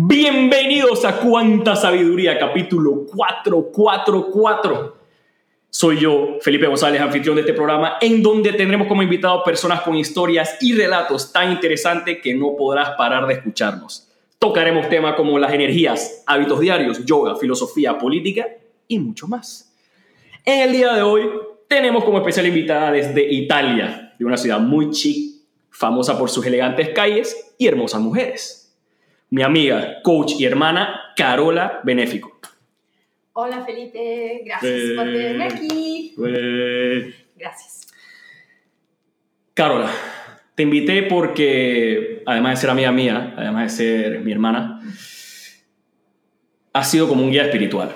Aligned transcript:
Bienvenidos 0.00 1.04
a 1.04 1.18
Cuánta 1.18 1.74
Sabiduría, 1.74 2.38
capítulo 2.38 3.04
444. 3.12 4.96
Soy 5.70 5.98
yo, 5.98 6.36
Felipe 6.40 6.68
González, 6.68 7.00
anfitrión 7.00 7.34
de 7.34 7.40
este 7.40 7.52
programa, 7.52 7.96
en 8.00 8.22
donde 8.22 8.52
tendremos 8.52 8.86
como 8.86 9.02
invitado 9.02 9.42
personas 9.42 9.80
con 9.80 9.96
historias 9.96 10.56
y 10.60 10.72
relatos 10.72 11.32
tan 11.32 11.50
interesantes 11.50 12.18
que 12.22 12.32
no 12.32 12.54
podrás 12.56 12.90
parar 12.90 13.26
de 13.26 13.34
escucharnos. 13.34 14.08
Tocaremos 14.38 14.88
temas 14.88 15.16
como 15.16 15.36
las 15.36 15.52
energías, 15.52 16.22
hábitos 16.28 16.60
diarios, 16.60 17.04
yoga, 17.04 17.34
filosofía, 17.34 17.98
política 17.98 18.46
y 18.86 19.00
mucho 19.00 19.26
más. 19.26 19.74
En 20.44 20.60
el 20.60 20.74
día 20.74 20.92
de 20.92 21.02
hoy 21.02 21.28
tenemos 21.66 22.04
como 22.04 22.18
especial 22.18 22.46
invitada 22.46 22.92
desde 22.92 23.32
Italia, 23.32 24.14
de 24.16 24.24
una 24.24 24.36
ciudad 24.36 24.60
muy 24.60 24.90
chic, 24.90 25.42
famosa 25.70 26.16
por 26.16 26.30
sus 26.30 26.46
elegantes 26.46 26.90
calles 26.90 27.52
y 27.58 27.66
hermosas 27.66 28.00
mujeres 28.00 28.57
mi 29.30 29.42
amiga, 29.42 30.00
coach 30.02 30.32
y 30.38 30.44
hermana 30.44 31.12
Carola 31.16 31.80
Benéfico. 31.84 32.38
Hola 33.32 33.64
Felipe, 33.64 34.42
gracias 34.44 34.96
por 34.96 35.04
tenerme 35.04 35.44
aquí. 35.44 36.14
Gracias. 37.36 37.86
Carola, 39.54 39.90
te 40.54 40.64
invité 40.64 41.04
porque, 41.04 42.22
además 42.26 42.54
de 42.54 42.60
ser 42.62 42.70
amiga 42.70 42.90
mía, 42.90 43.34
además 43.36 43.64
de 43.64 43.84
ser 43.84 44.20
mi 44.20 44.32
hermana, 44.32 44.80
has 46.72 46.90
sido 46.90 47.08
como 47.08 47.22
un 47.22 47.30
guía 47.30 47.44
espiritual. 47.44 47.92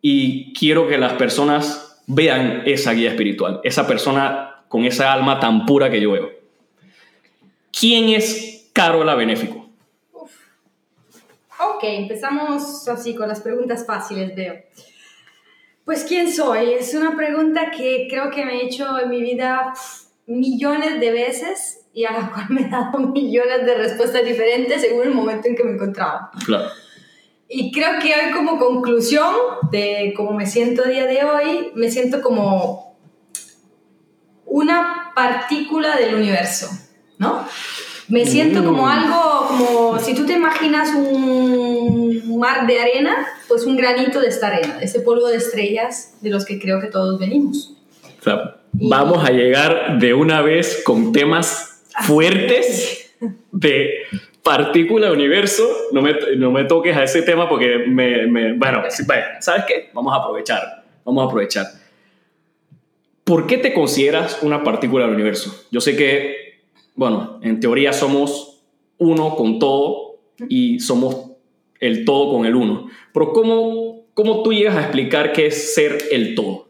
Y 0.00 0.52
quiero 0.54 0.88
que 0.88 0.98
las 0.98 1.12
personas 1.14 2.02
vean 2.06 2.62
esa 2.66 2.92
guía 2.92 3.10
espiritual, 3.10 3.60
esa 3.64 3.86
persona 3.86 4.64
con 4.68 4.84
esa 4.84 5.12
alma 5.12 5.38
tan 5.40 5.66
pura 5.66 5.90
que 5.90 6.00
yo 6.00 6.12
veo. 6.12 6.30
¿Quién 7.70 8.08
es 8.08 8.70
Carola 8.72 9.14
Benéfico? 9.14 9.61
Ok, 11.62 11.84
empezamos 11.84 12.88
así 12.88 13.14
con 13.14 13.28
las 13.28 13.40
preguntas 13.40 13.86
fáciles, 13.86 14.34
veo. 14.34 14.54
Pues, 15.84 16.04
¿quién 16.04 16.32
soy? 16.32 16.74
Es 16.74 16.94
una 16.94 17.16
pregunta 17.16 17.70
que 17.70 18.06
creo 18.08 18.30
que 18.30 18.44
me 18.44 18.56
he 18.56 18.66
hecho 18.66 18.98
en 18.98 19.10
mi 19.10 19.20
vida 19.20 19.72
millones 20.26 21.00
de 21.00 21.10
veces 21.10 21.86
y 21.92 22.04
a 22.04 22.12
la 22.12 22.30
cual 22.32 22.46
me 22.50 22.62
he 22.62 22.68
dado 22.68 22.98
millones 22.98 23.64
de 23.64 23.74
respuestas 23.74 24.24
diferentes 24.24 24.80
según 24.80 25.04
el 25.04 25.14
momento 25.14 25.48
en 25.48 25.56
que 25.56 25.64
me 25.64 25.72
encontraba. 25.72 26.30
Claro. 26.44 26.68
Y 27.48 27.70
creo 27.70 28.00
que 28.00 28.14
hoy 28.14 28.32
como 28.32 28.58
conclusión 28.58 29.34
de 29.70 30.14
cómo 30.16 30.32
me 30.32 30.46
siento 30.46 30.84
a 30.84 30.88
día 30.88 31.06
de 31.06 31.22
hoy, 31.22 31.72
me 31.74 31.90
siento 31.90 32.22
como 32.22 32.96
una 34.46 35.12
partícula 35.14 35.96
del 35.96 36.14
universo, 36.14 36.70
¿no? 37.18 37.46
Me 38.08 38.26
siento 38.26 38.64
como 38.64 38.82
mm. 38.82 38.88
algo, 38.88 39.46
como 39.48 39.98
si 39.98 40.14
tú 40.14 40.26
te 40.26 40.34
imaginas 40.34 40.94
un 40.94 42.38
mar 42.38 42.66
de 42.66 42.80
arena, 42.80 43.26
pues 43.48 43.64
un 43.64 43.76
granito 43.76 44.20
de 44.20 44.28
esta 44.28 44.48
arena, 44.48 44.78
ese 44.80 45.00
polvo 45.00 45.28
de 45.28 45.36
estrellas 45.36 46.14
de 46.20 46.30
los 46.30 46.44
que 46.44 46.58
creo 46.58 46.80
que 46.80 46.88
todos 46.88 47.18
venimos. 47.18 47.74
vamos 48.72 49.24
a 49.24 49.30
llegar 49.30 49.98
de 49.98 50.14
una 50.14 50.42
vez 50.42 50.82
con 50.84 51.12
temas 51.12 51.82
fuertes 52.02 53.14
de 53.52 53.90
partícula 54.42 55.12
universo. 55.12 55.68
No 55.92 56.02
me, 56.02 56.14
no 56.36 56.50
me 56.50 56.64
toques 56.64 56.96
a 56.96 57.04
ese 57.04 57.22
tema 57.22 57.48
porque 57.48 57.84
me... 57.86 58.26
me 58.26 58.54
bueno, 58.54 58.82
¿sabes 59.40 59.64
qué? 59.66 59.90
Vamos 59.92 60.12
a 60.12 60.16
aprovechar. 60.16 60.84
Vamos 61.04 61.22
a 61.22 61.26
aprovechar. 61.26 61.66
¿Por 63.24 63.46
qué 63.46 63.58
te 63.58 63.72
consideras 63.72 64.42
una 64.42 64.64
partícula 64.64 65.04
del 65.04 65.14
universo? 65.14 65.66
Yo 65.70 65.80
sé 65.80 65.96
que 65.96 66.41
bueno, 66.94 67.38
en 67.42 67.60
teoría 67.60 67.92
somos 67.92 68.62
uno 68.98 69.34
con 69.36 69.58
todo 69.58 70.18
y 70.48 70.80
somos 70.80 71.32
el 71.80 72.04
todo 72.04 72.32
con 72.32 72.46
el 72.46 72.54
uno. 72.54 72.88
Pero 73.12 73.32
¿cómo, 73.32 74.04
cómo 74.14 74.42
tú 74.42 74.52
llegas 74.52 74.76
a 74.76 74.82
explicar 74.82 75.32
qué 75.32 75.46
es 75.46 75.74
ser 75.74 75.98
el 76.10 76.34
todo? 76.34 76.68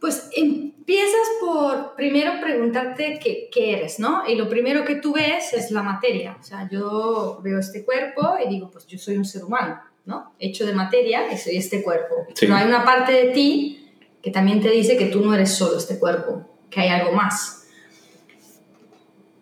Pues 0.00 0.30
empiezas 0.36 1.26
por 1.40 1.94
primero 1.96 2.32
preguntarte 2.40 3.18
qué, 3.22 3.48
qué, 3.52 3.72
eres, 3.72 3.98
¿no? 3.98 4.22
Y 4.28 4.36
lo 4.36 4.48
primero 4.48 4.84
que 4.84 4.96
tú 4.96 5.12
ves 5.12 5.52
es 5.52 5.70
la 5.70 5.82
materia. 5.82 6.36
O 6.40 6.42
sea, 6.42 6.68
yo 6.70 7.40
veo 7.42 7.58
este 7.58 7.84
cuerpo 7.84 8.36
y 8.44 8.48
digo, 8.48 8.70
pues 8.70 8.86
yo 8.86 8.98
soy 8.98 9.16
un 9.16 9.24
ser 9.24 9.44
humano, 9.44 9.80
¿no? 10.04 10.34
Hecho 10.38 10.64
de 10.64 10.72
materia 10.72 11.32
y 11.32 11.36
soy 11.36 11.56
este 11.56 11.82
cuerpo. 11.82 12.26
Pero 12.38 12.54
hay 12.54 12.66
una 12.66 12.84
parte 12.84 13.12
de 13.12 13.32
ti 13.32 13.90
que 14.22 14.30
también 14.30 14.60
te 14.60 14.70
dice 14.70 14.96
que 14.96 15.06
tú 15.06 15.20
no 15.20 15.34
eres 15.34 15.52
solo 15.52 15.78
este 15.78 15.98
cuerpo, 15.98 16.48
que 16.70 16.80
hay 16.80 16.88
algo 16.88 17.12
más. 17.12 17.55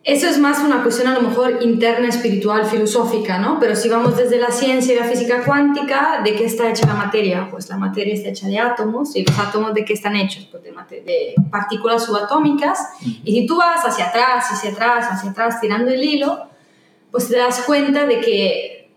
Eso 0.05 0.29
es 0.29 0.39
más 0.39 0.63
una 0.63 0.83
cuestión 0.83 1.09
a 1.09 1.15
lo 1.15 1.23
mejor 1.23 1.63
interna, 1.63 2.09
espiritual, 2.09 2.67
filosófica, 2.67 3.39
¿no? 3.39 3.59
Pero 3.59 3.75
si 3.75 3.89
vamos 3.89 4.19
desde 4.19 4.39
la 4.39 4.51
ciencia 4.51 4.93
y 4.93 4.99
la 4.99 5.07
física 5.07 5.43
cuántica, 5.43 6.21
¿de 6.23 6.35
qué 6.35 6.45
está 6.45 6.69
hecha 6.69 6.87
la 6.87 6.93
materia? 6.93 7.49
Pues 7.51 7.71
la 7.71 7.79
materia 7.79 8.13
está 8.13 8.29
hecha 8.29 8.47
de 8.47 8.59
átomos, 8.59 9.17
y 9.17 9.25
los 9.25 9.39
átomos 9.39 9.73
de 9.73 9.83
qué 9.83 9.95
están 9.95 10.15
hechos? 10.15 10.47
Pues 10.51 10.63
de, 10.63 10.73
de 11.01 11.35
partículas 11.51 12.05
subatómicas. 12.05 12.79
Y 13.25 13.33
si 13.33 13.47
tú 13.47 13.57
vas 13.57 13.83
hacia 13.83 14.09
atrás, 14.09 14.45
hacia 14.51 14.73
atrás, 14.73 15.07
hacia 15.11 15.31
atrás, 15.31 15.59
tirando 15.63 15.91
el 15.91 16.05
hilo, 16.05 16.49
pues 17.11 17.29
te 17.29 17.39
das 17.39 17.63
cuenta 17.63 18.07
de 18.07 18.21
que 18.21 18.91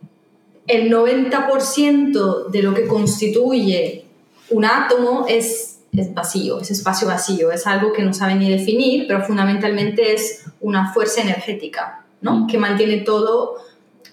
el 0.67 0.91
90% 0.91 2.47
de 2.47 2.61
lo 2.61 2.73
que 2.73 2.85
constituye 2.85 4.03
un 4.49 4.65
átomo 4.65 5.25
es 5.29 5.76
es 5.91 6.13
vacío, 6.13 6.59
es 6.59 6.71
espacio 6.71 7.07
vacío, 7.07 7.51
es 7.51 7.65
algo 7.67 7.93
que 7.93 8.03
no 8.03 8.13
sabe 8.13 8.35
ni 8.35 8.49
definir, 8.49 9.07
pero 9.07 9.23
fundamentalmente 9.23 10.13
es 10.13 10.45
una 10.59 10.93
fuerza 10.93 11.21
energética, 11.21 12.05
¿no? 12.21 12.41
Mm. 12.41 12.47
Que 12.47 12.57
mantiene 12.57 12.97
todo 12.97 13.57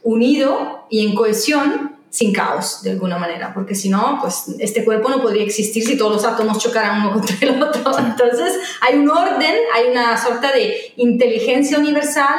unido 0.03 0.87
y 0.91 1.07
en 1.07 1.15
cohesión 1.15 1.95
sin 2.15 2.33
caos, 2.33 2.83
de 2.84 2.93
alguna 2.93 3.19
manera, 3.19 3.53
porque 3.53 3.75
si 3.75 3.89
no, 3.89 4.19
pues 4.21 4.45
este 4.61 4.84
cuerpo 4.84 5.09
no 5.09 5.21
podría 5.21 5.43
existir 5.43 5.84
si 5.84 5.99
todos 5.99 6.13
los 6.13 6.25
átomos 6.25 6.59
chocaran 6.59 7.01
uno 7.01 7.13
contra 7.15 7.37
el 7.41 7.61
otro. 7.61 7.99
Entonces, 7.99 8.57
hay 8.81 8.99
un 8.99 9.11
orden, 9.11 9.55
hay 9.75 9.91
una 9.91 10.17
sorta 10.17 10.53
de 10.53 10.93
inteligencia 10.97 11.77
universal 11.77 12.39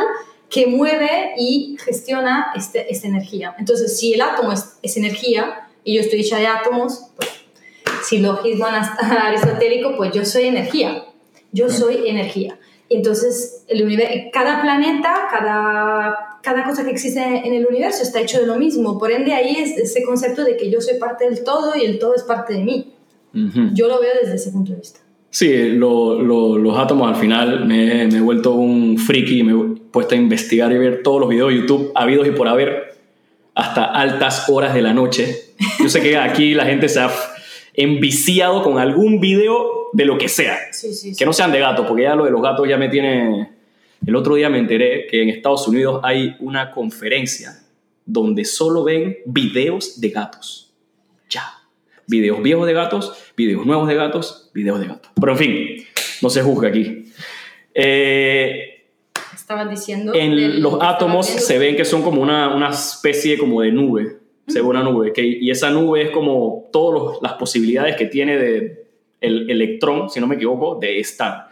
que 0.49 0.67
mueve 0.67 1.33
y 1.37 1.75
gestiona 1.83 2.53
este, 2.55 2.89
esta 2.89 3.07
energía. 3.07 3.53
Entonces, 3.59 3.99
si 3.99 4.13
el 4.13 4.21
átomo 4.21 4.53
es, 4.53 4.77
es 4.81 4.95
energía 4.95 5.67
y 5.83 5.95
yo 5.95 6.01
estoy 6.01 6.21
hecha 6.21 6.37
de 6.37 6.47
átomos, 6.47 7.07
pues 7.17 7.29
silogismo 8.07 8.65
aristotélico, 9.25 9.95
pues 9.97 10.11
yo 10.13 10.25
soy 10.25 10.45
energía, 10.45 11.05
yo 11.51 11.69
soy 11.69 12.07
energía. 12.07 12.57
Entonces, 12.89 13.63
el 13.67 13.83
universo, 13.83 14.13
cada 14.31 14.61
planeta, 14.61 15.27
cada, 15.31 16.39
cada 16.43 16.63
cosa 16.65 16.83
que 16.83 16.91
existe 16.91 17.19
en 17.19 17.53
el 17.53 17.65
universo 17.65 18.03
está 18.03 18.21
hecho 18.21 18.39
de 18.39 18.45
lo 18.45 18.57
mismo. 18.57 18.99
Por 18.99 19.11
ende, 19.11 19.33
ahí 19.33 19.55
es 19.57 19.77
ese 19.77 20.03
concepto 20.03 20.43
de 20.43 20.55
que 20.55 20.69
yo 20.69 20.79
soy 20.81 20.99
parte 20.99 21.25
del 21.25 21.43
todo 21.43 21.75
y 21.75 21.83
el 21.83 21.97
todo 21.97 22.15
es 22.15 22.23
parte 22.23 22.53
de 22.53 22.63
mí. 22.63 22.91
Yo 23.73 23.89
lo 23.89 23.99
veo 23.99 24.11
desde 24.21 24.35
ese 24.35 24.51
punto 24.51 24.71
de 24.71 24.77
vista. 24.77 25.01
Sí, 25.29 25.51
los 25.71 26.77
átomos 26.77 27.09
al 27.09 27.17
final 27.17 27.65
me, 27.65 28.03
he 28.03 28.21
vuelto 28.21 28.53
un 28.53 28.97
friki, 28.97 29.43
me 29.43 29.51
he 29.51 29.77
puesto 29.91 30.15
a 30.15 30.17
investigar 30.17 30.71
y 30.71 30.77
ver 30.77 31.03
todos 31.03 31.19
los 31.19 31.27
videos 31.27 31.49
de 31.49 31.57
YouTube 31.57 31.91
habidos 31.95 32.25
y 32.27 32.31
por 32.31 32.47
haber 32.47 32.95
hasta 33.53 33.83
altas 33.83 34.47
horas 34.47 34.73
de 34.73 34.81
la 34.81 34.93
noche. 34.93 35.53
Yo 35.79 35.89
sé 35.89 36.01
que 36.01 36.17
aquí 36.17 36.53
la 36.53 36.65
gente 36.65 36.87
se 36.87 37.01
ha 37.01 37.11
enviciado 37.77 38.63
con 38.63 38.79
algún 38.79 39.19
video 39.19 39.89
de 39.93 40.05
lo 40.05 40.17
que 40.17 40.29
sea. 40.29 40.57
Que 41.17 41.25
no 41.25 41.33
sean 41.33 41.51
de 41.51 41.59
gatos, 41.59 41.85
porque 41.87 42.03
ya 42.03 42.15
lo 42.15 42.25
de 42.25 42.31
los 42.31 42.41
gatos 42.41 42.67
ya 42.67 42.77
me 42.77 42.89
tiene... 42.89 43.51
El 44.05 44.15
otro 44.15 44.35
día 44.35 44.49
me 44.49 44.59
enteré 44.59 45.07
que 45.07 45.23
en 45.23 45.29
Estados 45.29 45.67
Unidos 45.67 46.01
hay 46.03 46.35
una 46.39 46.71
conferencia 46.71 47.59
donde 48.05 48.45
solo 48.45 48.83
ven 48.83 49.17
videos 49.25 49.99
de 49.99 50.09
gatos. 50.09 50.73
Ya. 51.29 51.43
Videos 52.05 52.41
viejos 52.43 52.67
de 52.67 52.73
gatos, 52.73 53.13
videos 53.35 53.65
nuevos 53.65 53.87
de 53.87 53.95
gatos, 53.95 54.51
videos 54.53 54.79
de 54.79 54.87
gatos. 54.87 55.11
Pero 55.19 55.31
en 55.31 55.37
fin, 55.37 55.87
no 56.21 56.29
se 56.29 56.43
juzga 56.43 56.69
aquí. 56.69 57.05
Eh, 57.73 58.85
Estaban 59.33 59.69
diciendo... 59.69 60.13
En 60.13 60.61
los 60.61 60.77
átomos 60.81 61.25
se 61.25 61.57
ven 61.57 61.75
que 61.75 61.85
son 61.85 62.03
como 62.03 62.21
una, 62.21 62.53
una 62.53 62.69
especie 62.69 63.37
como 63.37 63.61
de 63.61 63.71
nube 63.71 64.24
una 64.63 64.83
nube. 64.83 65.11
Que, 65.13 65.25
y 65.25 65.49
esa 65.49 65.69
nube 65.69 66.03
es 66.03 66.11
como 66.11 66.69
todas 66.71 67.19
las 67.21 67.33
posibilidades 67.33 67.95
que 67.95 68.05
tiene 68.05 68.37
de 68.37 68.85
el 69.21 69.49
electrón, 69.49 70.09
si 70.09 70.19
no 70.19 70.27
me 70.27 70.35
equivoco, 70.35 70.75
de 70.75 70.99
estar. 70.99 71.49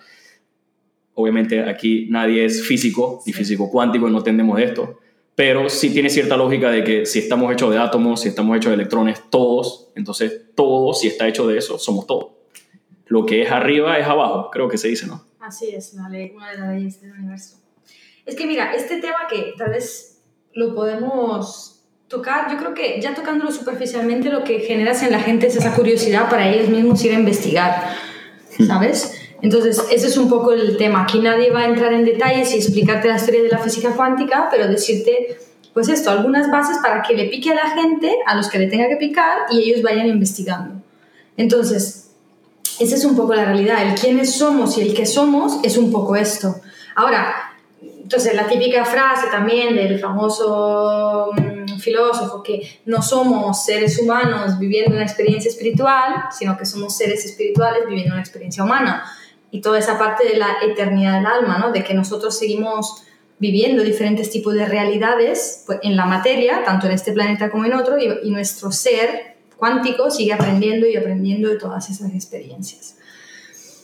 Obviamente 1.16 1.62
aquí 1.62 2.08
nadie 2.10 2.46
es 2.46 2.66
físico 2.66 3.22
ni 3.26 3.34
físico 3.34 3.70
cuántico, 3.70 4.10
no 4.10 4.20
entendemos 4.20 4.58
de 4.58 4.64
esto, 4.66 5.00
pero 5.36 5.70
sí 5.70 5.92
tiene 5.92 6.10
cierta 6.10 6.38
lógica 6.38 6.72
de 6.72 6.84
que 6.84 7.06
si 7.06 7.20
estamos 7.20 7.52
hechos 7.52 7.72
de 7.72 7.78
átomos, 7.78 8.22
si 8.22 8.30
estamos 8.30 8.58
hechos 8.58 8.72
de 8.72 8.76
electrones, 8.76 9.22
todos, 9.30 9.90
entonces 9.96 10.42
todo, 10.56 10.94
si 10.94 11.08
está 11.08 11.28
hecho 11.28 11.48
de 11.48 11.58
eso, 11.58 11.78
somos 11.78 12.08
todos. 12.08 12.32
Lo 13.08 13.26
que 13.26 13.44
es 13.44 13.52
arriba 13.52 13.98
es 13.98 14.08
abajo, 14.08 14.50
creo 14.52 14.68
que 14.68 14.78
se 14.78 14.88
dice, 14.88 15.06
¿no? 15.08 15.24
Así 15.40 15.70
es, 15.70 15.94
una, 15.94 16.10
ley, 16.10 16.32
una 16.36 16.52
de 16.52 16.58
las 16.58 16.74
leyes 16.74 17.02
del 17.02 17.12
universo. 17.12 17.58
Es 18.26 18.36
que 18.36 18.48
mira, 18.48 18.74
este 18.74 19.02
tema 19.02 19.28
que 19.30 19.54
tal 19.58 19.72
vez 19.72 20.22
lo 20.54 20.74
podemos 20.74 21.83
tocar, 22.08 22.52
yo 22.52 22.58
creo 22.58 22.74
que 22.74 23.02
ya 23.02 23.14
tocándolo 23.14 23.52
superficialmente, 23.52 24.30
lo 24.30 24.44
que 24.44 24.60
generas 24.60 25.04
en 25.04 25.12
la 25.12 25.20
gente 25.20 25.48
es 25.48 25.56
esa 25.56 25.74
curiosidad 25.74 26.30
para 26.30 26.50
ellos 26.50 26.70
mismos 26.70 27.04
ir 27.04 27.12
a 27.12 27.20
investigar, 27.20 27.96
hmm. 28.58 28.66
¿sabes? 28.66 29.20
Entonces, 29.42 29.84
ese 29.92 30.08
es 30.08 30.18
un 30.18 30.30
poco 30.30 30.54
el 30.54 30.78
tema. 30.78 31.04
Aquí 31.04 31.20
nadie 31.20 31.52
va 31.52 31.62
a 31.62 31.66
entrar 31.66 31.92
en 31.92 32.06
detalles 32.06 32.54
y 32.54 32.58
explicarte 32.58 33.10
la 33.10 33.18
historia 33.18 33.44
de 33.44 33.50
la 33.50 33.58
física 33.58 33.92
cuántica, 33.92 34.48
pero 34.50 34.68
decirte 34.68 35.38
pues 35.74 35.90
esto, 35.90 36.12
algunas 36.12 36.52
bases 36.52 36.78
para 36.84 37.02
que 37.02 37.16
le 37.16 37.26
pique 37.26 37.52
a 37.52 37.56
la 37.56 37.72
gente, 37.72 38.16
a 38.28 38.36
los 38.36 38.48
que 38.48 38.60
le 38.60 38.68
tenga 38.68 38.88
que 38.88 38.96
picar, 38.96 39.40
y 39.50 39.64
ellos 39.64 39.82
vayan 39.82 40.08
investigando. 40.08 40.76
Entonces, 41.36 42.12
esa 42.80 42.96
es 42.96 43.06
un 43.06 43.16
poco 43.16 43.34
la 43.34 43.46
realidad. 43.46 43.82
El 43.82 43.96
quiénes 43.96 44.34
somos 44.34 44.78
y 44.78 44.82
el 44.82 44.94
qué 44.94 45.06
somos 45.06 45.60
es 45.64 45.78
un 45.78 45.92
poco 45.92 46.16
esto. 46.16 46.56
Ahora, 46.96 47.34
entonces 47.82 48.36
la 48.36 48.48
típica 48.48 48.86
frase 48.86 49.28
también 49.32 49.76
del 49.76 50.00
famoso 50.00 51.32
mm, 51.36 51.73
filósofo 51.84 52.42
que 52.42 52.80
no 52.86 53.02
somos 53.02 53.66
seres 53.66 54.00
humanos 54.00 54.58
viviendo 54.58 54.96
una 54.96 55.04
experiencia 55.04 55.50
espiritual, 55.50 56.26
sino 56.32 56.58
que 56.58 56.66
somos 56.66 56.96
seres 56.96 57.26
espirituales 57.26 57.84
viviendo 57.88 58.14
una 58.14 58.22
experiencia 58.22 58.64
humana. 58.64 59.04
Y 59.52 59.62
toda 59.62 59.78
esa 59.78 60.00
parte 60.00 60.28
de 60.28 60.38
la 60.38 60.58
eternidad 60.64 61.18
del 61.18 61.28
alma, 61.28 61.60
¿no? 61.60 61.72
de 61.72 61.84
que 61.84 61.94
nosotros 61.94 62.38
seguimos 62.38 63.04
viviendo 63.44 63.84
diferentes 63.84 64.30
tipos 64.30 64.54
de 64.54 64.66
realidades 64.66 65.64
pues, 65.66 65.80
en 65.84 65.98
la 65.98 66.06
materia, 66.06 66.64
tanto 66.64 66.88
en 66.88 66.94
este 66.94 67.12
planeta 67.12 67.52
como 67.52 67.66
en 67.66 67.74
otro, 67.74 67.98
y, 67.98 68.30
nuestro 68.32 68.72
ser 68.72 69.36
cuántico 69.58 70.10
sigue 70.10 70.34
aprendiendo 70.34 70.88
y 70.88 70.96
aprendiendo 70.96 71.50
de 71.50 71.58
todas 71.58 71.90
esas 71.90 72.14
experiencias. 72.14 72.98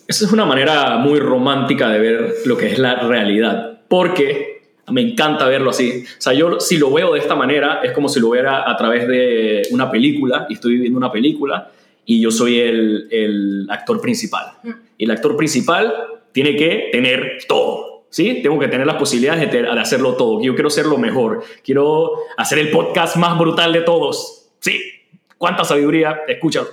Esa 0.08 0.26
es 0.26 0.32
una 0.32 0.46
manera 0.46 0.98
muy 0.98 1.20
romántica 1.20 1.90
de 1.90 2.00
ver 2.00 2.36
lo 2.46 2.58
que 2.58 2.72
es 2.72 2.80
la 2.80 3.02
realidad, 3.02 3.82
porque 3.88 4.49
me 4.92 5.02
encanta 5.02 5.48
verlo 5.48 5.70
así. 5.70 6.04
O 6.06 6.22
sea, 6.22 6.34
yo 6.34 6.60
si 6.60 6.78
lo 6.78 6.92
veo 6.92 7.14
de 7.14 7.20
esta 7.20 7.36
manera, 7.36 7.82
es 7.84 7.92
como 7.92 8.10
si 8.10 8.20
lo 8.20 8.32
viera 8.32 8.70
a 8.70 8.76
través 8.78 9.08
de 9.08 9.64
una 9.72 9.90
película, 9.90 10.46
y 10.50 10.54
estoy 10.54 10.74
viviendo 10.74 10.98
una 10.98 11.12
película, 11.12 11.72
y 12.06 12.22
yo 12.22 12.32
soy 12.32 12.60
el, 12.60 13.08
el 13.12 13.68
actor 13.70 14.02
principal. 14.02 14.54
Mm. 14.64 14.70
Y 14.98 15.06
el 15.06 15.12
actor 15.12 15.36
principal 15.38 15.94
tiene 16.32 16.56
que 16.56 16.90
tener 16.92 17.40
todo 17.48 17.90
¿sí? 18.10 18.42
Tengo 18.42 18.60
que 18.60 18.68
tener 18.68 18.86
las 18.86 18.98
posibilidades 18.98 19.52
de, 19.52 19.68
hacerlo 19.68 20.16
todo. 20.16 20.42
Yo 20.42 20.54
quiero 20.56 20.70
ser 20.70 20.86
lo 20.86 20.98
mejor. 20.98 21.44
Quiero 21.64 22.12
hacer 22.38 22.60
el 22.60 22.72
podcast 22.72 23.16
más 23.16 23.38
brutal 23.38 23.72
de 23.72 23.82
todos. 23.82 24.50
Sí, 24.60 24.80
cuánta 25.38 25.64
sabiduría, 25.64 26.22
escúchalo. 26.28 26.68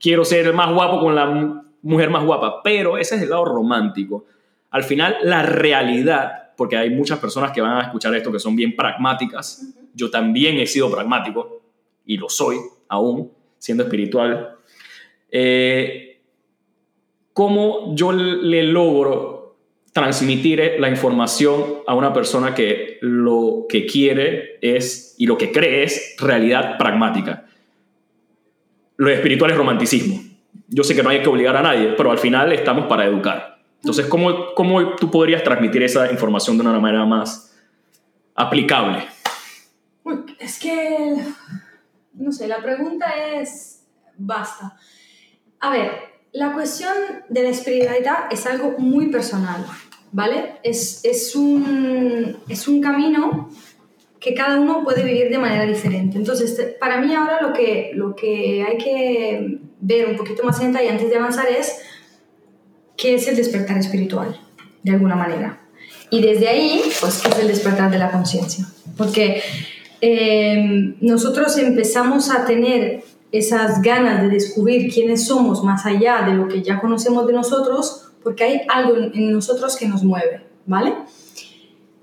Quiero 0.00 0.24
ser 0.24 0.46
el 0.46 0.54
más 0.54 0.72
guapo 0.72 1.00
con 1.00 1.14
la 1.14 1.62
mujer 1.82 2.10
más 2.10 2.24
guapa, 2.24 2.62
pero 2.62 2.98
ese 2.98 3.16
es 3.16 3.22
el 3.22 3.30
lado 3.30 3.44
romántico. 3.44 4.26
Al 4.70 4.82
final, 4.82 5.18
la 5.22 5.42
realidad, 5.42 6.43
porque 6.56 6.76
hay 6.76 6.90
muchas 6.90 7.18
personas 7.18 7.52
que 7.52 7.60
van 7.60 7.78
a 7.78 7.82
escuchar 7.82 8.14
esto 8.14 8.30
que 8.32 8.38
son 8.38 8.56
bien 8.56 8.74
pragmáticas. 8.76 9.74
Yo 9.94 10.10
también 10.10 10.58
he 10.58 10.66
sido 10.66 10.90
pragmático 10.90 11.62
y 12.06 12.16
lo 12.16 12.28
soy 12.28 12.56
aún, 12.88 13.32
siendo 13.58 13.84
espiritual. 13.84 14.56
Eh, 15.30 16.20
¿Cómo 17.32 17.94
yo 17.94 18.12
le 18.12 18.62
logro 18.62 19.34
transmitir 19.94 20.74
la 20.80 20.88
información 20.88 21.82
a 21.86 21.94
una 21.94 22.12
persona 22.12 22.52
que 22.52 22.98
lo 23.00 23.66
que 23.68 23.86
quiere 23.86 24.58
es 24.60 25.14
y 25.18 25.26
lo 25.26 25.38
que 25.38 25.52
cree 25.52 25.84
es 25.84 26.16
realidad 26.18 26.76
pragmática. 26.76 27.46
Lo 28.96 29.08
espiritual 29.08 29.52
es 29.52 29.56
romanticismo. 29.56 30.20
Yo 30.66 30.82
sé 30.82 30.96
que 30.96 31.02
no 31.04 31.10
hay 31.10 31.22
que 31.22 31.28
obligar 31.28 31.56
a 31.56 31.62
nadie, 31.62 31.94
pero 31.96 32.10
al 32.10 32.18
final 32.18 32.52
estamos 32.52 32.86
para 32.86 33.06
educar. 33.06 33.53
Entonces, 33.84 34.06
¿cómo, 34.06 34.54
cómo 34.54 34.96
tú 34.96 35.10
podrías 35.10 35.42
transmitir 35.42 35.82
esa 35.82 36.10
información 36.10 36.56
de 36.56 36.62
una 36.62 36.80
manera 36.80 37.04
más 37.04 37.54
aplicable? 38.34 39.04
Es 40.38 40.58
que, 40.58 41.18
no 42.14 42.32
sé, 42.32 42.48
la 42.48 42.62
pregunta 42.62 43.12
es, 43.34 43.84
basta. 44.16 44.78
A 45.60 45.70
ver, 45.70 45.90
la 46.32 46.54
cuestión 46.54 46.94
de 47.28 47.42
la 47.42 47.50
espiritualidad 47.50 48.24
es 48.30 48.46
algo 48.46 48.74
muy 48.78 49.08
personal, 49.08 49.66
¿vale? 50.12 50.54
Es, 50.62 51.04
es, 51.04 51.36
un, 51.36 52.38
es 52.48 52.66
un 52.66 52.80
camino 52.80 53.50
que 54.18 54.32
cada 54.32 54.58
uno 54.58 54.82
puede 54.82 55.04
vivir 55.04 55.28
de 55.28 55.36
manera 55.36 55.66
diferente. 55.66 56.16
Entonces, 56.16 56.74
para 56.80 57.02
mí 57.02 57.14
ahora 57.14 57.42
lo 57.42 57.52
que, 57.52 57.90
lo 57.92 58.16
que 58.16 58.64
hay 58.66 58.78
que 58.78 59.58
ver 59.78 60.08
un 60.08 60.16
poquito 60.16 60.42
más 60.42 60.58
en 60.62 60.72
detalle 60.72 60.88
antes 60.88 61.10
de 61.10 61.16
avanzar 61.16 61.48
es 61.50 61.82
qué 62.96 63.14
es 63.14 63.28
el 63.28 63.36
despertar 63.36 63.78
espiritual, 63.78 64.40
de 64.82 64.92
alguna 64.92 65.16
manera. 65.16 65.60
Y 66.10 66.20
desde 66.20 66.48
ahí, 66.48 66.82
pues, 67.00 67.24
es 67.24 67.38
el 67.38 67.48
despertar 67.48 67.90
de 67.90 67.98
la 67.98 68.10
conciencia. 68.10 68.66
Porque 68.96 69.42
eh, 70.00 70.94
nosotros 71.00 71.56
empezamos 71.58 72.30
a 72.30 72.44
tener 72.44 73.02
esas 73.32 73.82
ganas 73.82 74.22
de 74.22 74.28
descubrir 74.28 74.92
quiénes 74.92 75.26
somos 75.26 75.64
más 75.64 75.84
allá 75.86 76.22
de 76.22 76.34
lo 76.34 76.46
que 76.46 76.62
ya 76.62 76.80
conocemos 76.80 77.26
de 77.26 77.32
nosotros, 77.32 78.10
porque 78.22 78.44
hay 78.44 78.60
algo 78.68 78.96
en 78.96 79.32
nosotros 79.32 79.76
que 79.76 79.88
nos 79.88 80.04
mueve, 80.04 80.46
¿vale? 80.66 80.94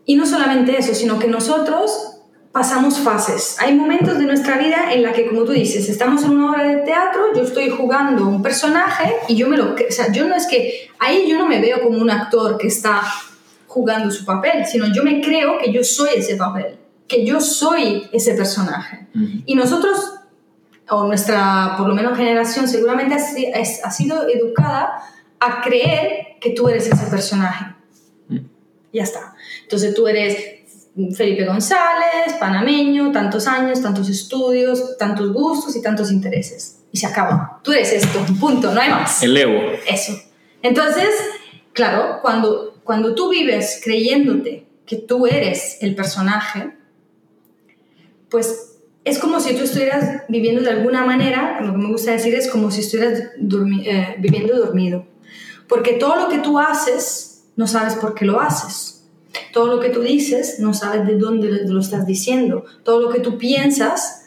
Y 0.05 0.15
no 0.15 0.25
solamente 0.25 0.77
eso, 0.77 0.93
sino 0.93 1.19
que 1.19 1.27
nosotros 1.27 2.10
pasamos 2.51 2.99
fases. 2.99 3.57
Hay 3.59 3.75
momentos 3.75 4.17
de 4.17 4.25
nuestra 4.25 4.57
vida 4.57 4.93
en 4.93 5.03
la 5.03 5.13
que, 5.13 5.27
como 5.27 5.43
tú 5.43 5.51
dices, 5.51 5.87
estamos 5.87 6.23
en 6.23 6.31
una 6.31 6.51
obra 6.51 6.67
de 6.67 6.77
teatro, 6.77 7.33
yo 7.33 7.43
estoy 7.43 7.69
jugando 7.69 8.27
un 8.27 8.41
personaje 8.41 9.15
y 9.27 9.35
yo 9.35 9.47
me 9.47 9.57
lo... 9.57 9.73
O 9.73 9.77
sea, 9.89 10.11
yo 10.11 10.27
no 10.27 10.35
es 10.35 10.47
que... 10.47 10.89
Ahí 10.99 11.27
yo 11.29 11.37
no 11.37 11.47
me 11.47 11.61
veo 11.61 11.81
como 11.81 11.99
un 11.99 12.11
actor 12.11 12.57
que 12.57 12.67
está 12.67 13.01
jugando 13.67 14.11
su 14.11 14.25
papel, 14.25 14.65
sino 14.65 14.93
yo 14.93 15.03
me 15.03 15.21
creo 15.21 15.57
que 15.57 15.71
yo 15.71 15.83
soy 15.83 16.09
ese 16.17 16.35
papel, 16.35 16.77
que 17.07 17.25
yo 17.25 17.39
soy 17.39 18.07
ese 18.11 18.33
personaje. 18.33 19.07
Y 19.45 19.55
nosotros 19.55 20.13
o 20.89 21.05
nuestra, 21.05 21.75
por 21.77 21.87
lo 21.87 21.95
menos 21.95 22.17
generación, 22.17 22.67
seguramente 22.67 23.15
ha, 23.15 23.91
sido 23.91 24.27
educada 24.27 25.01
a 25.39 25.61
creer 25.61 26.37
que 26.41 26.49
tú 26.49 26.67
eres 26.67 26.85
ese 26.85 27.05
personaje. 27.05 27.73
Mm. 28.27 28.39
Ya 28.91 29.03
está. 29.03 29.33
Entonces 29.63 29.93
tú 29.93 30.07
eres 30.07 30.60
Felipe 31.15 31.45
González, 31.45 32.33
panameño, 32.39 33.11
tantos 33.11 33.47
años, 33.47 33.81
tantos 33.81 34.09
estudios, 34.09 34.97
tantos 34.97 35.31
gustos 35.31 35.75
y 35.75 35.81
tantos 35.81 36.11
intereses. 36.11 36.79
Y 36.91 36.97
se 36.97 37.07
acaba. 37.07 37.59
Tú 37.63 37.71
eres 37.71 37.93
esto, 37.93 38.19
punto, 38.39 38.73
no 38.73 38.81
hay 38.81 38.89
más. 38.89 39.23
El 39.23 39.37
ego. 39.37 39.61
Eso. 39.87 40.13
Entonces, 40.61 41.09
claro, 41.73 42.19
cuando, 42.21 42.81
cuando 42.83 43.15
tú 43.15 43.29
vives 43.29 43.79
creyéndote 43.83 44.67
que 44.85 44.97
tú 44.97 45.25
eres 45.25 45.77
el 45.81 45.95
personaje, 45.95 46.73
pues 48.29 48.71
es 49.03 49.17
como 49.17 49.39
si 49.39 49.55
tú 49.55 49.63
estuvieras 49.63 50.23
viviendo 50.27 50.61
de 50.61 50.69
alguna 50.69 51.05
manera, 51.05 51.61
lo 51.61 51.71
que 51.71 51.77
me 51.77 51.87
gusta 51.87 52.11
decir 52.11 52.35
es 52.35 52.49
como 52.49 52.69
si 52.69 52.81
estuvieras 52.81 53.19
eh, 53.85 54.15
viviendo 54.19 54.57
dormido. 54.57 55.05
Porque 55.67 55.93
todo 55.93 56.17
lo 56.17 56.29
que 56.29 56.39
tú 56.39 56.59
haces, 56.59 57.45
no 57.55 57.65
sabes 57.65 57.95
por 57.95 58.13
qué 58.13 58.25
lo 58.25 58.41
haces. 58.41 59.00
Todo 59.53 59.75
lo 59.75 59.79
que 59.79 59.89
tú 59.89 60.01
dices, 60.01 60.59
no 60.59 60.73
sabes 60.73 61.05
de 61.07 61.17
dónde 61.17 61.49
lo 61.67 61.79
estás 61.79 62.05
diciendo. 62.05 62.65
Todo 62.83 63.01
lo 63.01 63.09
que 63.09 63.19
tú 63.19 63.37
piensas, 63.37 64.21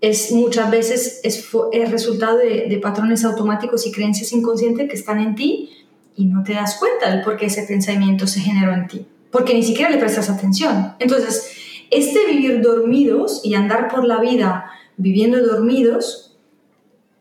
es 0.00 0.32
muchas 0.32 0.70
veces 0.70 1.20
es, 1.24 1.46
es 1.72 1.90
resultado 1.90 2.38
de, 2.38 2.78
patrones 2.82 3.24
automáticos 3.24 3.86
y 3.86 3.92
creencias 3.92 4.32
inconscientes 4.32 4.88
que 4.88 4.96
están 4.96 5.20
en 5.20 5.34
ti 5.34 5.70
y 6.16 6.24
no 6.24 6.42
te 6.42 6.54
das 6.54 6.78
cuenta 6.78 7.14
de 7.14 7.22
por 7.22 7.36
qué 7.36 7.46
ese 7.46 7.64
pensamiento 7.64 8.26
se 8.26 8.40
generó 8.40 8.72
en 8.72 8.86
ti. 8.86 9.06
Porque 9.30 9.54
ni 9.54 9.62
siquiera 9.62 9.90
le 9.90 9.98
prestas 9.98 10.28
atención. 10.28 10.94
Entonces, 10.98 11.52
este 11.90 12.26
vivir 12.26 12.62
dormidos 12.62 13.42
y 13.44 13.54
andar 13.54 13.88
por 13.88 14.04
la 14.04 14.20
vida 14.20 14.70
viviendo 14.96 15.40
dormidos 15.44 16.38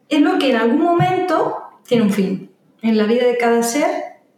es 0.07 0.21
lo 0.21 0.39
que 0.39 0.51
en 0.51 0.55
algún 0.55 0.81
momento 0.81 1.57
tiene 1.87 2.03
un 2.03 2.11
fin. 2.11 2.49
En 2.81 2.97
la 2.97 3.05
vida 3.05 3.25
de 3.25 3.37
cada 3.37 3.61
ser, 3.61 3.89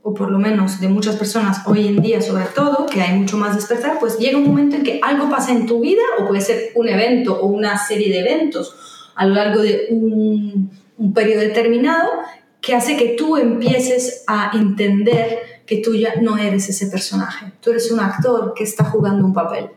o 0.03 0.13
por 0.13 0.31
lo 0.31 0.39
menos 0.39 0.79
de 0.79 0.87
muchas 0.87 1.15
personas 1.15 1.61
hoy 1.65 1.87
en 1.87 2.01
día 2.01 2.21
sobre 2.21 2.45
todo, 2.45 2.85
que 2.87 3.01
hay 3.01 3.17
mucho 3.17 3.37
más 3.37 3.55
despertar, 3.55 3.99
pues 3.99 4.17
llega 4.17 4.37
un 4.37 4.47
momento 4.47 4.75
en 4.75 4.83
que 4.83 4.99
algo 5.03 5.29
pasa 5.29 5.51
en 5.51 5.67
tu 5.67 5.79
vida, 5.79 6.01
o 6.19 6.27
puede 6.27 6.41
ser 6.41 6.71
un 6.75 6.89
evento 6.89 7.39
o 7.39 7.47
una 7.47 7.77
serie 7.77 8.09
de 8.09 8.19
eventos 8.19 8.75
a 9.15 9.25
lo 9.25 9.35
largo 9.35 9.61
de 9.61 9.87
un, 9.91 10.71
un 10.97 11.13
periodo 11.13 11.41
determinado, 11.41 12.09
que 12.61 12.75
hace 12.75 12.95
que 12.95 13.15
tú 13.17 13.37
empieces 13.37 14.23
a 14.27 14.51
entender 14.53 15.39
que 15.65 15.77
tú 15.77 15.95
ya 15.95 16.15
no 16.21 16.37
eres 16.37 16.69
ese 16.69 16.87
personaje, 16.87 17.53
tú 17.61 17.71
eres 17.71 17.91
un 17.91 17.99
actor 17.99 18.53
que 18.55 18.63
está 18.63 18.83
jugando 18.85 19.25
un 19.25 19.33
papel. 19.33 19.69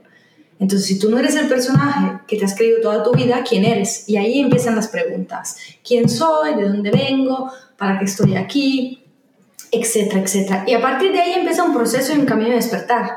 Entonces, 0.59 0.87
si 0.87 0.99
tú 0.99 1.11
no 1.11 1.19
eres 1.19 1.35
el 1.37 1.49
personaje 1.49 2.21
que 2.27 2.37
te 2.37 2.45
has 2.45 2.55
creído 2.55 2.81
toda 2.81 3.03
tu 3.03 3.13
vida, 3.13 3.43
¿quién 3.47 3.65
eres? 3.65 4.09
Y 4.09 4.17
ahí 4.17 4.41
empiezan 4.41 4.77
las 4.77 4.89
preguntas. 4.89 5.57
¿Quién 5.87 6.09
soy? 6.09 6.55
¿De 6.55 6.69
dónde 6.69 6.91
vengo? 6.91 7.51
¿Para 7.77 7.99
qué 7.99 8.05
estoy 8.05 8.37
aquí? 8.37 9.04
Etcétera, 9.75 10.21
etcétera. 10.21 10.65
Y 10.67 10.75
a 10.75 10.81
partir 10.81 11.13
de 11.13 11.21
ahí 11.21 11.33
empieza 11.33 11.65
un 11.65 11.75
proceso 11.75 12.15
y 12.15 12.19
un 12.19 12.27
camino 12.27 12.51
de 12.51 12.57
despertar. 12.57 13.11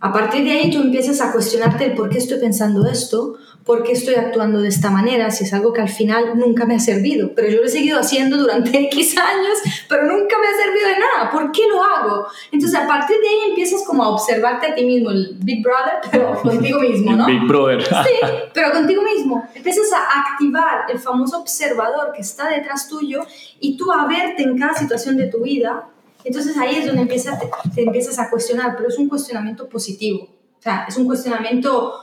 A 0.00 0.12
partir 0.12 0.44
de 0.44 0.52
ahí 0.52 0.70
tú 0.70 0.80
empiezas 0.80 1.20
a 1.20 1.32
cuestionarte 1.32 1.86
el 1.86 1.94
por 1.94 2.10
qué 2.10 2.18
estoy 2.18 2.38
pensando 2.38 2.86
esto, 2.86 3.36
por 3.66 3.82
qué 3.82 3.92
estoy 3.92 4.14
actuando 4.14 4.60
de 4.60 4.68
esta 4.68 4.90
manera, 4.90 5.30
si 5.30 5.42
es 5.44 5.52
algo 5.52 5.72
que 5.72 5.80
al 5.80 5.88
final 5.88 6.38
nunca 6.38 6.64
me 6.64 6.76
ha 6.76 6.80
servido, 6.80 7.32
pero 7.34 7.48
yo 7.48 7.58
lo 7.58 7.66
he 7.66 7.68
seguido 7.68 7.98
haciendo 7.98 8.38
durante 8.38 8.78
X 8.86 9.18
años, 9.18 9.58
pero 9.88 10.04
nunca 10.04 10.36
me 10.38 10.46
ha 10.46 10.56
servido 10.56 10.88
de 10.88 10.98
nada, 11.00 11.30
¿por 11.32 11.50
qué 11.50 11.62
lo 11.68 11.82
hago? 11.82 12.26
Entonces 12.52 12.78
a 12.78 12.86
partir 12.86 13.16
de 13.20 13.28
ahí 13.28 13.50
empiezas 13.50 13.82
como 13.84 14.04
a 14.04 14.10
observarte 14.10 14.68
a 14.68 14.74
ti 14.74 14.84
mismo, 14.84 15.10
el 15.10 15.36
Big 15.40 15.62
Brother, 15.62 15.94
pero 16.10 16.34
contigo 16.42 16.78
mismo, 16.78 17.12
¿no? 17.12 17.26
Big 17.26 17.44
Brother. 17.46 17.82
Sí, 17.82 18.26
pero 18.54 18.70
contigo 18.70 19.02
mismo. 19.02 19.46
Empiezas 19.52 19.92
a 19.92 20.20
activar 20.20 20.86
el 20.88 21.00
famoso 21.00 21.40
observador 21.40 22.12
que 22.14 22.22
está 22.22 22.48
detrás 22.48 22.88
tuyo 22.88 23.26
y 23.58 23.76
tú 23.76 23.90
a 23.90 24.06
verte 24.06 24.44
en 24.44 24.56
cada 24.56 24.74
situación 24.74 25.16
de 25.16 25.26
tu 25.26 25.42
vida 25.42 25.88
entonces 26.26 26.58
ahí 26.58 26.74
es 26.74 26.86
donde 26.86 27.02
empieza, 27.02 27.38
te, 27.72 27.82
empiezas 27.82 28.18
a 28.18 28.28
cuestionar, 28.28 28.74
pero 28.76 28.88
es 28.88 28.98
un 28.98 29.08
cuestionamiento 29.08 29.68
positivo. 29.68 30.24
O 30.58 30.62
sea, 30.62 30.84
es 30.88 30.96
un 30.96 31.06
cuestionamiento 31.06 31.94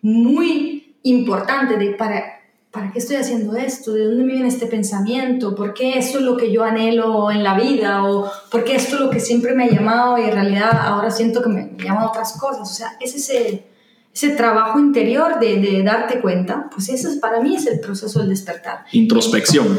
muy 0.00 0.85
importante 1.10 1.76
de 1.76 1.92
para, 1.92 2.40
¿para 2.70 2.92
qué 2.92 2.98
estoy 2.98 3.16
haciendo 3.16 3.56
esto? 3.56 3.92
¿De 3.92 4.04
dónde 4.04 4.24
me 4.24 4.32
viene 4.34 4.48
este 4.48 4.66
pensamiento? 4.66 5.54
¿Por 5.54 5.74
qué 5.74 5.98
eso 5.98 6.18
es 6.18 6.24
lo 6.24 6.36
que 6.36 6.52
yo 6.52 6.64
anhelo 6.64 7.30
en 7.30 7.42
la 7.42 7.58
vida? 7.58 8.04
¿O 8.04 8.30
por 8.50 8.64
qué 8.64 8.76
esto 8.76 8.96
es 8.96 9.00
lo 9.00 9.10
que 9.10 9.20
siempre 9.20 9.54
me 9.54 9.64
ha 9.64 9.70
llamado 9.70 10.18
y 10.18 10.22
en 10.22 10.32
realidad 10.32 10.70
ahora 10.72 11.10
siento 11.10 11.42
que 11.42 11.48
me, 11.48 11.66
me 11.66 11.84
llaman 11.84 12.04
otras 12.04 12.38
cosas? 12.38 12.62
O 12.62 12.74
sea, 12.74 12.96
es 13.00 13.14
ese, 13.14 13.66
ese 14.12 14.30
trabajo 14.30 14.78
interior 14.78 15.38
de, 15.38 15.56
de 15.58 15.82
darte 15.82 16.20
cuenta, 16.20 16.68
pues 16.72 16.88
ese 16.88 17.08
es, 17.08 17.16
para 17.16 17.40
mí 17.40 17.56
es 17.56 17.66
el 17.66 17.80
proceso 17.80 18.20
del 18.20 18.30
despertar. 18.30 18.84
Introspección. 18.92 19.78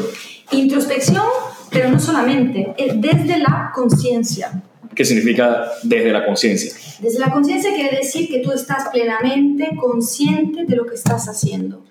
Introspección, 0.50 1.24
pero 1.70 1.90
no 1.90 2.00
solamente, 2.00 2.74
es 2.78 3.00
desde 3.00 3.38
la 3.38 3.70
conciencia. 3.74 4.62
¿Qué 4.98 5.04
significa 5.04 5.70
desde 5.84 6.10
la 6.10 6.26
conciencia? 6.26 6.72
Desde 6.98 7.20
la 7.20 7.30
conciencia 7.30 7.72
quiere 7.72 7.98
decir 7.98 8.28
que 8.28 8.40
tú 8.40 8.50
estás 8.50 8.88
plenamente 8.88 9.70
consciente 9.76 10.64
de 10.64 10.74
lo 10.74 10.86
que 10.86 10.96
estás 10.96 11.28
haciendo. 11.28 11.84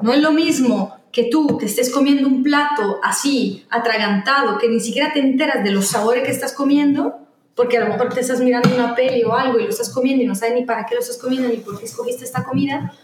No 0.00 0.14
es 0.14 0.22
lo 0.22 0.32
mismo 0.32 0.96
que 1.12 1.24
tú 1.24 1.58
te 1.58 1.66
estés 1.66 1.90
comiendo 1.90 2.26
un 2.26 2.42
plato 2.42 3.00
así, 3.02 3.66
atragantado, 3.68 4.56
que 4.56 4.70
ni 4.70 4.80
siquiera 4.80 5.12
te 5.12 5.20
enteras 5.20 5.62
de 5.62 5.72
los 5.72 5.88
sabores 5.88 6.22
que 6.24 6.30
estás 6.30 6.54
comiendo, 6.54 7.18
porque 7.54 7.76
a 7.76 7.80
lo 7.84 7.90
mejor 7.90 8.14
te 8.14 8.20
estás 8.20 8.40
mirando 8.40 8.74
una 8.74 8.94
peli 8.94 9.22
o 9.24 9.36
algo 9.36 9.58
y 9.58 9.64
lo 9.64 9.68
estás 9.68 9.90
comiendo 9.90 10.24
y 10.24 10.26
no 10.26 10.34
sabes 10.34 10.54
ni 10.54 10.64
para 10.64 10.86
qué 10.86 10.94
lo 10.94 11.02
estás 11.02 11.18
comiendo 11.18 11.50
ni 11.50 11.58
por 11.58 11.78
qué 11.78 11.84
escogiste 11.84 12.24
esta 12.24 12.44
comida, 12.44 12.94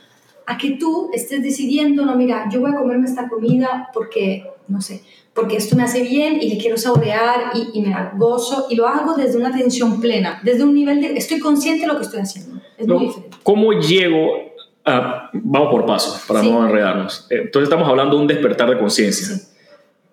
a 0.47 0.57
que 0.57 0.71
tú 0.79 1.11
estés 1.13 1.43
decidiendo, 1.43 2.07
no, 2.07 2.17
mira, 2.17 2.49
yo 2.51 2.61
voy 2.61 2.71
a 2.71 2.77
comerme 2.77 3.07
esta 3.07 3.29
comida 3.29 3.91
porque, 3.93 4.47
no 4.69 4.81
sé, 4.81 5.03
porque 5.39 5.57
esto 5.57 5.77
me 5.77 5.83
hace 5.85 6.03
bien 6.03 6.39
y 6.43 6.49
le 6.51 6.59
quiero 6.59 6.77
saborear 6.77 7.53
y, 7.55 7.79
y 7.79 7.83
me 7.83 7.91
da 7.91 8.13
gozo 8.17 8.67
y 8.69 8.75
lo 8.77 8.87
hago 8.89 9.15
desde 9.15 9.39
una 9.39 9.49
atención 9.49 10.01
plena, 10.01 10.41
desde 10.43 10.65
un 10.65 10.75
nivel 10.75 11.01
de, 11.01 11.13
estoy 11.17 11.39
consciente 11.39 11.83
de 11.83 11.87
lo 11.87 11.97
que 11.97 12.03
estoy 12.05 12.21
haciendo. 12.21 12.61
Es 12.77 12.87
¿No? 12.87 12.97
muy 12.99 13.07
diferente. 13.07 13.37
¿Cómo 13.43 13.73
llego 13.73 14.53
a... 14.85 15.31
Vamos 15.33 15.71
por 15.71 15.87
pasos, 15.87 16.23
para 16.27 16.41
Sí. 16.41 16.51
no 16.51 16.67
enredarnos. 16.67 17.27
Eh, 17.31 17.43
Entonces 17.45 17.69
estamos 17.69 17.89
hablando 17.89 18.17
de 18.17 18.23
un 18.23 18.27
despertar 18.29 18.69
de 18.71 18.79
conciencia. 18.79 19.27
Sí, 19.27 19.43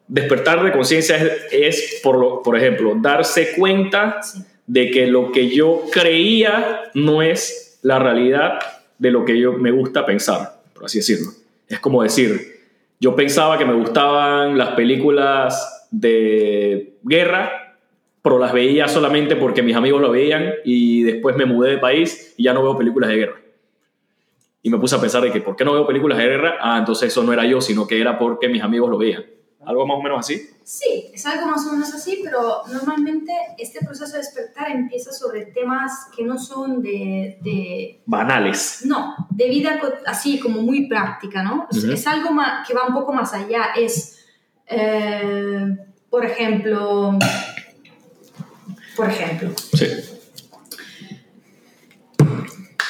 Despertar 0.08 0.64
de 0.64 0.72
conciencia 0.72 1.16
es, 1.18 1.32
es, 1.52 2.00
por, 2.04 2.18
lo- 2.18 2.44
por 2.44 2.56
ejemplo, 2.58 2.94
darse 3.02 3.54
cuenta 3.58 4.22
sí. 4.22 4.40
de 4.68 4.92
que 4.92 5.08
lo 5.08 5.32
que 5.32 5.50
yo 5.50 5.82
creía 5.92 6.84
no 6.94 7.22
es 7.24 7.80
la 7.82 7.98
realidad 8.00 8.60
de 9.00 9.12
lo 9.12 9.26
que 9.26 9.40
yo 9.40 9.54
me 9.54 9.72
gusta 9.72 10.06
pensar, 10.06 10.62
por 10.74 10.86
así 10.86 11.00
decirlo. 11.00 11.32
Es 11.68 11.80
como 11.80 12.04
decir, 12.04 12.55
yo 13.00 13.16
pensaba 13.16 13.58
que 13.58 13.66
me 13.66 13.74
gustaban 13.74 14.58
las 14.58 14.70
películas 14.70 15.88
de 15.92 16.98
guerra, 17.04 17.78
pero 18.22 18.40
las 18.40 18.54
veía 18.54 18.88
solamente 18.88 19.36
porque 19.36 19.62
mis 19.62 19.76
amigos 19.76 20.02
lo 20.02 20.12
veían 20.12 20.54
y 20.64 21.04
después 21.04 21.36
me 21.36 21.46
mudé 21.46 21.72
de 21.72 21.78
país 21.78 22.34
y 22.38 22.44
ya 22.44 22.54
no 22.54 22.64
veo 22.64 22.78
películas 22.78 23.10
de 23.10 23.16
guerra. 23.18 23.42
Y 24.64 24.70
me 24.72 24.80
puse 24.80 24.96
a 24.96 25.00
pensar 25.00 25.22
de 25.22 25.32
que, 25.32 25.42
¿por 25.42 25.56
qué 25.56 25.64
no 25.64 25.74
veo 25.74 25.86
películas 25.86 26.18
de 26.18 26.24
guerra? 26.26 26.58
Ah, 26.60 26.78
entonces 26.80 27.10
eso 27.10 27.22
no 27.22 27.32
era 27.32 27.46
yo, 27.46 27.62
sino 27.62 27.86
que 27.86 28.02
era 28.02 28.18
porque 28.18 28.50
mis 28.50 28.64
amigos 28.64 28.90
lo 28.90 28.98
veían. 28.98 29.24
Algo 29.66 29.86
más 29.88 29.98
o 29.98 30.02
menos 30.04 30.20
así. 30.20 30.50
Sí, 30.64 31.10
es 31.14 31.26
algo 31.26 31.48
más 31.48 31.66
o 31.68 31.72
menos 31.74 31.94
así, 31.94 32.22
pero 32.24 32.62
normalmente 32.72 33.32
este 33.58 33.80
proceso 33.86 34.14
de 34.14 34.20
despertar 34.20 34.70
empieza 34.72 35.12
sobre 35.12 35.46
temas 35.48 36.08
que 36.16 36.24
no 36.24 36.38
son 36.38 36.82
de, 36.82 37.38
de- 37.42 38.02
Banales. 38.06 38.82
no, 38.86 39.16
de 39.30 39.50
vida 39.50 39.80
así 40.06 40.40
como 40.40 40.62
muy 40.62 40.88
práctica, 40.88 41.44
¿no? 41.44 41.68
Es- 41.72 42.06
algo 42.08 42.32
ma- 42.32 42.64
que 42.68 42.74
va 42.74 42.88
un 42.88 42.94
poco 42.94 43.12
más 43.14 43.34
allá, 43.34 43.70
es, 43.78 44.20
eh, 44.68 45.78
por 46.10 46.26
ejemplo, 46.26 47.18
por 48.96 49.10
ejemplo, 49.10 49.52
Sí. 49.74 49.88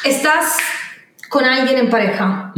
estás 0.03 0.58
con 1.29 1.44
alguien 1.46 1.77
en 1.77 1.89
pareja, 1.89 2.53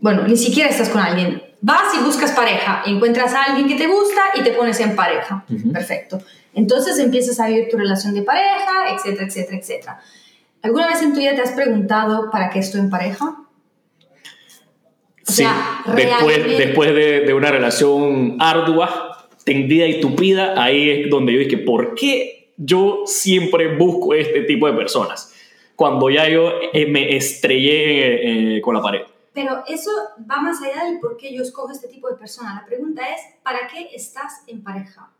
bueno, 0.00 0.26
ni 0.26 0.36
siquiera 0.36 0.68
estás 0.70 0.88
con 0.88 1.00
alguien. 1.00 1.42
Vas 1.62 1.94
y 2.00 2.04
buscas 2.04 2.32
pareja, 2.32 2.82
encuentras 2.86 3.34
a 3.34 3.42
alguien 3.44 3.68
que 3.68 3.74
te 3.76 3.86
gusta 3.86 4.20
y 4.34 4.42
te 4.42 4.52
pones 4.52 4.80
en 4.80 4.96
pareja. 4.96 5.44
Ujú. 5.50 5.72
Perfecto. 5.72 6.18
Entonces 6.54 6.98
empiezas 6.98 7.38
a 7.38 7.48
vivir 7.48 7.68
tu 7.70 7.76
relación 7.76 8.14
de 8.14 8.22
pareja, 8.22 8.94
etcétera, 8.94 9.26
etcétera, 9.26 9.58
etcétera. 9.58 10.00
¿Alguna 10.62 10.88
vez 10.88 11.02
en 11.02 11.12
tu 11.12 11.20
vida 11.20 11.34
te 11.34 11.42
has 11.42 11.52
preguntado 11.52 12.30
para 12.30 12.48
qué 12.50 12.58
estoy 12.60 12.80
en 12.80 12.90
pareja? 12.90 13.26
O 13.26 13.46
Sí, 15.32 15.42
sea, 15.44 15.82
después, 15.94 16.36
realmente- 16.38 16.66
después 16.66 16.94
de, 16.94 17.20
de 17.20 17.34
una 17.34 17.50
relación 17.50 18.36
ardua, 18.40 19.28
tendida 19.44 19.86
y 19.86 20.00
tupida, 20.00 20.60
ahí 20.62 20.90
es 20.90 21.10
donde 21.10 21.32
yo 21.34 21.38
dije, 21.40 21.58
¿por 21.58 21.94
qué 21.94 22.52
yo 22.56 23.02
siempre 23.06 23.76
busco 23.76 24.14
este 24.14 24.42
tipo 24.42 24.66
de 24.66 24.72
personas? 24.72 25.32
Cuando 25.76 26.10
ya 26.10 26.28
yo 26.28 26.52
eh, 26.72 26.86
me 26.86 27.16
estrellé 27.16 28.56
eh, 28.56 28.60
con 28.60 28.74
la 28.74 28.82
pared. 28.82 29.02
Pero 29.42 29.64
eso 29.66 29.90
va 30.30 30.40
más 30.40 30.60
allá 30.62 30.84
del 30.84 30.98
por 31.00 31.16
qué 31.16 31.34
yo 31.34 31.42
escojo 31.42 31.70
este 31.72 31.88
tipo 31.88 32.08
de 32.10 32.16
persona. 32.16 32.54
La 32.60 32.66
pregunta 32.66 33.02
es, 33.08 33.20
¿para 33.42 33.66
qué 33.68 33.88
estás 33.94 34.42
en 34.46 34.62
pareja? 34.62 35.10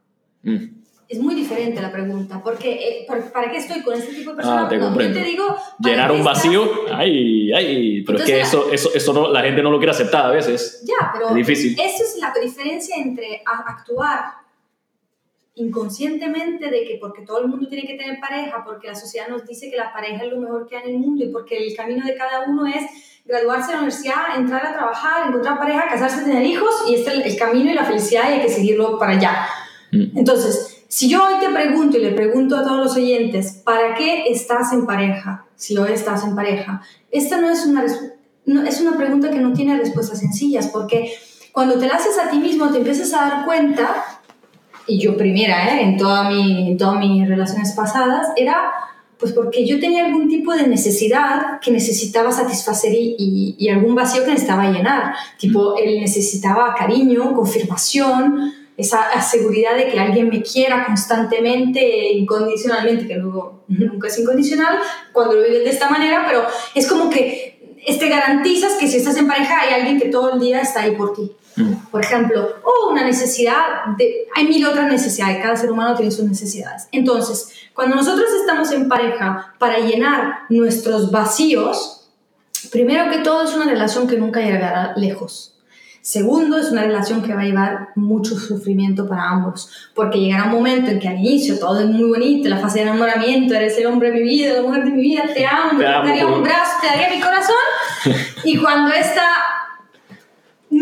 Mm. 0.42 0.80
Es 1.08 1.18
muy 1.18 1.34
diferente 1.34 1.80
la 1.82 1.90
pregunta, 1.90 2.40
porque 2.42 2.70
eh, 2.72 3.04
¿por- 3.08 3.32
¿para 3.32 3.50
qué 3.50 3.56
estoy 3.58 3.82
con 3.82 3.94
este 3.94 4.12
tipo 4.14 4.30
de 4.30 4.36
persona? 4.36 4.66
Ah, 4.66 4.68
te 4.68 4.76
No, 4.76 4.86
comprendo. 4.86 5.18
Yo 5.18 5.24
te 5.24 5.28
digo... 5.30 5.46
¿para 5.82 5.90
Llenar 5.94 6.12
un 6.12 6.18
estás- 6.18 6.34
vacío, 6.36 6.70
ay, 6.92 7.52
ay, 7.52 8.02
pero 8.04 8.18
es 8.18 8.24
que 8.24 8.40
Entonces, 8.40 8.54
eso, 8.60 8.72
eso, 8.72 8.90
eso 8.94 9.12
no, 9.12 9.28
la 9.32 9.40
gente 9.42 9.60
no 9.62 9.70
lo 9.72 9.78
quiere 9.78 9.90
aceptar 9.90 10.26
a 10.26 10.30
veces. 10.30 10.84
Ya, 10.86 11.10
pero 11.12 11.30
Es 11.30 11.34
difícil. 11.34 11.72
esa 11.80 12.04
es 12.04 12.16
la 12.18 12.32
diferencia 12.40 12.94
entre 12.96 13.42
actuar 13.44 14.34
inconscientemente 15.54 16.70
de 16.70 16.84
que 16.84 16.98
porque 17.00 17.22
todo 17.22 17.40
el 17.40 17.48
mundo 17.48 17.68
tiene 17.68 17.86
que 17.86 17.94
tener 17.96 18.18
pareja, 18.20 18.62
porque 18.64 18.86
la 18.86 18.94
sociedad 18.94 19.28
nos 19.28 19.46
dice 19.46 19.68
que 19.70 19.76
la 19.76 19.92
pareja 19.92 20.24
es 20.24 20.30
lo 20.30 20.38
mejor 20.38 20.66
que 20.68 20.76
hay 20.76 20.88
en 20.88 20.94
el 20.94 21.00
mundo 21.00 21.24
y 21.24 21.28
porque 21.28 21.56
el 21.58 21.74
camino 21.76 22.06
de 22.06 22.14
cada 22.14 22.42
uno 22.48 22.66
es 22.66 22.84
graduarse 23.24 23.68
de 23.68 23.72
la 23.74 23.78
universidad, 23.78 24.36
entrar 24.36 24.66
a 24.66 24.72
trabajar, 24.72 25.28
encontrar 25.28 25.58
pareja, 25.58 25.88
casarse, 25.88 26.22
tener 26.22 26.44
hijos 26.44 26.70
y 26.88 26.96
este 26.96 27.10
es 27.10 27.16
el, 27.16 27.22
el 27.22 27.36
camino 27.36 27.70
y 27.70 27.74
la 27.74 27.84
felicidad 27.84 28.28
y 28.28 28.34
hay 28.34 28.42
que 28.42 28.48
seguirlo 28.48 28.98
para 28.98 29.12
allá. 29.12 29.46
Mm. 29.92 30.18
Entonces, 30.18 30.84
si 30.90 31.08
yo 31.08 31.24
hoy 31.24 31.34
te 31.38 31.48
pregunto 31.48 31.98
y 31.98 32.00
le 32.00 32.10
pregunto 32.10 32.56
a 32.56 32.64
todos 32.64 32.78
los 32.78 32.96
oyentes, 32.96 33.62
¿para 33.64 33.94
qué 33.94 34.24
estás 34.28 34.72
en 34.72 34.86
pareja? 34.86 35.46
Si 35.54 35.76
hoy 35.76 35.92
estás 35.92 36.24
en 36.24 36.34
pareja, 36.34 36.82
esta 37.12 37.40
no 37.40 37.48
es 37.48 37.64
una, 37.64 37.84
no, 38.46 38.62
es 38.64 38.80
una 38.80 38.96
pregunta 38.96 39.30
que 39.30 39.38
no 39.38 39.52
tiene 39.52 39.76
respuestas 39.76 40.18
sencillas, 40.18 40.66
porque 40.66 41.12
cuando 41.52 41.78
te 41.78 41.86
la 41.86 41.94
haces 41.94 42.18
a 42.18 42.28
ti 42.28 42.38
mismo 42.38 42.70
te 42.70 42.78
empiezas 42.78 43.14
a 43.14 43.20
dar 43.20 43.44
cuenta, 43.44 44.04
y 44.88 44.98
yo 44.98 45.16
primera, 45.16 45.76
¿eh? 45.76 45.82
en, 45.82 45.96
toda 45.96 46.28
mi, 46.28 46.72
en 46.72 46.76
todas 46.76 46.98
mis 46.98 47.28
relaciones 47.28 47.72
pasadas, 47.72 48.26
era 48.36 48.72
pues 49.20 49.32
porque 49.32 49.66
yo 49.66 49.78
tenía 49.78 50.06
algún 50.06 50.28
tipo 50.28 50.54
de 50.54 50.66
necesidad 50.66 51.60
que 51.60 51.70
necesitaba 51.70 52.32
satisfacer 52.32 52.92
y, 52.94 53.14
y- 53.18 53.54
y 53.58 53.68
algún 53.68 53.94
vacío 53.94 54.24
que 54.24 54.30
necesitaba 54.30 54.70
llenar. 54.70 55.14
Tipo, 55.38 55.76
él 55.76 56.00
necesitaba 56.00 56.74
cariño, 56.74 57.34
confirmación, 57.34 58.54
esa 58.76 59.20
seguridad 59.20 59.76
de 59.76 59.88
que 59.88 60.00
alguien 60.00 60.30
me 60.30 60.42
quiera 60.42 60.86
constantemente, 60.86 62.12
incondicionalmente, 62.14 63.06
que 63.06 63.16
luego 63.16 63.64
nunca 63.68 64.08
es 64.08 64.18
incondicional 64.18 64.78
cuando 65.12 65.34
lo 65.34 65.42
vives 65.42 65.64
de 65.64 65.70
esta 65.70 65.90
manera, 65.90 66.24
pero 66.26 66.44
es 66.74 66.86
como 66.86 67.10
que 67.10 67.76
este, 67.86 68.08
garantizas 68.08 68.74
que 68.74 68.88
si 68.88 68.96
estás 68.96 69.16
en 69.16 69.26
pareja 69.26 69.60
hay 69.60 69.74
alguien 69.80 70.00
que 70.00 70.08
todo 70.08 70.32
el 70.34 70.40
día 70.40 70.60
está 70.62 70.80
ahí 70.82 70.92
por 70.96 71.12
ti. 71.14 71.30
Mm. 71.56 71.72
Por 71.90 72.02
ejemplo, 72.04 72.48
o 72.64 72.90
una 72.90 73.04
necesidad 73.04 73.84
de... 73.98 74.26
Hay 74.34 74.46
mil 74.46 74.64
otras 74.66 74.90
necesidades, 74.90 75.42
cada 75.42 75.56
ser 75.56 75.70
humano 75.70 75.94
tiene 75.96 76.10
sus 76.10 76.24
necesidades. 76.24 76.88
Entonces, 76.92 77.48
cuando 77.80 77.96
nosotros 77.96 78.26
estamos 78.38 78.70
en 78.72 78.88
pareja 78.90 79.54
para 79.58 79.78
llenar 79.78 80.40
nuestros 80.50 81.10
vacíos, 81.10 82.10
primero 82.70 83.10
que 83.10 83.18
todo 83.20 83.42
es 83.44 83.54
una 83.54 83.64
relación 83.64 84.06
que 84.06 84.18
nunca 84.18 84.40
llegará 84.40 84.92
lejos. 84.96 85.56
Segundo, 86.02 86.58
es 86.58 86.70
una 86.70 86.82
relación 86.82 87.22
que 87.22 87.32
va 87.34 87.40
a 87.40 87.44
llevar 87.46 87.88
mucho 87.96 88.34
sufrimiento 88.38 89.08
para 89.08 89.30
ambos, 89.30 89.90
porque 89.94 90.18
llegará 90.20 90.44
un 90.44 90.52
momento 90.52 90.90
en 90.90 90.98
que 90.98 91.08
al 91.08 91.16
inicio 91.18 91.58
todo 91.58 91.80
es 91.80 91.86
muy 91.86 92.06
bonito, 92.06 92.50
la 92.50 92.58
fase 92.58 92.80
de 92.80 92.84
enamoramiento, 92.84 93.54
eres 93.54 93.78
el 93.78 93.86
hombre 93.86 94.10
de 94.10 94.16
mi 94.18 94.22
vida, 94.24 94.52
la 94.54 94.62
mujer 94.62 94.84
de 94.84 94.90
mi 94.90 95.00
vida, 95.00 95.22
te 95.34 95.46
amo, 95.46 95.78
Te 95.78 95.84
te 95.84 95.86
amo 95.86 96.06
daría 96.06 96.24
por- 96.24 96.32
un 96.34 96.42
brazo, 96.42 96.72
te 96.82 96.86
daría 96.86 97.08
mi 97.16 97.20
corazón, 97.22 97.56
y 98.44 98.58
cuando 98.58 98.92
esta 98.92 99.24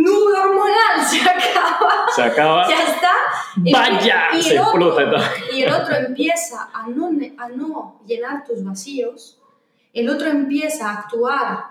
nube 0.08 0.38
hormonal 0.40 1.06
se 1.10 1.20
acaba, 1.20 2.06
Se 2.14 2.22
acaba. 2.22 2.68
ya 2.68 2.82
está. 2.82 3.12
Y- 3.64 3.72
Vaya, 3.72 4.24
y, 4.38 4.42
se 4.42 4.54
el 4.54 4.58
otro, 4.60 4.70
explota 4.88 5.10
todo. 5.10 5.24
y 5.56 5.62
el 5.62 5.72
otro 5.72 5.94
empieza 5.96 6.68
a 6.72 6.86
no, 6.88 7.10
a 7.38 7.48
no 7.48 8.00
llenar 8.06 8.44
tus 8.44 8.64
vacíos, 8.64 9.38
el 9.92 10.08
otro 10.08 10.28
empieza 10.28 10.90
a 10.90 10.94
actuar 10.94 11.64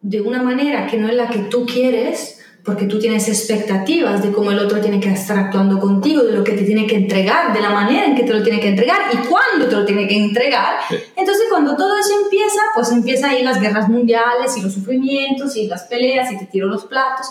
de 0.00 0.20
una 0.20 0.42
manera 0.42 0.86
que 0.86 0.96
no 0.96 1.08
es 1.08 1.14
la 1.14 1.28
que 1.28 1.38
tú 1.40 1.66
quieres, 1.66 2.34
porque 2.64 2.84
tú 2.86 2.98
tienes 2.98 3.28
expectativas 3.28 4.22
de 4.22 4.30
cómo 4.30 4.50
el 4.50 4.58
otro 4.58 4.80
tiene 4.80 5.00
que 5.00 5.10
estar 5.10 5.38
actuando 5.38 5.78
contigo, 5.78 6.22
de 6.22 6.32
lo 6.32 6.44
que 6.44 6.52
te 6.52 6.64
tiene 6.64 6.86
que 6.86 6.96
entregar, 6.96 7.52
de 7.52 7.60
la 7.60 7.70
manera 7.70 8.04
en 8.06 8.14
que 8.14 8.24
te 8.24 8.34
lo 8.34 8.42
tiene 8.42 8.60
que 8.60 8.68
entregar 8.68 9.02
y 9.12 9.16
cuándo 9.26 9.66
te 9.68 9.76
lo 9.76 9.84
tiene 9.86 10.06
que 10.06 10.16
entregar. 10.16 10.80
Sí. 10.88 10.96
Entonces 11.16 11.44
cuando 11.48 11.76
todo 11.76 11.96
eso 11.98 12.10
empieza, 12.24 12.60
pues 12.74 12.90
empieza 12.92 13.30
ahí 13.30 13.42
las 13.42 13.60
guerras 13.60 13.88
mundiales 13.88 14.56
y 14.56 14.62
los 14.62 14.74
sufrimientos 14.74 15.56
y 15.56 15.66
las 15.66 15.84
peleas 15.84 16.30
y 16.32 16.38
te 16.38 16.46
tiro 16.46 16.66
los 16.66 16.84
platos. 16.84 17.28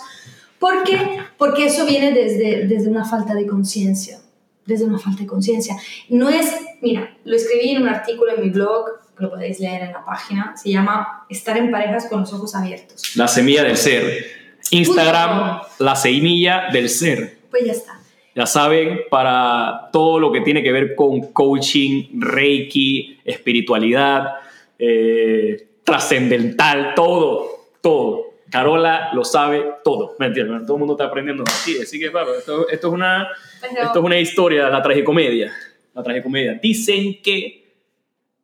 ¿Por 0.60 0.84
qué? 0.84 1.20
Porque 1.38 1.66
eso 1.66 1.86
viene 1.86 2.12
desde, 2.12 2.68
desde 2.68 2.90
una 2.90 3.06
falta 3.06 3.34
de 3.34 3.46
conciencia, 3.46 4.20
desde 4.66 4.86
una 4.86 5.00
falta 5.00 5.22
de 5.22 5.28
conciencia. 5.28 5.76
No 6.10 6.30
es, 6.30 6.52
mira, 6.82 7.16
lo 7.24 7.36
escribí 7.36 7.70
en 7.70 7.84
un 7.84 7.90
artículo 7.90 8.34
en 8.36 8.42
mi 8.42 8.50
blog 8.50 8.86
que 9.18 9.24
lo 9.24 9.30
podéis 9.32 9.60
leer 9.60 9.82
en 9.84 9.94
la 9.94 10.06
página, 10.06 10.56
se 10.56 10.70
llama 10.70 11.26
Estar 11.30 11.58
en 11.58 11.72
parejas 11.72 12.08
con 12.08 12.22
los 12.22 12.34
ojos 12.34 12.56
abiertos. 12.56 13.16
La 13.16 13.28
semilla 13.28 13.64
del 13.64 13.78
ser. 13.78 14.38
Instagram, 14.70 15.62
la 15.80 15.96
semilla 15.96 16.68
del 16.72 16.90
ser. 16.90 17.38
Pues 17.50 17.66
ya 17.66 17.72
está. 17.72 18.00
Ya 18.36 18.46
saben, 18.46 19.00
para 19.10 19.90
todo 19.92 20.20
lo 20.20 20.32
que 20.32 20.42
tiene 20.42 20.62
que 20.62 20.72
ver 20.72 20.94
con 20.94 21.32
coaching, 21.34 22.20
reiki, 22.20 23.20
espiritualidad, 23.26 24.36
eh, 24.78 25.68
trascendental, 25.84 26.94
todo, 26.94 27.70
todo. 27.82 28.27
Carola 28.50 29.10
lo 29.14 29.24
sabe 29.26 29.66
todo, 29.84 30.16
¿me 30.20 30.28
entiendes? 30.28 30.64
Todo 30.66 30.76
el 30.78 30.80
mundo 30.80 30.94
está 30.94 31.06
aprendiendo 31.06 31.44
así, 31.46 31.80
así 31.82 32.00
que 32.00 32.06
esto, 32.08 32.70
esto 32.70 32.88
es 32.88 32.94
una, 32.94 33.28
Pero- 33.62 33.84
esto 33.84 34.00
es 34.00 34.06
una 34.06 34.20
historia, 34.20 34.70
la 34.70 34.82
tragicomedia, 34.82 35.54
la 35.94 36.04
tragicomedia. 36.04 36.54
Dicen 36.62 37.22
que 37.22 37.76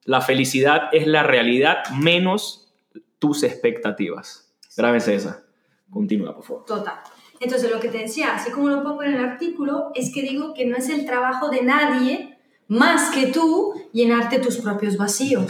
la 0.06 0.20
felicidad 0.22 0.90
es 0.92 1.08
la 1.08 1.24
realidad 1.24 1.84
menos 1.96 2.74
tus 3.20 3.44
expectativas. 3.44 4.54
Grábense 4.76 5.16
esa. 5.16 5.44
Continúa, 5.90 6.36
por 6.36 6.44
favor. 6.44 6.66
Total. 6.66 6.96
Entonces, 7.40 7.70
lo 7.72 7.80
que 7.80 7.90
te 7.90 8.00
decía, 8.00 8.36
así 8.36 8.52
como 8.52 8.70
lo 8.70 8.84
pongo 8.84 9.04
en 9.04 9.14
el 9.14 9.24
artículo, 9.24 9.92
es 9.96 10.14
que 10.14 10.22
digo 10.22 10.54
que 10.54 10.66
no 10.66 10.76
es 10.76 10.90
el 10.90 11.06
trabajo 11.06 11.50
de 11.50 11.62
nadie 11.62 12.38
más 12.68 13.12
que 13.14 13.28
tú 13.28 13.74
llenarte 13.94 14.40
tus 14.40 14.58
propios 14.58 14.98
vacíos, 14.98 15.46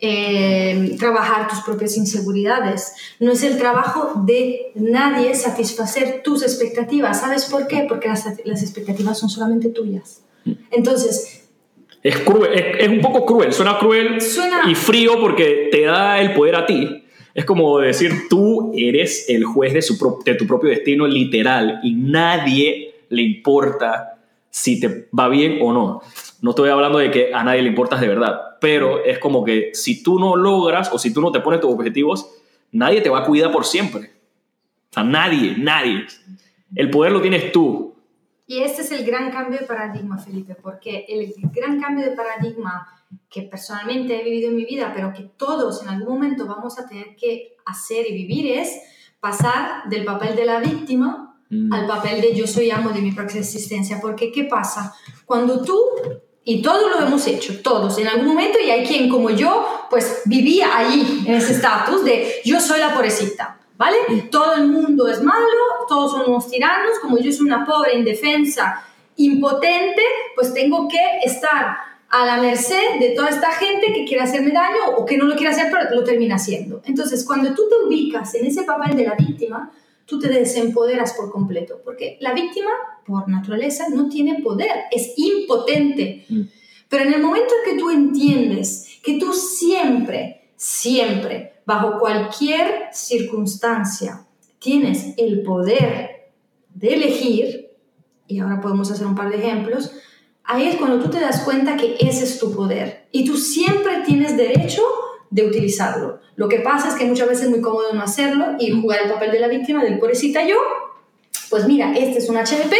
eh, 0.00 0.96
trabajar 0.98 1.48
tus 1.48 1.60
propias 1.60 1.96
inseguridades. 1.96 2.92
No 3.20 3.32
es 3.32 3.42
el 3.42 3.58
trabajo 3.58 4.22
de 4.24 4.72
nadie 4.74 5.34
satisfacer 5.34 6.22
tus 6.22 6.42
expectativas. 6.42 7.20
¿Sabes 7.20 7.46
por 7.46 7.66
qué? 7.66 7.86
Porque 7.88 8.08
las, 8.08 8.24
las 8.44 8.62
expectativas 8.62 9.18
son 9.18 9.28
solamente 9.28 9.68
tuyas. 9.70 10.22
Entonces, 10.70 11.44
Es, 12.02 12.16
cruel, 12.18 12.52
es, 12.54 12.64
es 12.84 12.88
un 12.88 13.00
poco 13.00 13.26
cruel, 13.26 13.52
suena 13.52 13.78
cruel 13.78 14.20
Suena- 14.20 14.70
y 14.70 14.74
frío 14.74 15.20
porque 15.20 15.68
te 15.70 15.82
da 15.82 16.20
el 16.20 16.32
poder 16.32 16.54
a 16.56 16.64
ti. 16.66 17.04
Es 17.34 17.44
como 17.44 17.78
decir, 17.78 18.12
tú 18.30 18.72
eres 18.74 19.26
el 19.28 19.44
juez 19.44 19.72
de, 19.74 19.82
su 19.82 19.98
pro- 19.98 20.18
de 20.24 20.34
tu 20.34 20.46
propio 20.46 20.70
destino 20.70 21.06
literal 21.06 21.80
y 21.82 21.94
nadie 21.94 22.94
le 23.10 23.22
importa 23.22 24.18
si 24.50 24.80
te 24.80 25.08
va 25.16 25.28
bien 25.28 25.58
o 25.60 25.72
no. 25.72 26.02
No 26.40 26.50
estoy 26.50 26.70
hablando 26.70 26.98
de 26.98 27.10
que 27.10 27.34
a 27.34 27.42
nadie 27.42 27.62
le 27.62 27.68
importas 27.68 28.00
de 28.00 28.08
verdad, 28.08 28.56
pero 28.60 29.04
es 29.04 29.18
como 29.18 29.44
que 29.44 29.70
si 29.74 30.02
tú 30.02 30.18
no 30.18 30.36
logras 30.36 30.90
o 30.92 30.98
si 30.98 31.12
tú 31.12 31.20
no 31.20 31.32
te 31.32 31.40
pones 31.40 31.60
tus 31.60 31.72
objetivos, 31.72 32.30
nadie 32.72 33.00
te 33.00 33.10
va 33.10 33.20
a 33.20 33.24
cuidar 33.24 33.50
por 33.50 33.64
siempre. 33.64 34.12
O 34.90 34.94
sea, 34.94 35.04
nadie, 35.04 35.56
nadie. 35.58 36.06
El 36.74 36.90
poder 36.90 37.12
lo 37.12 37.20
tienes 37.20 37.52
tú. 37.52 37.94
Y 38.46 38.60
este 38.60 38.82
es 38.82 38.92
el 38.92 39.04
gran 39.04 39.30
cambio 39.30 39.58
de 39.58 39.66
paradigma, 39.66 40.18
Felipe, 40.18 40.54
porque 40.54 41.04
el 41.08 41.34
gran 41.52 41.80
cambio 41.80 42.04
de 42.04 42.16
paradigma 42.16 42.86
que 43.28 43.42
personalmente 43.42 44.18
he 44.18 44.24
vivido 44.24 44.50
en 44.50 44.56
mi 44.56 44.64
vida, 44.64 44.92
pero 44.94 45.12
que 45.12 45.24
todos 45.36 45.82
en 45.82 45.88
algún 45.88 46.14
momento 46.14 46.46
vamos 46.46 46.78
a 46.78 46.88
tener 46.88 47.16
que 47.16 47.56
hacer 47.66 48.06
y 48.08 48.14
vivir 48.14 48.58
es 48.58 48.80
pasar 49.20 49.88
del 49.90 50.04
papel 50.04 50.36
de 50.36 50.46
la 50.46 50.60
víctima 50.60 51.28
Mm. 51.50 51.72
al 51.72 51.86
papel 51.86 52.20
de 52.20 52.34
yo 52.34 52.46
soy 52.46 52.70
amo 52.70 52.90
de 52.90 53.00
mi 53.00 53.12
propia 53.12 53.40
existencia. 53.40 53.98
Porque, 54.00 54.30
¿qué 54.30 54.44
pasa? 54.44 54.94
Cuando 55.24 55.62
tú, 55.62 55.78
y 56.44 56.62
todos 56.62 56.90
lo 56.90 57.06
hemos 57.06 57.26
hecho, 57.26 57.60
todos, 57.62 57.98
en 57.98 58.08
algún 58.08 58.26
momento, 58.26 58.58
y 58.58 58.70
hay 58.70 58.86
quien 58.86 59.08
como 59.08 59.30
yo, 59.30 59.66
pues 59.90 60.22
vivía 60.24 60.76
ahí, 60.76 61.24
en 61.26 61.34
ese 61.34 61.52
estatus 61.52 62.04
de 62.04 62.40
yo 62.44 62.60
soy 62.60 62.80
la 62.80 62.94
pobrecita, 62.94 63.58
¿vale? 63.76 63.96
Todo 64.30 64.54
el 64.54 64.68
mundo 64.68 65.08
es 65.08 65.22
malo, 65.22 65.46
todos 65.88 66.12
son 66.12 66.30
unos 66.30 66.48
tiranos, 66.48 66.98
como 67.00 67.18
yo 67.18 67.32
soy 67.32 67.46
una 67.46 67.66
pobre, 67.66 67.98
indefensa, 67.98 68.82
impotente, 69.16 70.02
pues 70.34 70.54
tengo 70.54 70.88
que 70.88 71.00
estar 71.24 71.76
a 72.10 72.24
la 72.24 72.38
merced 72.38 72.98
de 72.98 73.10
toda 73.10 73.28
esta 73.28 73.52
gente 73.52 73.92
que 73.92 74.04
quiere 74.06 74.22
hacerme 74.22 74.52
daño 74.52 74.96
o 74.96 75.04
que 75.04 75.18
no 75.18 75.26
lo 75.26 75.36
quiere 75.36 75.52
hacer, 75.52 75.70
pero 75.70 75.94
lo 75.94 76.04
termina 76.04 76.36
haciendo. 76.36 76.80
Entonces, 76.86 77.24
cuando 77.24 77.54
tú 77.54 77.68
te 77.68 77.86
ubicas 77.86 78.34
en 78.34 78.46
ese 78.46 78.62
papel 78.62 78.96
de 78.96 79.04
la 79.04 79.14
víctima, 79.14 79.70
tú 80.08 80.18
te 80.18 80.28
desempoderas 80.28 81.12
por 81.12 81.30
completo, 81.30 81.80
porque 81.84 82.16
la 82.20 82.32
víctima, 82.32 82.70
por 83.06 83.28
naturaleza, 83.28 83.88
no 83.90 84.08
tiene 84.08 84.42
poder, 84.42 84.70
es 84.90 85.12
impotente. 85.16 86.24
Mm. 86.30 86.40
Pero 86.88 87.04
en 87.04 87.12
el 87.12 87.22
momento 87.22 87.52
en 87.54 87.70
que 87.70 87.78
tú 87.78 87.90
entiendes 87.90 88.88
que 89.04 89.18
tú 89.18 89.34
siempre, 89.34 90.48
siempre, 90.56 91.60
bajo 91.66 91.98
cualquier 91.98 92.88
circunstancia, 92.90 94.26
tienes 94.58 95.12
el 95.18 95.42
poder 95.42 96.30
de 96.74 96.94
elegir, 96.94 97.70
y 98.26 98.38
ahora 98.38 98.62
podemos 98.62 98.90
hacer 98.90 99.06
un 99.06 99.14
par 99.14 99.30
de 99.30 99.36
ejemplos, 99.36 99.92
ahí 100.42 100.68
es 100.68 100.76
cuando 100.76 101.04
tú 101.04 101.10
te 101.10 101.20
das 101.20 101.42
cuenta 101.42 101.76
que 101.76 101.96
ese 102.00 102.24
es 102.24 102.38
tu 102.38 102.54
poder 102.54 103.08
y 103.12 103.26
tú 103.26 103.36
siempre 103.36 104.02
tienes 104.06 104.36
derecho 104.38 104.82
de 105.30 105.46
utilizarlo. 105.46 106.20
Lo 106.36 106.48
que 106.48 106.60
pasa 106.60 106.88
es 106.88 106.94
que 106.94 107.04
muchas 107.04 107.28
veces 107.28 107.44
es 107.44 107.50
muy 107.50 107.60
cómodo 107.60 107.92
no 107.92 108.02
hacerlo 108.02 108.56
y 108.58 108.70
jugar 108.70 109.00
el 109.04 109.10
papel 109.10 109.30
de 109.32 109.40
la 109.40 109.48
víctima, 109.48 109.82
del 109.82 109.98
pobrecita 109.98 110.46
yo, 110.46 110.56
pues 111.50 111.66
mira, 111.66 111.92
este 111.96 112.18
es 112.18 112.28
un 112.28 112.36
HDP 112.36 112.74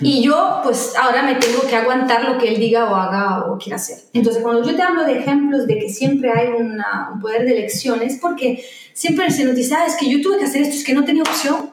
y 0.00 0.22
yo 0.22 0.60
pues 0.62 0.94
ahora 1.00 1.22
me 1.22 1.36
tengo 1.36 1.62
que 1.62 1.76
aguantar 1.76 2.24
lo 2.24 2.38
que 2.38 2.48
él 2.48 2.58
diga 2.58 2.90
o 2.90 2.94
haga 2.94 3.44
o 3.46 3.58
quiera 3.58 3.76
hacer. 3.76 3.98
Entonces 4.12 4.42
cuando 4.42 4.64
yo 4.64 4.74
te 4.74 4.82
hablo 4.82 5.04
de 5.04 5.18
ejemplos 5.18 5.66
de 5.66 5.78
que 5.78 5.88
siempre 5.88 6.30
hay 6.30 6.48
un 6.48 6.80
poder 7.20 7.44
de 7.44 7.52
elección 7.52 8.02
es 8.02 8.18
porque 8.18 8.64
siempre 8.92 9.30
se 9.30 9.44
nos 9.44 9.54
dice, 9.54 9.74
ah, 9.74 9.86
es 9.86 9.96
que 9.96 10.10
yo 10.10 10.20
tuve 10.20 10.38
que 10.38 10.44
hacer 10.44 10.62
esto, 10.62 10.76
es 10.76 10.84
que 10.84 10.94
no 10.94 11.04
tenía 11.04 11.22
opción. 11.22 11.72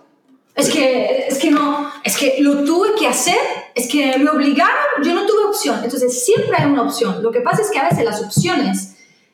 Es 0.54 0.70
que, 0.70 1.28
es 1.28 1.38
que 1.38 1.50
no, 1.50 1.90
es 2.04 2.18
que 2.18 2.36
lo 2.40 2.64
tuve 2.66 2.90
que 3.00 3.08
hacer, 3.08 3.40
es 3.74 3.88
que 3.88 4.18
me 4.18 4.30
obligaron, 4.30 5.02
yo 5.02 5.14
no 5.14 5.26
tuve 5.26 5.46
opción. 5.46 5.80
Entonces 5.82 6.26
siempre 6.26 6.58
hay 6.58 6.70
una 6.70 6.84
opción. 6.84 7.24
Lo 7.24 7.32
que 7.32 7.40
pasa 7.40 7.62
es 7.62 7.72
que 7.72 7.80
a 7.80 7.88
veces 7.88 8.04
las 8.04 8.22
opciones, 8.22 8.91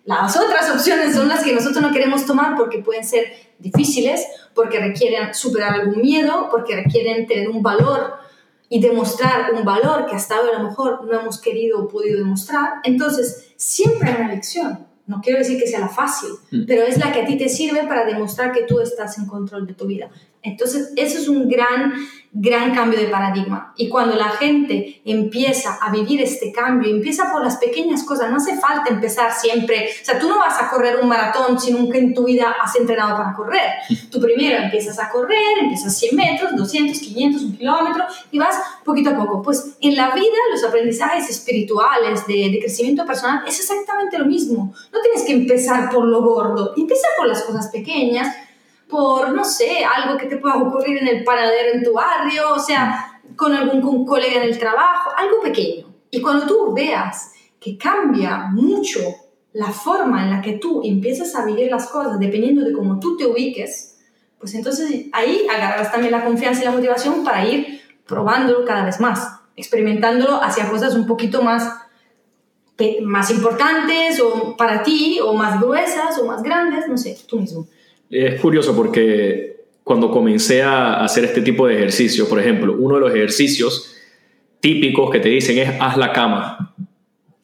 las 0.07 0.37
otras 0.37 0.69
opciones 0.71 1.13
son 1.15 1.27
las 1.27 1.43
que 1.43 1.53
nosotros 1.53 1.81
no 1.81 1.91
queremos 1.91 2.25
tomar 2.25 2.55
porque 2.55 2.79
pueden 2.79 3.03
ser 3.03 3.25
difíciles, 3.59 4.25
porque 4.55 4.79
requieren 4.79 5.33
superar 5.33 5.73
algún 5.73 6.01
miedo, 6.01 6.47
porque 6.49 6.75
requieren 6.75 7.27
tener 7.27 7.49
un 7.49 7.61
valor 7.61 8.13
y 8.69 8.79
demostrar 8.81 9.53
un 9.53 9.63
valor 9.65 10.05
que 10.05 10.15
hasta 10.15 10.35
ahora 10.37 10.57
a 10.57 10.61
lo 10.61 10.69
mejor 10.69 11.03
no 11.05 11.19
hemos 11.19 11.39
querido 11.41 11.79
o 11.79 11.87
podido 11.87 12.17
demostrar. 12.19 12.75
Entonces 12.83 13.53
siempre 13.57 14.09
hay 14.09 14.15
una 14.21 14.31
elección. 14.31 14.87
No 15.07 15.21
quiero 15.21 15.39
decir 15.39 15.59
que 15.59 15.67
sea 15.67 15.79
la 15.79 15.89
fácil, 15.89 16.29
Mm. 16.51 16.65
pero 16.67 16.83
es 16.83 16.97
la 16.97 17.11
que 17.11 17.21
a 17.21 17.25
ti 17.25 17.37
te 17.37 17.47
sirve 17.49 17.83
para 17.87 18.03
demostrar 18.05 18.51
que 18.51 18.63
tú 18.63 18.79
estás 18.79 19.17
en 19.17 19.25
control 19.25 19.65
de 19.67 19.73
tu 19.73 19.85
vida. 19.87 20.09
Entonces, 20.47 20.93
eso 20.95 21.19
es 21.19 21.27
un 21.27 21.47
gran, 21.47 21.93
gran 22.31 22.73
cambio 22.73 22.99
de 22.99 23.07
paradigma. 23.07 23.73
Y 23.77 23.89
cuando 23.89 24.15
la 24.15 24.29
gente 24.29 25.01
empieza 25.05 25.77
a 25.81 25.91
vivir 25.91 26.21
este 26.21 26.51
cambio, 26.51 26.89
empieza 26.89 27.31
por 27.31 27.43
las 27.43 27.57
pequeñas 27.57 28.03
cosas, 28.03 28.29
no 28.29 28.37
hace 28.37 28.57
falta 28.57 28.91
empezar 28.91 29.33
siempre. 29.33 29.89
O 30.01 30.05
sea, 30.05 30.19
tú 30.19 30.29
no 30.29 30.37
vas 30.37 30.61
a 30.61 30.69
correr 30.69 30.99
un 31.01 31.09
maratón 31.09 31.59
si 31.59 31.71
nunca 31.71 31.97
en 31.97 32.13
tu 32.13 32.25
vida 32.25 32.55
has 32.61 32.75
entrenado 32.75 33.17
para 33.17 33.33
correr. 33.33 33.61
Tú 34.11 34.21
primero 34.21 34.63
empiezas 34.63 34.99
a 34.99 35.09
correr, 35.09 35.59
empiezas 35.59 35.97
100 35.97 36.15
metros, 36.15 36.55
200, 36.55 36.99
500, 36.99 37.41
un 37.43 37.57
kilómetro 37.57 38.03
y 38.31 38.39
vas 38.39 38.55
poquito 38.83 39.09
a 39.11 39.17
poco. 39.17 39.41
Pues 39.41 39.77
en 39.81 39.95
la 39.95 40.11
vida, 40.11 40.37
los 40.51 40.63
aprendizajes 40.63 41.29
espirituales 41.29 42.25
de, 42.27 42.49
de 42.51 42.59
crecimiento 42.59 43.05
personal 43.05 43.43
es 43.47 43.59
exactamente 43.59 44.17
lo 44.17 44.25
mismo. 44.25 44.73
No 44.93 45.01
tienes 45.01 45.23
que 45.23 45.33
empezar 45.33 45.89
por 45.89 46.05
lo 46.05 46.21
gordo, 46.21 46.73
empieza 46.77 47.07
por 47.17 47.27
las 47.27 47.43
cosas 47.43 47.67
pequeñas 47.67 48.35
por, 48.89 49.33
no 49.33 49.43
sé, 49.43 49.83
algo 49.83 50.17
que 50.17 50.27
te 50.27 50.37
pueda 50.37 50.55
ocurrir 50.55 50.97
en 50.97 51.07
el 51.07 51.23
panadero 51.23 51.73
en 51.73 51.83
tu 51.83 51.93
barrio, 51.93 52.53
o 52.53 52.59
sea, 52.59 53.21
con 53.35 53.53
algún 53.53 53.81
con 53.81 54.05
colega 54.05 54.41
en 54.41 54.49
el 54.49 54.57
trabajo, 54.57 55.11
algo 55.15 55.41
pequeño. 55.41 55.87
Y 56.09 56.21
cuando 56.21 56.45
tú 56.45 56.73
veas 56.73 57.33
que 57.59 57.77
cambia 57.77 58.47
mucho 58.51 58.99
la 59.53 59.71
forma 59.71 60.23
en 60.23 60.31
la 60.31 60.41
que 60.41 60.53
tú 60.53 60.81
empiezas 60.83 61.35
a 61.35 61.45
vivir 61.45 61.69
las 61.69 61.87
cosas, 61.87 62.19
dependiendo 62.19 62.63
de 62.63 62.73
cómo 62.73 62.99
tú 62.99 63.17
te 63.17 63.25
ubiques, 63.25 63.97
pues 64.39 64.53
entonces 64.53 65.07
ahí 65.11 65.47
agarrarás 65.49 65.91
también 65.91 66.11
la 66.11 66.23
confianza 66.23 66.61
y 66.61 66.65
la 66.65 66.71
motivación 66.71 67.23
para 67.23 67.45
ir 67.45 67.81
probándolo 68.05 68.65
cada 68.65 68.85
vez 68.85 68.99
más, 68.99 69.39
experimentándolo 69.55 70.41
hacia 70.41 70.69
cosas 70.69 70.95
un 70.95 71.07
poquito 71.07 71.41
más, 71.41 71.73
más 73.01 73.31
importantes 73.31 74.21
o 74.21 74.55
para 74.55 74.83
ti, 74.83 75.19
o 75.19 75.33
más 75.33 75.59
gruesas 75.59 76.17
o 76.19 76.25
más 76.25 76.43
grandes, 76.43 76.87
no 76.87 76.97
sé, 76.97 77.17
tú 77.27 77.39
mismo. 77.39 77.67
Es 78.09 78.39
curioso 78.39 78.75
porque 78.75 79.65
cuando 79.83 80.11
comencé 80.11 80.61
a 80.63 81.03
hacer 81.03 81.25
este 81.25 81.41
tipo 81.41 81.67
de 81.67 81.75
ejercicios, 81.75 82.27
por 82.27 82.39
ejemplo, 82.39 82.75
uno 82.77 82.95
de 82.95 83.01
los 83.01 83.13
ejercicios 83.13 83.95
típicos 84.59 85.09
que 85.11 85.19
te 85.19 85.29
dicen 85.29 85.57
es 85.57 85.69
haz 85.79 85.97
la 85.97 86.11
cama 86.11 86.75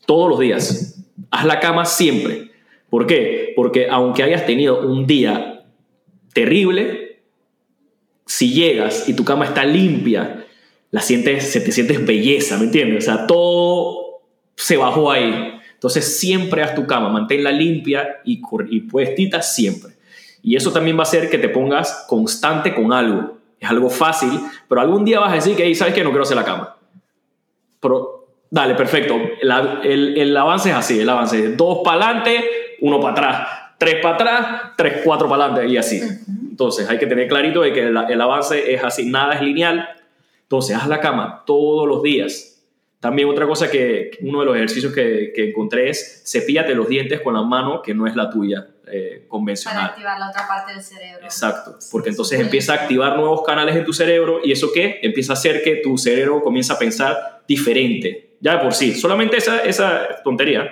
todos 0.05 0.29
los 0.29 0.39
días. 0.39 1.03
Haz 1.31 1.45
la 1.45 1.59
cama 1.59 1.85
siempre. 1.85 2.51
¿Por 2.89 3.07
qué? 3.07 3.53
Porque 3.55 3.87
aunque 3.89 4.23
hayas 4.23 4.45
tenido 4.45 4.87
un 4.87 5.07
día 5.07 5.65
terrible, 6.33 7.21
si 8.25 8.53
llegas 8.53 9.07
y 9.07 9.13
tu 9.15 9.23
cama 9.23 9.45
está 9.45 9.65
limpia, 9.65 10.45
la 10.91 11.01
sientes, 11.01 11.49
se 11.49 11.61
te 11.61 11.71
sientes 11.71 12.05
belleza, 12.05 12.57
¿me 12.57 12.65
entiendes? 12.65 13.07
O 13.07 13.11
sea, 13.11 13.25
todo 13.25 14.21
se 14.55 14.77
bajó 14.77 15.11
ahí. 15.11 15.59
Entonces 15.73 16.17
siempre 16.17 16.61
haz 16.61 16.75
tu 16.75 16.85
cama, 16.85 17.09
manténla 17.09 17.51
limpia 17.51 18.21
y, 18.23 18.41
y 18.69 18.79
puestita 18.81 19.41
siempre. 19.41 19.92
Y 20.43 20.55
eso 20.55 20.71
también 20.71 20.95
va 20.97 20.99
a 20.99 21.03
hacer 21.03 21.29
que 21.29 21.39
te 21.39 21.49
pongas 21.49 22.05
constante 22.07 22.75
con 22.75 22.93
algo. 22.93 23.37
Es 23.59 23.67
algo 23.69 23.89
fácil, 23.89 24.29
pero 24.67 24.81
algún 24.81 25.03
día 25.05 25.19
vas 25.19 25.31
a 25.31 25.35
decir 25.35 25.55
que, 25.55 25.63
"Ey, 25.63 25.73
¿sabes 25.73 25.93
qué? 25.95 26.03
No 26.03 26.09
quiero 26.11 26.23
hacer 26.23 26.35
la 26.37 26.43
cama. 26.45 26.75
Pero 27.79 28.19
Dale, 28.49 28.75
perfecto. 28.75 29.19
La- 29.41 29.79
el, 29.83 30.15
el 30.15 30.37
avance 30.37 30.69
es 30.69 30.75
así, 30.75 30.99
el 30.99 31.09
avance 31.09 31.43
es 31.43 31.57
dos 31.57 31.79
para 31.83 32.05
adelante, 32.05 32.45
uno 32.81 32.99
para 32.99 33.13
atrás, 33.13 33.47
tres 33.79 33.95
para 33.99 34.13
atrás, 34.13 34.61
tres, 34.77 35.01
cuatro 35.03 35.27
para 35.27 35.45
adelante 35.45 35.73
y 35.73 35.77
así. 35.77 35.99
Entonces 36.51 36.87
hay 36.87 36.99
que 36.99 37.07
tener 37.07 37.27
clarito 37.27 37.61
de 37.61 37.73
que 37.73 37.87
el, 37.87 37.97
el 37.97 38.21
avance 38.21 38.71
es 38.71 38.83
así, 38.83 39.09
nada 39.09 39.33
es 39.33 39.41
lineal. 39.41 39.89
Entonces 40.43 40.75
haz 40.75 40.87
la 40.87 40.99
cama 40.99 41.41
todos 41.47 41.87
los 41.87 42.03
días. 42.03 42.63
También 42.99 43.27
otra 43.27 43.47
cosa 43.47 43.71
que 43.71 44.11
que 44.11 44.19
uno 44.21 44.41
de 44.41 44.45
los 44.45 44.55
ejercicios 44.55 44.93
que, 44.93 45.31
que 45.35 45.49
encontré 45.49 45.89
es 45.89 46.21
cepíllate 46.23 46.75
los 46.75 46.87
dientes 46.87 47.21
con 47.21 47.33
la 47.33 47.41
mano 47.41 47.81
que 47.81 47.95
no 47.95 48.05
es 48.05 48.15
la 48.15 48.29
tuya 48.29 48.67
eh, 48.91 49.17
Para 49.19 49.27
convencional. 49.29 49.85
activar 49.85 50.19
la 50.19 50.29
otra 50.29 50.47
parte 50.47 50.73
del 50.73 50.83
cerebro. 50.83 51.23
Exacto, 51.23 51.77
porque 51.91 52.09
entonces 52.09 52.37
sí. 52.37 52.43
empieza 52.43 52.73
a 52.73 52.75
activar 52.77 53.15
nuevos 53.17 53.43
canales 53.43 53.75
en 53.75 53.85
tu 53.85 53.93
cerebro 53.93 54.39
y 54.43 54.51
eso 54.51 54.71
qué? 54.73 54.99
Empieza 55.01 55.33
a 55.33 55.35
hacer 55.35 55.63
que 55.63 55.77
tu 55.77 55.97
cerebro 55.97 56.41
comienza 56.43 56.73
a 56.73 56.77
pensar 56.79 57.43
diferente, 57.47 58.35
ya 58.41 58.57
de 58.57 58.63
por 58.63 58.73
sí, 58.73 58.93
solamente 58.93 59.37
esa, 59.37 59.59
esa 59.59 60.21
tontería 60.23 60.63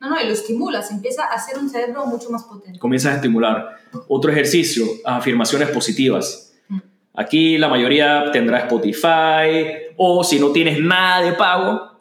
No, 0.00 0.10
no, 0.10 0.20
y 0.20 0.26
lo 0.26 0.32
estimulas, 0.32 0.90
empieza 0.90 1.24
a 1.24 1.34
hacer 1.34 1.58
un 1.58 1.68
cerebro 1.68 2.06
mucho 2.06 2.30
más 2.30 2.44
potente. 2.44 2.78
comienzas 2.78 3.12
a 3.12 3.16
estimular. 3.16 3.76
Otro 4.08 4.30
ejercicio, 4.30 4.84
afirmaciones 5.04 5.68
positivas. 5.70 6.54
Mm. 6.68 6.78
Aquí 7.14 7.58
la 7.58 7.68
mayoría 7.68 8.30
tendrá 8.32 8.58
Spotify 8.60 9.86
o 9.96 10.22
si 10.22 10.38
no 10.38 10.50
tienes 10.52 10.78
nada 10.80 11.22
de 11.22 11.32
pago, 11.32 11.92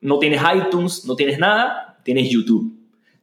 no 0.00 0.18
tienes 0.18 0.40
iTunes, 0.54 1.04
no 1.06 1.14
tienes 1.16 1.38
nada, 1.38 1.98
tienes 2.02 2.28
YouTube. 2.28 2.73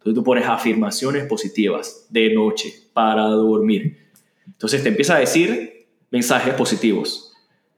Entonces 0.01 0.15
tú 0.15 0.23
pones 0.23 0.47
afirmaciones 0.47 1.25
positivas 1.25 2.07
de 2.09 2.33
noche 2.33 2.73
para 2.91 3.21
dormir. 3.27 4.09
Entonces 4.47 4.81
te 4.81 4.89
empieza 4.89 5.15
a 5.15 5.19
decir 5.19 5.85
mensajes 6.09 6.55
positivos. 6.55 7.33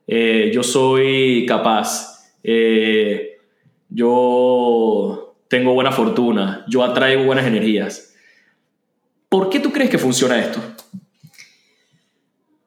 Eh, 0.07 0.49
yo 0.53 0.63
soy 0.63 1.45
capaz. 1.45 2.31
Eh, 2.41 3.39
yo 3.89 5.35
tengo 5.49 5.73
buena 5.73 5.91
fortuna. 5.91 6.65
Yo 6.69 6.81
atraigo 6.81 7.25
buenas 7.25 7.45
energías. 7.45 8.15
¿Por 9.27 9.49
qué 9.49 9.59
tú 9.59 9.73
crees 9.73 9.89
que 9.89 9.97
funciona 9.97 10.39
esto? 10.39 10.61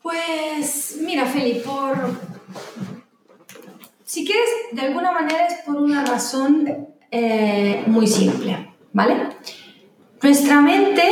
Pues 0.02 0.98
mira, 1.00 1.24
Feli, 1.24 1.60
por... 1.60 1.96
Si 4.04 4.22
quieres, 4.26 4.48
de 4.72 4.82
alguna 4.82 5.12
manera 5.12 5.46
es 5.46 5.64
por 5.64 5.76
una 5.76 6.04
razón 6.04 6.88
eh, 7.10 7.82
muy 7.86 8.06
simple, 8.06 8.75
¿vale? 8.96 9.14
Nuestra 10.22 10.60
mente 10.62 11.02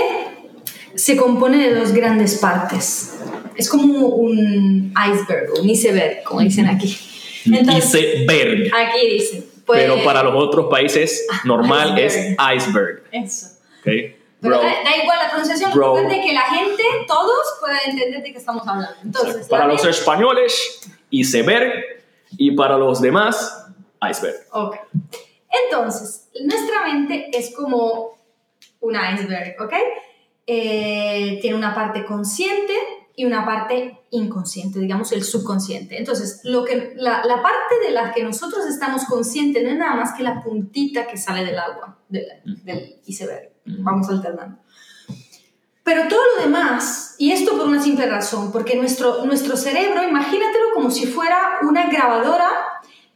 se 0.94 1.16
compone 1.16 1.59
de 1.68 1.75
dos 1.75 1.92
grandes 1.92 2.38
partes. 2.38 3.14
Es 3.57 3.68
como 3.68 4.07
un 4.09 4.92
iceberg, 5.12 5.51
un 5.61 5.68
iceberg, 5.68 6.23
como 6.25 6.40
dicen 6.40 6.66
aquí. 6.66 6.97
Entonces, 7.47 8.20
Iceberg. 8.23 8.70
aquí 8.75 9.07
dicen. 9.11 9.44
pues- 9.66 9.81
Pero 9.83 10.03
para 10.03 10.23
los 10.23 10.35
otros 10.35 10.66
países, 10.70 11.27
normal 11.44 11.99
es 11.99 12.16
iceberg. 12.57 13.03
Eso. 13.12 13.47
¿ok? 13.81 13.88
Pero 14.40 14.59
da, 14.59 14.62
da 14.62 14.97
igual 15.03 15.18
la 15.23 15.29
pronunciación, 15.31 15.70
lo 15.70 15.87
importante 15.87 16.20
es 16.20 16.27
que 16.27 16.33
la 16.35 16.42
gente, 16.42 16.83
todos, 17.07 17.47
puedan 17.61 17.79
entender 17.87 18.23
de 18.23 18.33
qué 18.33 18.38
estamos 18.38 18.66
hablando. 18.66 18.97
Entonces, 19.03 19.47
para 19.49 19.66
los 19.66 19.83
mente- 19.83 19.90
españoles, 19.99 20.81
iceberg. 21.11 21.73
Y 22.37 22.51
para 22.53 22.77
los 22.79 23.01
demás, 23.01 23.66
iceberg. 24.11 24.37
Ok. 24.53 24.77
Entonces, 25.64 26.29
nuestra 26.43 26.85
mente 26.85 27.31
es 27.33 27.55
como 27.55 28.19
un 28.81 28.95
iceberg, 28.95 29.57
¿ok? 29.61 29.73
Eh, 30.47 31.38
tiene 31.40 31.57
una 31.57 31.75
parte 31.75 32.05
consciente 32.05 32.75
y 33.17 33.25
una 33.25 33.45
parte 33.45 34.01
inconsciente, 34.11 34.81
digamos 34.81 35.12
el 35.12 35.23
subconsciente. 35.23 35.97
Entonces, 35.99 36.40
lo 36.45 36.64
que, 36.64 36.93
la, 36.97 37.25
la 37.25 37.43
parte 37.43 37.79
de 37.85 37.93
la 37.93 38.12
que 38.12 38.23
nosotros 38.23 38.67
estamos 38.67 39.05
conscientes 39.05 39.62
no 39.62 39.71
es 39.71 39.79
nada 39.79 39.95
más 39.95 40.12
que 40.14 40.23
la 40.23 40.43
puntita 40.43 41.07
que 41.07 41.17
sale 41.17 41.45
del 41.45 41.59
agua, 41.59 41.99
del, 42.09 42.27
del 42.45 43.01
iceberg. 43.07 43.53
Vamos 43.67 44.09
alternando. 44.09 44.59
Pero 45.85 46.09
todo 46.09 46.21
lo 46.37 46.43
demás, 46.43 47.14
y 47.19 47.31
esto 47.33 47.57
por 47.57 47.67
una 47.67 47.83
simple 47.83 48.07
razón, 48.07 48.51
porque 48.51 48.75
nuestro, 48.75 49.25
nuestro 49.27 49.57
cerebro, 49.57 50.03
imagínatelo 50.03 50.73
como 50.75 50.90
si 50.90 51.07
fuera 51.07 51.59
una 51.62 51.90
grabadora 51.90 52.51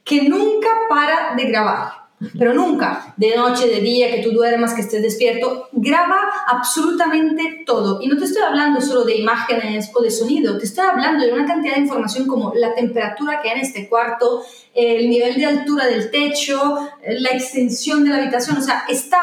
que 0.05 0.29
nunca 0.29 0.69
para 0.89 1.35
de 1.35 1.45
grabar. 1.45 1.98
Pero 2.37 2.53
nunca, 2.53 3.15
de 3.17 3.37
noche, 3.37 3.69
de 3.69 3.81
día, 3.81 4.11
que 4.13 4.23
tú 4.23 4.33
duermas, 4.33 4.75
que 4.75 4.81
estés 4.81 5.03
despierto, 5.03 5.69
graba 5.73 6.19
absolutamente 6.49 7.63
todo. 7.65 8.01
Y 8.03 8.09
no 8.09 8.17
te 8.19 8.25
estoy 8.25 8.43
hablando 8.43 8.81
solo 8.81 9.05
de 9.05 9.17
imágenes 9.19 9.91
o 9.95 10.03
de 10.03 10.11
sonido, 10.11 10.59
te 10.59 10.65
estoy 10.65 10.85
hablando 10.85 11.25
de 11.25 11.33
una 11.33 11.47
cantidad 11.47 11.75
de 11.77 11.83
información 11.83 12.27
como 12.27 12.53
la 12.57 12.75
temperatura 12.75 13.41
que 13.41 13.51
hay 13.51 13.59
en 13.61 13.65
este 13.65 13.89
cuarto, 13.89 14.43
el 14.75 15.09
nivel 15.09 15.37
de 15.37 15.47
altura 15.47 15.87
del 15.87 16.11
techo, 16.11 16.79
la 17.07 17.31
extensión 17.31 18.03
de 18.05 18.11
la 18.11 18.17
habitación, 18.17 18.57
o 18.59 18.63
sea, 18.63 18.85
está 18.89 19.21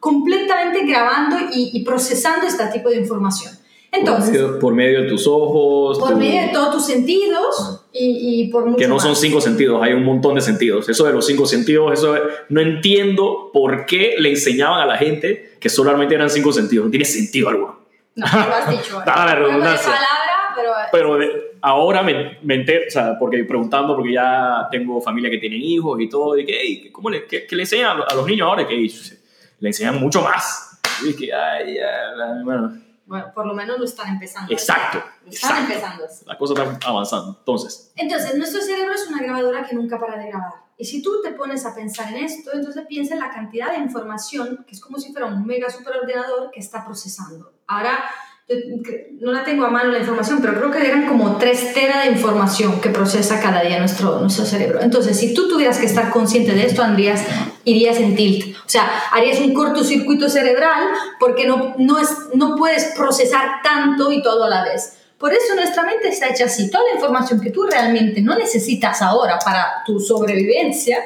completamente 0.00 0.84
grabando 0.84 1.36
y, 1.52 1.70
y 1.72 1.84
procesando 1.84 2.46
este 2.46 2.66
tipo 2.66 2.88
de 2.90 2.96
información. 2.96 3.52
Entonces, 3.90 4.30
por, 4.30 4.48
medio, 4.48 4.58
por 4.58 4.74
medio 4.74 5.02
de 5.02 5.08
tus 5.08 5.26
ojos. 5.26 5.98
por 5.98 6.10
tu- 6.10 6.16
medio 6.16 6.42
de 6.42 6.48
todos 6.48 6.74
tus 6.76 6.86
sentidos 6.86 7.81
y, 7.92 8.42
y 8.44 8.48
por 8.48 8.64
mucho 8.66 8.78
que 8.78 8.88
no 8.88 8.94
más. 8.94 9.02
son 9.02 9.14
cinco 9.16 9.40
sentidos, 9.40 9.82
hay 9.82 9.92
un 9.92 10.04
montón 10.04 10.34
de 10.34 10.40
sentidos. 10.40 10.88
Eso 10.88 11.04
de 11.06 11.12
los 11.12 11.26
cinco 11.26 11.46
sentidos, 11.46 11.92
eso 11.92 12.12
de- 12.14 12.22
no 12.48 12.60
entiendo 12.60 13.50
por 13.52 13.86
qué 13.86 14.14
le 14.18 14.30
enseñaban 14.30 14.80
a 14.80 14.86
la 14.86 14.96
gente 14.96 15.52
que 15.60 15.68
solamente 15.68 16.14
eran 16.14 16.30
cinco 16.30 16.52
sentidos. 16.52 16.86
No 16.86 16.90
tiene 16.90 17.04
sentido 17.04 17.48
alguno. 17.50 17.78
No, 18.14 18.26
lo 18.26 18.54
has 18.54 18.68
dicho. 18.70 18.98
¿eh? 19.00 19.04
La 19.06 19.34
redundancia. 19.34 19.92
palabra, 19.92 20.86
pero... 20.90 21.18
Pero 21.18 21.42
ahora 21.64 22.02
me, 22.02 22.38
me 22.42 22.56
entero, 22.56 22.82
o 22.88 22.90
sea, 22.90 23.16
porque 23.18 23.44
preguntando, 23.44 23.94
porque 23.94 24.12
ya 24.14 24.66
tengo 24.70 25.00
familia 25.00 25.30
que 25.30 25.38
tienen 25.38 25.60
hijos 25.62 26.00
y 26.00 26.08
todo, 26.08 26.36
y 26.36 26.44
que, 26.44 26.58
hey, 26.60 26.88
¿cómo 26.90 27.08
le, 27.08 27.24
qué, 27.26 27.46
qué 27.46 27.54
le 27.56 27.62
enseñan 27.62 27.90
a, 27.90 27.94
lo- 27.94 28.10
a 28.10 28.14
los 28.14 28.26
niños 28.26 28.48
ahora? 28.48 28.66
Que 28.66 28.74
le 28.74 29.68
enseñan 29.68 30.00
mucho 30.00 30.22
más. 30.22 30.80
Y 31.08 31.14
que, 31.14 31.32
ay, 31.32 31.74
ya, 31.76 32.42
bueno, 32.44 32.76
Bueno, 33.12 33.30
por 33.34 33.44
lo 33.44 33.52
menos 33.52 33.78
lo 33.78 33.84
están 33.84 34.08
empezando. 34.08 34.50
exacto, 34.50 34.96
Lo 35.22 35.30
están 35.30 35.64
exacto. 35.64 35.74
empezando. 35.74 36.04
La 36.24 36.38
cosa 36.38 36.62
está 36.62 36.88
avanzando. 36.88 37.36
Entonces, 37.40 37.92
Entonces, 37.94 38.34
nuestro 38.36 38.62
cerebro 38.62 38.94
es 38.94 39.06
una 39.06 39.22
grabadora 39.22 39.66
que 39.66 39.74
nunca 39.74 40.00
para 40.00 40.16
de 40.16 40.28
grabar. 40.28 40.54
Y 40.78 40.86
si 40.86 41.02
tú 41.02 41.20
te 41.22 41.32
pones 41.32 41.66
a 41.66 41.74
pensar 41.74 42.10
en 42.14 42.24
esto, 42.24 42.52
entonces 42.54 42.86
piensa 42.88 43.12
en 43.12 43.20
la 43.20 43.28
cantidad 43.28 43.72
de 43.72 43.80
información, 43.80 44.64
que 44.66 44.74
es 44.74 44.80
como 44.80 44.96
si 44.98 45.12
fuera 45.12 45.26
un 45.26 45.44
mega 45.44 45.68
superordenador 45.68 46.50
que 46.52 46.60
está 46.60 46.86
procesando. 46.86 47.52
Ahora, 47.66 48.02
yo 48.48 49.26
no 49.26 49.32
la 49.32 49.44
tengo 49.44 49.64
a 49.64 49.70
mano 49.70 49.90
la 49.92 49.98
información, 49.98 50.40
pero 50.40 50.54
creo 50.54 50.70
que 50.70 50.86
eran 50.86 51.06
como 51.06 51.36
3 51.36 51.74
tera 51.74 52.02
de 52.02 52.10
información 52.10 52.80
que 52.80 52.90
procesa 52.90 53.40
cada 53.40 53.62
día 53.62 53.78
nuestro, 53.78 54.20
nuestro 54.20 54.44
cerebro. 54.44 54.80
Entonces, 54.80 55.18
si 55.18 55.32
tú 55.32 55.48
tuvieras 55.48 55.78
que 55.78 55.86
estar 55.86 56.10
consciente 56.10 56.52
de 56.52 56.66
esto, 56.66 56.82
Andrías, 56.82 57.22
irías 57.64 57.98
en 57.98 58.16
tilt. 58.16 58.56
O 58.56 58.68
sea, 58.68 58.90
harías 59.12 59.38
un 59.40 59.54
cortocircuito 59.54 60.28
cerebral 60.28 60.88
porque 61.20 61.46
no, 61.46 61.74
no, 61.78 61.98
es, 61.98 62.10
no 62.34 62.56
puedes 62.56 62.86
procesar 62.96 63.62
tanto 63.62 64.12
y 64.12 64.22
todo 64.22 64.44
a 64.44 64.48
la 64.48 64.64
vez. 64.64 64.94
Por 65.18 65.32
eso 65.32 65.54
nuestra 65.54 65.84
mente 65.84 66.08
está 66.08 66.28
hecha 66.28 66.46
así. 66.46 66.68
Toda 66.68 66.84
la 66.88 66.94
información 66.96 67.40
que 67.40 67.50
tú 67.50 67.64
realmente 67.64 68.20
no 68.22 68.36
necesitas 68.36 69.02
ahora 69.02 69.38
para 69.44 69.84
tu 69.86 70.00
sobrevivencia, 70.00 70.98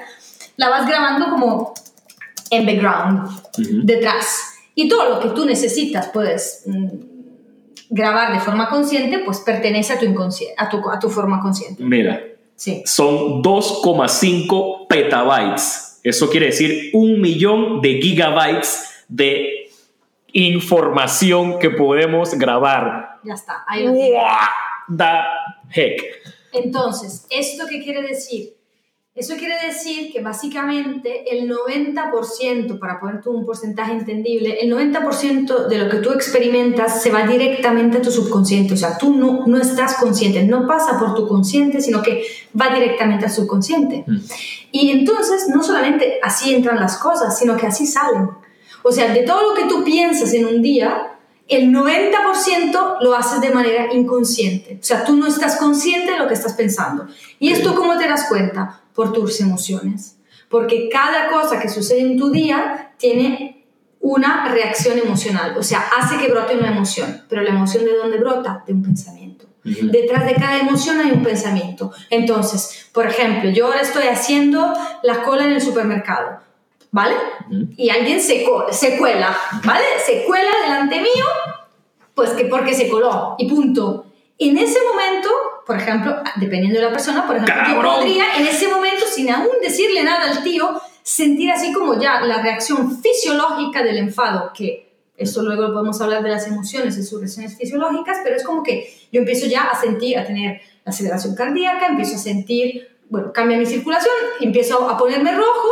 la 0.56 0.70
vas 0.70 0.86
grabando 0.86 1.28
como 1.28 1.74
en 2.50 2.64
background, 2.64 3.28
Ujú. 3.58 3.80
detrás. 3.84 4.54
Y 4.74 4.88
todo 4.88 5.08
lo 5.10 5.20
que 5.20 5.28
tú 5.30 5.44
necesitas 5.44 6.08
puedes 6.08 6.62
mm, 6.66 6.86
grabar 7.90 8.32
de 8.32 8.40
forma 8.40 8.68
consciente, 8.68 9.18
pues 9.20 9.40
pertenece 9.40 9.92
a 9.94 9.98
tu, 9.98 10.06
a 10.56 10.68
tu, 10.68 10.90
a 10.90 10.98
tu 10.98 11.08
forma 11.10 11.40
consciente. 11.40 11.82
mira, 11.82 12.22
Sí. 12.56 12.82
son 12.86 13.42
2,5 13.42 14.86
petabytes. 14.88 16.00
Eso 16.02 16.30
quiere 16.30 16.46
decir 16.46 16.90
un 16.94 17.20
millón 17.20 17.80
de 17.82 18.00
gigabytes 18.00 19.04
de 19.08 19.68
información 20.32 21.58
que 21.58 21.70
podemos 21.70 22.32
grabar. 22.34 23.18
Ya 23.24 23.34
está. 23.34 23.64
Ahí 23.66 23.84
lo 23.84 23.92
tienes. 23.92 24.22
What 24.22 24.96
the 24.96 25.80
heck? 25.80 26.02
Entonces, 26.52 27.26
¿esto 27.30 27.66
qué 27.68 27.82
quiere 27.82 28.02
decir? 28.02 28.55
Eso 29.16 29.34
quiere 29.36 29.54
decir 29.66 30.12
que 30.12 30.20
básicamente 30.20 31.24
el 31.34 31.50
90%, 31.50 32.78
para 32.78 33.00
ponerte 33.00 33.30
un 33.30 33.46
porcentaje 33.46 33.92
entendible, 33.92 34.58
el 34.60 34.70
90% 34.70 35.68
de 35.68 35.78
lo 35.78 35.88
que 35.88 35.96
tú 35.98 36.12
experimentas 36.12 37.02
se 37.02 37.10
va 37.10 37.26
directamente 37.26 37.96
a 37.96 38.02
tu 38.02 38.10
subconsciente. 38.10 38.74
O 38.74 38.76
sea, 38.76 38.98
tú 38.98 39.16
no, 39.16 39.46
no 39.46 39.56
estás 39.56 39.94
consciente, 39.94 40.42
no 40.42 40.66
pasa 40.66 40.98
por 40.98 41.14
tu 41.14 41.26
consciente, 41.26 41.80
sino 41.80 42.02
que 42.02 42.26
va 42.60 42.74
directamente 42.74 43.24
al 43.24 43.32
subconsciente. 43.32 44.04
Mm. 44.06 44.18
Y 44.72 44.90
entonces, 44.90 45.48
no 45.48 45.62
solamente 45.62 46.18
así 46.22 46.54
entran 46.54 46.78
las 46.78 46.98
cosas, 46.98 47.38
sino 47.38 47.56
que 47.56 47.66
así 47.66 47.86
salen. 47.86 48.28
O 48.82 48.92
sea, 48.92 49.14
de 49.14 49.22
todo 49.22 49.48
lo 49.48 49.54
que 49.54 49.64
tú 49.64 49.82
piensas 49.82 50.34
en 50.34 50.44
un 50.44 50.60
día, 50.60 51.14
el 51.48 51.72
90% 51.72 52.98
lo 53.00 53.14
haces 53.14 53.40
de 53.40 53.48
manera 53.48 53.94
inconsciente. 53.94 54.78
O 54.78 54.84
sea, 54.84 55.04
tú 55.04 55.16
no 55.16 55.26
estás 55.26 55.56
consciente 55.56 56.12
de 56.12 56.18
lo 56.18 56.28
que 56.28 56.34
estás 56.34 56.52
pensando. 56.52 57.06
¿Y 57.38 57.50
esto 57.50 57.74
cómo 57.74 57.96
te 57.96 58.06
das 58.06 58.26
cuenta? 58.28 58.82
Por 58.96 59.12
tus 59.12 59.40
emociones. 59.40 60.18
Porque 60.48 60.88
cada 60.88 61.28
cosa 61.28 61.60
que 61.60 61.68
sucede 61.68 62.00
en 62.00 62.16
tu 62.16 62.30
día 62.30 62.94
tiene 62.96 63.66
una 64.00 64.48
reacción 64.48 64.98
emocional. 64.98 65.56
O 65.58 65.62
sea, 65.62 65.84
hace 65.98 66.18
que 66.18 66.32
brote 66.32 66.56
una 66.56 66.70
emoción. 66.70 67.24
Pero 67.28 67.42
la 67.42 67.50
emoción 67.50 67.84
de 67.84 67.94
dónde 67.94 68.18
brota? 68.18 68.64
De 68.66 68.72
un 68.72 68.82
pensamiento. 68.82 69.46
Detrás 69.64 70.26
de 70.26 70.34
cada 70.34 70.60
emoción 70.60 71.00
hay 71.00 71.10
un 71.10 71.24
pensamiento. 71.24 71.92
Entonces, 72.10 72.88
por 72.92 73.06
ejemplo, 73.06 73.50
yo 73.50 73.66
ahora 73.66 73.80
estoy 73.80 74.04
haciendo 74.04 74.72
la 75.02 75.22
cola 75.22 75.44
en 75.44 75.52
el 75.52 75.60
supermercado, 75.60 76.38
¿vale? 76.92 77.16
Y 77.76 77.90
alguien 77.90 78.20
se, 78.20 78.46
se 78.70 78.96
cuela, 78.96 79.36
¿vale? 79.64 79.84
Se 80.04 80.24
cuela 80.24 80.50
delante 80.62 81.00
mío, 81.00 81.24
pues 82.14 82.30
que 82.30 82.44
porque 82.44 82.74
se 82.74 82.88
coló 82.88 83.34
y 83.38 83.48
punto. 83.48 84.05
En 84.38 84.58
ese 84.58 84.78
momento, 84.82 85.30
por 85.66 85.76
ejemplo, 85.76 86.16
dependiendo 86.36 86.78
de 86.78 86.86
la 86.86 86.92
persona, 86.92 87.26
por 87.26 87.36
ejemplo, 87.36 87.54
yo 87.68 87.82
podría 87.82 88.36
en 88.36 88.46
ese 88.46 88.68
momento, 88.68 89.06
sin 89.06 89.30
aún 89.30 89.48
decirle 89.62 90.02
nada 90.02 90.30
al 90.30 90.42
tío, 90.42 90.80
sentir 91.02 91.50
así 91.50 91.72
como 91.72 91.98
ya 91.98 92.20
la 92.20 92.42
reacción 92.42 93.00
fisiológica 93.00 93.82
del 93.82 93.98
enfado, 93.98 94.52
que 94.52 94.86
eso 95.16 95.42
luego 95.42 95.72
podemos 95.72 96.00
hablar 96.00 96.22
de 96.22 96.30
las 96.30 96.46
emociones 96.46 96.98
y 96.98 97.02
sus 97.02 97.20
reacciones 97.20 97.56
fisiológicas, 97.56 98.18
pero 98.22 98.36
es 98.36 98.44
como 98.44 98.62
que 98.62 98.92
yo 99.10 99.20
empiezo 99.20 99.46
ya 99.46 99.64
a 99.64 99.80
sentir, 99.80 100.18
a 100.18 100.26
tener 100.26 100.60
la 100.84 100.90
aceleración 100.90 101.34
cardíaca, 101.34 101.86
empiezo 101.86 102.16
a 102.16 102.18
sentir, 102.18 102.88
bueno, 103.08 103.32
cambia 103.32 103.56
mi 103.56 103.64
circulación, 103.64 104.12
empiezo 104.40 104.88
a 104.90 104.98
ponerme 104.98 105.32
rojo 105.32 105.68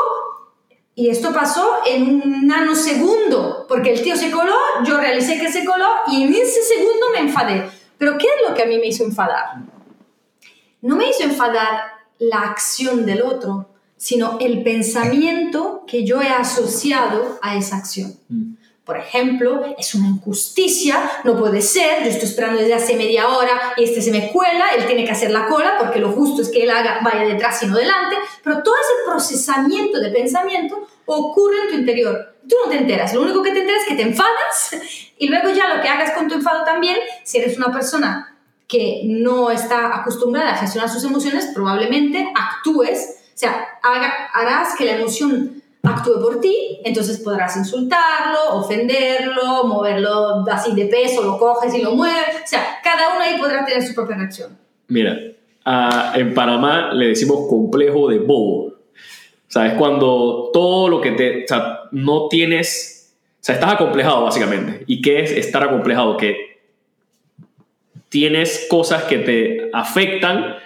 y 0.94 1.10
esto 1.10 1.34
pasó 1.34 1.80
en 1.84 2.04
un 2.04 2.46
nanosegundo, 2.46 3.66
porque 3.68 3.92
el 3.92 4.02
tío 4.02 4.16
se 4.16 4.30
coló, 4.30 4.56
yo 4.86 4.96
realicé 4.96 5.38
que 5.38 5.52
se 5.52 5.64
coló 5.64 5.88
y 6.06 6.22
en 6.22 6.34
ese 6.34 6.62
segundo 6.62 7.06
me 7.12 7.18
enfadé. 7.18 7.64
Pero 7.98 8.18
¿qué 8.18 8.26
es 8.26 8.48
lo 8.48 8.54
que 8.54 8.62
a 8.62 8.66
mí 8.66 8.78
me 8.78 8.86
hizo 8.86 9.04
enfadar? 9.04 9.56
No 10.82 10.96
me 10.96 11.08
hizo 11.08 11.22
enfadar 11.22 11.94
la 12.18 12.40
acción 12.40 13.06
del 13.06 13.22
otro, 13.22 13.68
sino 13.96 14.38
el 14.40 14.62
pensamiento 14.62 15.84
que 15.86 16.04
yo 16.04 16.20
he 16.20 16.28
asociado 16.28 17.38
a 17.42 17.56
esa 17.56 17.76
acción. 17.76 18.14
Mm. 18.28 18.54
Por 18.84 18.98
ejemplo, 18.98 19.74
es 19.78 19.94
una 19.94 20.08
injusticia, 20.08 21.10
no 21.24 21.38
puede 21.38 21.62
ser, 21.62 22.04
yo 22.04 22.10
estoy 22.10 22.28
esperando 22.28 22.60
desde 22.60 22.74
hace 22.74 22.96
media 22.96 23.28
hora 23.28 23.72
y 23.78 23.84
este 23.84 24.02
se 24.02 24.10
me 24.10 24.30
cuela, 24.30 24.74
él 24.76 24.84
tiene 24.86 25.06
que 25.06 25.10
hacer 25.10 25.30
la 25.30 25.46
cola 25.46 25.76
porque 25.78 26.00
lo 26.00 26.12
justo 26.12 26.42
es 26.42 26.50
que 26.50 26.64
él 26.64 26.70
haga, 26.70 27.00
vaya 27.02 27.26
detrás 27.26 27.62
y 27.62 27.66
no 27.66 27.76
delante, 27.76 28.16
pero 28.42 28.62
todo 28.62 28.74
ese 28.74 29.10
procesamiento 29.10 30.00
de 30.00 30.10
pensamiento 30.10 30.86
ocurre 31.06 31.56
en 31.62 31.68
tu 31.68 31.74
interior. 31.76 32.34
Tú 32.48 32.56
no 32.64 32.70
te 32.70 32.78
enteras, 32.78 33.14
lo 33.14 33.22
único 33.22 33.42
que 33.42 33.52
te 33.52 33.60
enteras 33.60 33.82
es 33.82 33.88
que 33.88 33.94
te 33.96 34.02
enfadas 34.02 34.76
y 35.18 35.28
luego 35.28 35.50
ya 35.50 35.74
lo 35.74 35.80
que 35.80 35.88
hagas 35.88 36.12
con 36.12 36.28
tu 36.28 36.34
enfado 36.34 36.64
también, 36.64 36.96
si 37.22 37.38
eres 37.38 37.56
una 37.56 37.72
persona 37.72 38.36
que 38.68 39.02
no 39.06 39.50
está 39.50 39.96
acostumbrada 39.96 40.52
a 40.52 40.56
gestionar 40.56 40.90
sus 40.90 41.04
emociones, 41.04 41.50
probablemente 41.54 42.32
actúes, 42.34 43.18
o 43.34 43.36
sea, 43.36 43.66
harás 43.82 44.76
que 44.76 44.84
la 44.84 44.96
emoción 44.96 45.62
actúe 45.82 46.20
por 46.20 46.40
ti, 46.40 46.80
entonces 46.84 47.18
podrás 47.20 47.56
insultarlo, 47.56 48.54
ofenderlo, 48.54 49.64
moverlo 49.64 50.44
así 50.50 50.74
de 50.74 50.86
peso, 50.86 51.22
lo 51.22 51.38
coges 51.38 51.74
y 51.74 51.82
lo 51.82 51.92
mueves. 51.92 52.36
O 52.42 52.46
sea, 52.46 52.78
cada 52.82 53.14
uno 53.14 53.20
ahí 53.20 53.38
podrá 53.38 53.64
tener 53.64 53.82
su 53.82 53.94
propia 53.94 54.16
reacción. 54.16 54.56
Mira, 54.88 55.16
en 56.14 56.34
Panamá 56.34 56.92
le 56.92 57.08
decimos 57.08 57.46
complejo 57.48 58.08
de 58.08 58.18
bobo. 58.18 58.73
O 59.54 59.56
sea, 59.56 59.68
es 59.68 59.74
cuando 59.74 60.50
todo 60.52 60.88
lo 60.88 61.00
que 61.00 61.12
te... 61.12 61.44
O 61.44 61.46
sea, 61.46 61.82
no 61.92 62.26
tienes... 62.26 63.14
O 63.34 63.38
sea, 63.38 63.54
estás 63.54 63.74
acomplejado 63.74 64.24
básicamente. 64.24 64.82
¿Y 64.88 65.00
qué 65.00 65.22
es 65.22 65.30
estar 65.30 65.62
acomplejado? 65.62 66.16
Que 66.16 66.58
tienes 68.08 68.66
cosas 68.68 69.04
que 69.04 69.18
te 69.18 69.70
afectan 69.72 70.56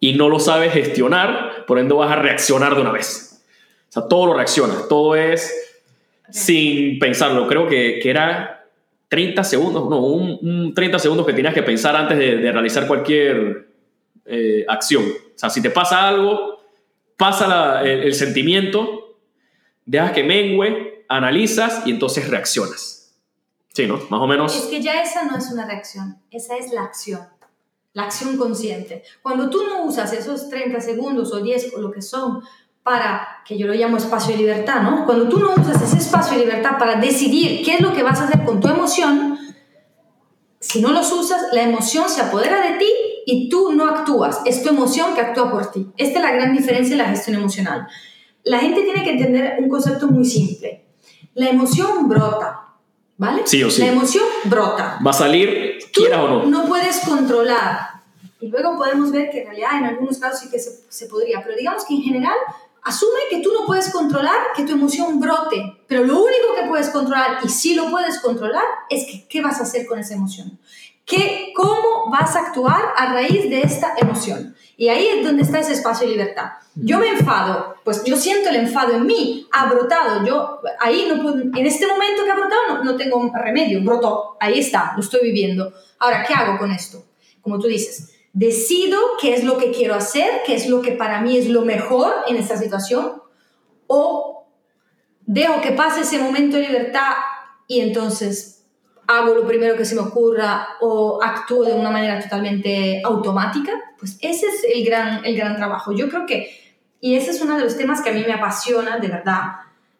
y 0.00 0.14
no 0.14 0.28
lo 0.28 0.40
sabes 0.40 0.72
gestionar, 0.72 1.64
por 1.68 1.78
ende 1.78 1.94
vas 1.94 2.10
a 2.10 2.16
reaccionar 2.16 2.74
de 2.74 2.80
una 2.80 2.90
vez. 2.90 3.44
O 3.88 3.92
sea, 3.92 4.08
todo 4.08 4.26
lo 4.26 4.34
reacciona, 4.34 4.74
todo 4.88 5.14
es 5.14 5.80
sin 6.28 6.98
pensarlo. 6.98 7.46
Creo 7.46 7.68
que, 7.68 8.00
que 8.02 8.10
era 8.10 8.66
30 9.06 9.44
segundos, 9.44 9.88
no, 9.88 10.00
un, 10.00 10.74
30 10.74 10.98
segundos 10.98 11.24
que 11.24 11.32
tenías 11.32 11.54
que 11.54 11.62
pensar 11.62 11.94
antes 11.94 12.18
de, 12.18 12.50
realizar 12.50 12.88
cualquier 12.88 13.68
eh, 14.26 14.64
acción. 14.66 15.04
O 15.04 15.38
sea, 15.38 15.48
si 15.48 15.62
te 15.62 15.70
pasa 15.70 16.08
algo, 16.08 16.51
pasa 17.22 17.82
el, 17.84 18.14
sentimiento, 18.14 19.16
dejas 19.86 20.10
que 20.10 20.24
mengue, 20.24 21.04
analizas 21.08 21.86
y 21.86 21.92
entonces 21.92 22.28
reaccionas. 22.28 23.14
Sí, 23.72 23.86
¿no? 23.86 24.00
Más 24.10 24.20
o 24.20 24.26
menos. 24.26 24.56
Es 24.56 24.64
que 24.64 24.82
ya 24.82 25.00
esa 25.00 25.22
no 25.26 25.38
es 25.38 25.48
una 25.52 25.64
reacción, 25.64 26.18
esa 26.32 26.56
es 26.56 26.72
la 26.72 26.82
acción. 26.82 27.20
La 27.92 28.04
acción 28.04 28.36
consciente. 28.36 29.04
Cuando 29.22 29.48
tú 29.50 29.62
no 29.64 29.84
usas 29.84 30.12
esos 30.12 30.48
30 30.48 30.80
segundos 30.80 31.32
o 31.32 31.40
10 31.40 31.74
o 31.76 31.80
lo 31.80 31.92
que 31.92 32.02
son 32.02 32.42
para, 32.82 33.44
que 33.46 33.56
yo 33.56 33.68
lo 33.68 33.74
llamo 33.74 33.98
espacio 33.98 34.32
de 34.32 34.38
libertad, 34.38 34.82
¿no? 34.82 35.06
Cuando 35.06 35.28
tú 35.28 35.38
no 35.38 35.52
usas 35.54 35.80
ese 35.80 35.98
espacio 35.98 36.36
de 36.36 36.44
libertad 36.44 36.76
para 36.76 36.96
decidir 36.96 37.64
qué 37.64 37.74
es 37.74 37.80
lo 37.80 37.92
que 37.92 38.02
vas 38.02 38.18
a 38.20 38.24
hacer 38.24 38.44
con 38.44 38.58
tu 38.58 38.66
emoción, 38.66 39.38
si 40.58 40.82
no 40.82 40.90
los 40.90 41.12
usas, 41.12 41.40
la 41.52 41.62
emoción 41.62 42.08
se 42.08 42.20
apodera 42.20 42.68
de 42.68 42.78
ti 42.78 42.92
y 43.26 43.48
tú 43.48 43.72
no 43.72 43.88
actúas. 43.88 44.40
Es 44.44 44.62
tu 44.62 44.70
emoción 44.70 45.14
que 45.14 45.20
actúa 45.20 45.50
por 45.50 45.70
ti. 45.70 45.88
Esta 45.96 46.18
es 46.18 46.24
la 46.24 46.32
gran 46.32 46.56
diferencia 46.56 46.96
de 46.96 47.02
la 47.02 47.08
gestión 47.08 47.36
emocional. 47.36 47.86
La 48.44 48.58
gente 48.58 48.82
tiene 48.82 49.04
que 49.04 49.10
entender 49.10 49.56
un 49.58 49.68
concepto 49.68 50.08
muy 50.08 50.24
simple. 50.24 50.84
La 51.34 51.48
emoción 51.48 52.08
brota, 52.08 52.74
¿vale? 53.16 53.42
Sí 53.46 53.62
o 53.62 53.70
sí. 53.70 53.82
La 53.82 53.88
emoción 53.88 54.24
brota. 54.44 54.98
Va 55.04 55.10
a 55.10 55.14
salir, 55.14 55.78
quiera 55.92 56.22
o 56.22 56.28
no. 56.28 56.46
No 56.46 56.66
puedes 56.66 57.00
controlar. 57.00 58.02
Y 58.40 58.48
luego 58.48 58.76
podemos 58.76 59.12
ver 59.12 59.30
que 59.30 59.42
en 59.42 59.46
realidad 59.46 59.78
en 59.78 59.84
algunos 59.84 60.18
casos 60.18 60.40
sí 60.40 60.50
que 60.50 60.58
se, 60.58 60.70
se 60.88 61.06
podría, 61.06 61.42
pero 61.42 61.56
digamos 61.56 61.84
que 61.84 61.94
en 61.94 62.02
general 62.02 62.34
Asume 62.84 63.20
que 63.30 63.38
tú 63.38 63.50
no 63.52 63.64
puedes 63.64 63.92
controlar 63.92 64.38
que 64.56 64.64
tu 64.64 64.72
emoción 64.72 65.20
brote, 65.20 65.84
pero 65.86 66.04
lo 66.04 66.18
único 66.18 66.54
que 66.56 66.68
puedes 66.68 66.88
controlar, 66.88 67.38
y 67.44 67.48
sí 67.48 67.76
lo 67.76 67.88
puedes 67.90 68.18
controlar, 68.18 68.64
es 68.90 69.06
que, 69.06 69.28
qué 69.28 69.40
vas 69.40 69.60
a 69.60 69.62
hacer 69.62 69.86
con 69.86 70.00
esa 70.00 70.14
emoción. 70.14 70.58
¿Qué, 71.04 71.52
¿Cómo 71.54 72.10
vas 72.10 72.36
a 72.36 72.46
actuar 72.46 72.92
a 72.96 73.12
raíz 73.12 73.48
de 73.50 73.62
esta 73.62 73.94
emoción? 73.98 74.54
Y 74.76 74.88
ahí 74.88 75.06
es 75.06 75.24
donde 75.24 75.42
está 75.42 75.58
ese 75.58 75.72
espacio 75.72 76.06
de 76.06 76.12
libertad. 76.12 76.52
Yo 76.74 76.98
me 76.98 77.08
enfado, 77.08 77.76
pues 77.84 78.02
yo 78.04 78.16
siento 78.16 78.48
el 78.48 78.56
enfado 78.56 78.94
en 78.94 79.06
mí, 79.06 79.46
ha 79.52 79.66
brotado, 79.66 80.24
yo 80.24 80.60
ahí 80.80 81.06
no 81.08 81.22
puedo, 81.22 81.40
en 81.40 81.66
este 81.66 81.86
momento 81.86 82.24
que 82.24 82.30
ha 82.30 82.36
brotado 82.36 82.68
no, 82.68 82.84
no 82.84 82.96
tengo 82.96 83.30
remedio, 83.34 83.82
brotó, 83.82 84.36
ahí 84.40 84.58
está, 84.58 84.92
lo 84.94 85.02
estoy 85.02 85.20
viviendo. 85.22 85.72
Ahora, 85.98 86.24
¿qué 86.26 86.34
hago 86.34 86.58
con 86.58 86.70
esto? 86.70 87.04
Como 87.42 87.58
tú 87.58 87.66
dices, 87.66 88.12
decido 88.32 88.98
qué 89.20 89.34
es 89.34 89.44
lo 89.44 89.58
que 89.58 89.70
quiero 89.70 89.94
hacer, 89.94 90.42
qué 90.46 90.54
es 90.54 90.68
lo 90.68 90.80
que 90.80 90.92
para 90.92 91.20
mí 91.20 91.36
es 91.36 91.48
lo 91.48 91.62
mejor 91.62 92.14
en 92.26 92.36
esta 92.36 92.56
situación, 92.56 93.22
o 93.86 94.46
dejo 95.26 95.60
que 95.60 95.72
pase 95.72 96.02
ese 96.02 96.18
momento 96.18 96.56
de 96.56 96.68
libertad 96.68 97.12
y 97.66 97.80
entonces 97.80 98.51
hago 99.06 99.34
lo 99.34 99.46
primero 99.46 99.76
que 99.76 99.84
se 99.84 99.94
me 99.94 100.02
ocurra 100.02 100.68
o 100.80 101.22
actúo 101.22 101.64
de 101.64 101.74
una 101.74 101.90
manera 101.90 102.20
totalmente 102.20 103.02
automática, 103.04 103.72
pues 103.98 104.16
ese 104.20 104.46
es 104.46 104.64
el 104.74 104.84
gran, 104.84 105.24
el 105.24 105.36
gran 105.36 105.56
trabajo. 105.56 105.92
Yo 105.92 106.08
creo 106.08 106.26
que, 106.26 106.48
y 107.00 107.16
ese 107.16 107.30
es 107.30 107.40
uno 107.40 107.56
de 107.56 107.64
los 107.64 107.76
temas 107.76 108.00
que 108.00 108.10
a 108.10 108.12
mí 108.12 108.24
me 108.26 108.32
apasiona 108.32 108.98
de 108.98 109.08
verdad, 109.08 109.42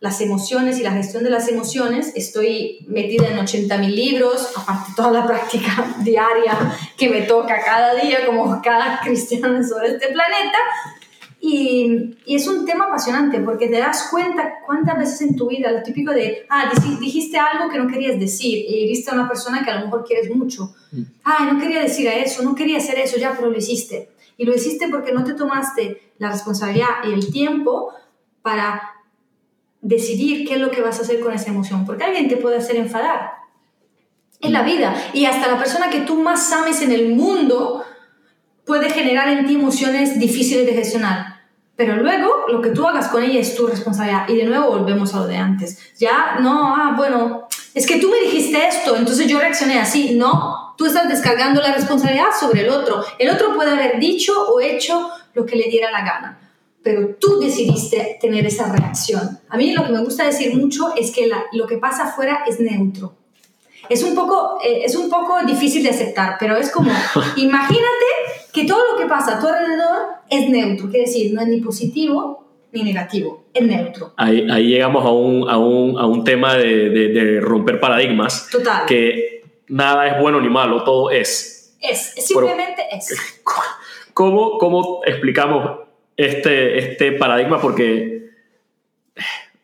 las 0.03 0.21
emociones 0.21 0.81
y 0.81 0.83
la 0.83 0.91
gestión 0.91 1.23
de 1.23 1.31
las 1.31 1.47
emociones. 1.49 2.12
Estoy 2.17 2.85
metida 2.88 3.29
en 3.29 3.38
80.000 3.38 3.87
libros, 3.88 4.53
aparte 4.57 4.93
toda 4.97 5.12
la 5.12 5.25
práctica 5.25 5.95
diaria 6.01 6.59
que 6.97 7.09
me 7.09 7.23
toca 7.23 7.65
cada 7.65 7.95
día, 7.95 8.27
como 8.27 8.61
cada 8.61 9.01
cristiano 9.05 9.62
sobre 9.62 9.93
este 9.93 10.09
planeta. 10.09 10.59
Y, 11.45 12.19
y, 12.25 12.37
es 12.37 12.47
un 12.47 12.65
tema 12.65 12.85
apasionante 12.85 13.41
porque 13.41 13.67
te 13.67 13.79
das 13.79 14.07
cuenta 14.13 14.61
cuántas 14.65 14.97
veces 14.97 15.23
en 15.23 15.35
tu 15.35 15.49
vida, 15.49 15.73
lo 15.73 15.83
típico 15.83 16.13
de, 16.13 16.47
ah, 16.49 16.71
dijiste 17.01 17.37
algo 17.37 17.69
que 17.69 17.79
no 17.79 17.89
querías 17.89 18.21
decir 18.21 18.65
y 18.69 18.87
viste 18.87 19.11
a 19.11 19.15
una 19.15 19.27
persona 19.27 19.65
que 19.65 19.73
a 19.73 19.81
lo 19.81 19.87
mejor 19.87 20.05
quieres 20.05 20.33
mucho. 20.33 20.73
Ah, 21.25 21.51
no 21.53 21.59
quería 21.59 21.83
decir 21.83 22.07
eso, 22.07 22.45
no 22.45 22.55
quería 22.55 22.79
hacer 22.79 22.97
eso, 23.01 23.19
ya, 23.19 23.35
pero 23.35 23.51
lo 23.51 23.59
hiciste. 23.59 24.11
Y 24.37 24.45
lo 24.45 24.55
hiciste 24.55 24.87
porque 24.89 25.13
no 25.13 25.25
te 25.25 25.35
tomaste 25.35 26.13
la 26.19 26.31
responsabilidad 26.31 27.03
y 27.09 27.13
el 27.13 27.33
tiempo 27.33 27.93
para 28.43 28.81
decidir 29.81 30.47
qué 30.47 30.55
es 30.55 30.61
lo 30.61 30.71
que 30.71 30.81
vas 30.81 31.01
a 31.01 31.03
hacer 31.03 31.19
con 31.19 31.33
esa 31.33 31.51
emoción, 31.51 31.85
porque 31.85 32.05
alguien 32.05 32.29
te 32.29 32.37
puede 32.37 32.59
hacer 32.59 32.77
enfadar. 32.77 33.33
En 34.41 34.53
la 34.53 34.63
vida. 34.63 34.95
Y 35.13 35.25
hasta 35.25 35.49
la 35.49 35.59
persona 35.59 35.91
que 35.91 36.01
tú 36.01 36.21
más 36.21 36.53
ames 36.53 36.83
en 36.83 36.91
el 36.91 37.15
mundo 37.15 37.85
puede 38.65 38.91
generar 38.91 39.29
en 39.29 39.47
ti 39.47 39.55
emociones 39.55 40.19
difíciles 40.19 40.67
de 40.67 40.73
gestionar. 40.73 41.32
Pero 41.77 41.97
luego 41.97 42.47
lo 42.49 42.61
que 42.61 42.71
tú 42.71 42.87
hagas 42.87 43.09
con 43.09 43.23
ella 43.23 43.41
es 43.41 43.55
tu 43.55 43.67
responsabilidad. 43.67 44.29
Y 44.29 44.37
de 44.37 44.45
nuevo 44.45 44.69
volvemos 44.69 45.15
a 45.15 45.21
lo 45.21 45.27
de 45.27 45.37
antes. 45.37 45.79
Ya, 45.99 46.37
no, 46.41 46.75
ah, 46.77 46.95
bueno, 46.97 47.49
es 47.75 47.87
que 47.87 47.99
tú 47.99 48.09
me 48.09 48.21
dijiste 48.21 48.67
esto, 48.67 48.97
entonces 48.97 49.27
yo 49.27 49.39
reaccioné 49.39 49.81
así. 49.81 50.15
No, 50.15 50.75
tú 50.77 50.87
estás 50.87 51.09
descargando 51.09 51.61
la 51.61 51.73
responsabilidad 51.73 52.27
sobre 52.39 52.63
el 52.63 52.69
otro. 52.69 53.03
El 53.19 53.31
otro 53.31 53.55
puede 53.55 53.71
haber 53.71 53.99
dicho 53.99 54.33
o 54.49 54.61
hecho 54.61 55.11
lo 55.35 55.47
que 55.47 55.57
le 55.57 55.65
diera 55.65 55.91
la 55.91 56.05
gana 56.05 56.39
pero 56.83 57.15
tú 57.21 57.39
decidiste 57.39 58.19
tener 58.21 58.47
esa 58.47 58.71
reacción. 58.73 59.41
A 59.49 59.57
mí 59.57 59.73
lo 59.73 59.87
que 59.87 59.93
me 59.93 60.03
gusta 60.03 60.25
decir 60.25 60.55
mucho 60.57 60.95
es 60.97 61.13
que 61.13 61.31
lo 61.53 61.67
que 61.67 61.79
pasa 61.79 62.05
afuera 62.05 62.45
es 62.47 62.61
neutro. 62.61 63.15
Es 63.89 64.03
un, 64.03 64.15
poco, 64.15 64.59
eh, 64.65 64.83
es 64.85 64.95
un 64.95 65.11
poco 65.11 65.39
difícil 65.45 65.83
de 65.83 65.91
aceptar, 65.91 66.37
pero 66.39 66.57
es 66.57 66.71
como, 66.71 66.91
imagínate 67.37 68.07
que 68.53 68.65
todo 68.65 68.93
lo 68.93 68.99
que 68.99 69.07
pasa 69.07 69.37
a 69.37 69.41
tu 69.41 69.49
alrededor 69.49 70.22
es 70.33 70.49
neutro, 70.49 70.88
quiere 70.88 71.07
decir, 71.07 71.33
no 71.35 71.42
es 71.42 71.49
ni 71.49 71.61
positivo 71.61 72.42
ni 72.73 72.83
negativo, 72.83 73.45
es 73.53 73.62
neutro. 73.62 74.14
Ahí, 74.16 74.47
ahí 74.51 74.68
llegamos 74.68 75.05
a 75.05 75.11
un, 75.11 75.49
a 75.49 75.59
un, 75.59 75.99
a 75.99 76.07
un 76.07 76.25
tema 76.25 76.57
de, 76.57 76.88
de, 76.88 77.40
romper 77.40 77.79
paradigmas. 77.79 78.49
Total. 78.51 78.87
Que 78.87 79.42
nada 79.68 80.07
es 80.07 80.21
bueno 80.21 80.40
ni 80.40 80.49
malo, 80.49 80.83
todo 80.83 81.11
es. 81.11 81.77
Es, 81.81 82.14
simplemente 82.16 82.83
es. 82.92 83.14
¿cómo, 84.14 84.57
¿Cómo 84.59 85.03
explicamos 85.05 85.81
este, 86.16 86.79
este 86.79 87.12
paradigma? 87.12 87.61
Porque, 87.61 88.31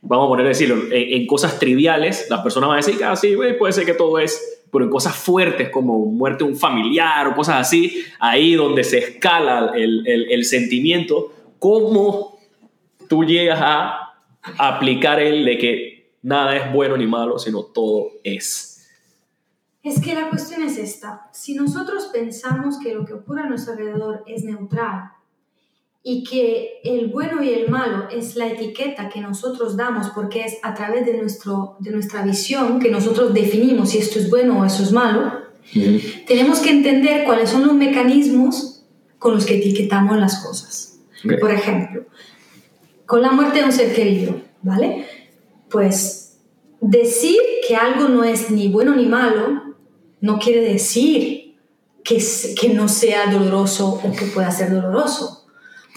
vamos 0.02 0.26
a 0.26 0.28
poner 0.28 0.44
a 0.44 0.50
decirlo, 0.50 0.76
en, 0.90 1.26
cosas 1.26 1.59
triviales, 1.59 2.26
la 2.28 2.42
persona 2.42 2.66
va 2.66 2.74
a 2.74 2.76
decir, 2.76 3.02
ah, 3.04 3.16
sí, 3.16 3.37
puede 3.59 3.72
ser 3.72 3.87
que 3.87 3.94
todo 3.94 4.18
es, 4.18 4.58
pero 4.70 4.85
en 4.85 4.90
cosas 4.90 5.14
fuertes 5.16 5.70
como 5.70 6.04
muerte 6.07 6.44
de 6.44 6.50
un 6.50 6.57
familiar 6.57 7.26
o 7.28 7.35
cosas 7.35 7.57
así, 7.57 8.02
ahí 8.18 8.54
donde 8.54 8.85
se 8.85 8.98
escala 8.98 9.72
el, 9.74 10.07
el, 10.07 10.31
el 10.31 10.44
sentimiento, 10.44 11.33
¿cómo 11.59 12.38
tú 13.09 13.24
llegas 13.24 13.59
a 13.62 14.14
aplicar 14.59 15.20
el 15.20 15.44
de 15.44 15.59
que 15.59 16.11
nada 16.22 16.57
es 16.57 16.72
bueno 16.72 16.96
ni 16.96 17.07
malo, 17.07 17.38
sino 17.38 17.64
todo 17.64 18.11
es? 18.22 18.87
Es 19.83 20.00
que 20.00 20.14
la 20.14 20.28
cuestión 20.28 20.62
es 20.62 20.76
esta. 20.76 21.28
Si 21.33 21.54
nosotros 21.54 22.11
pensamos 22.12 22.78
que 22.78 22.94
lo 22.94 23.04
que 23.04 23.14
ocurre 23.14 23.42
a 23.42 23.46
nuestro 23.46 23.72
alrededor 23.72 24.24
es 24.26 24.44
neutral 24.44 25.12
y 26.02 26.24
que 26.24 26.80
el 26.84 27.08
bueno 27.08 27.42
y 27.42 27.50
el 27.50 27.68
malo 27.68 28.08
es 28.11 28.37
la 28.37 28.46
etiqueta 28.46 29.08
que 29.08 29.20
nosotros 29.20 29.76
damos 29.76 30.08
porque 30.11 30.44
es 30.44 30.58
a 30.62 30.74
través 30.74 31.04
de, 31.04 31.18
nuestro, 31.18 31.76
de 31.80 31.90
nuestra 31.90 32.22
visión 32.22 32.78
que 32.78 32.90
nosotros 32.90 33.34
definimos 33.34 33.90
si 33.90 33.98
esto 33.98 34.18
es 34.18 34.30
bueno 34.30 34.61
o 34.61 34.64
eso 34.64 34.82
es 34.82 34.92
malo, 34.92 35.32
tenemos 36.26 36.61
que 36.61 36.70
entender 36.70 37.24
cuáles 37.24 37.50
son 37.50 37.66
los 37.66 37.74
mecanismos 37.74 38.84
con 39.18 39.34
los 39.34 39.44
que 39.44 39.56
etiquetamos 39.56 40.18
las 40.18 40.42
cosas. 40.42 41.00
Por 41.40 41.50
ejemplo, 41.50 42.06
con 43.04 43.22
la 43.22 43.32
muerte 43.32 43.58
de 43.58 43.64
un 43.64 43.72
ser 43.72 43.94
querido, 43.94 44.40
¿vale? 44.62 45.06
Pues 45.68 46.38
decir 46.80 47.37
que 47.66 47.74
algo 47.76 48.08
no 48.08 48.24
es 48.24 48.50
ni 48.50 48.68
bueno 48.68 48.94
ni 48.94 49.06
malo 49.06 49.74
no 50.20 50.38
quiere 50.38 50.61
decir 50.61 51.56
que, 52.04 52.22
que 52.58 52.68
no 52.70 52.88
sea 52.88 53.30
doloroso 53.30 54.00
o 54.02 54.12
que 54.12 54.26
pueda 54.26 54.50
ser 54.50 54.70
doloroso. 54.70 55.38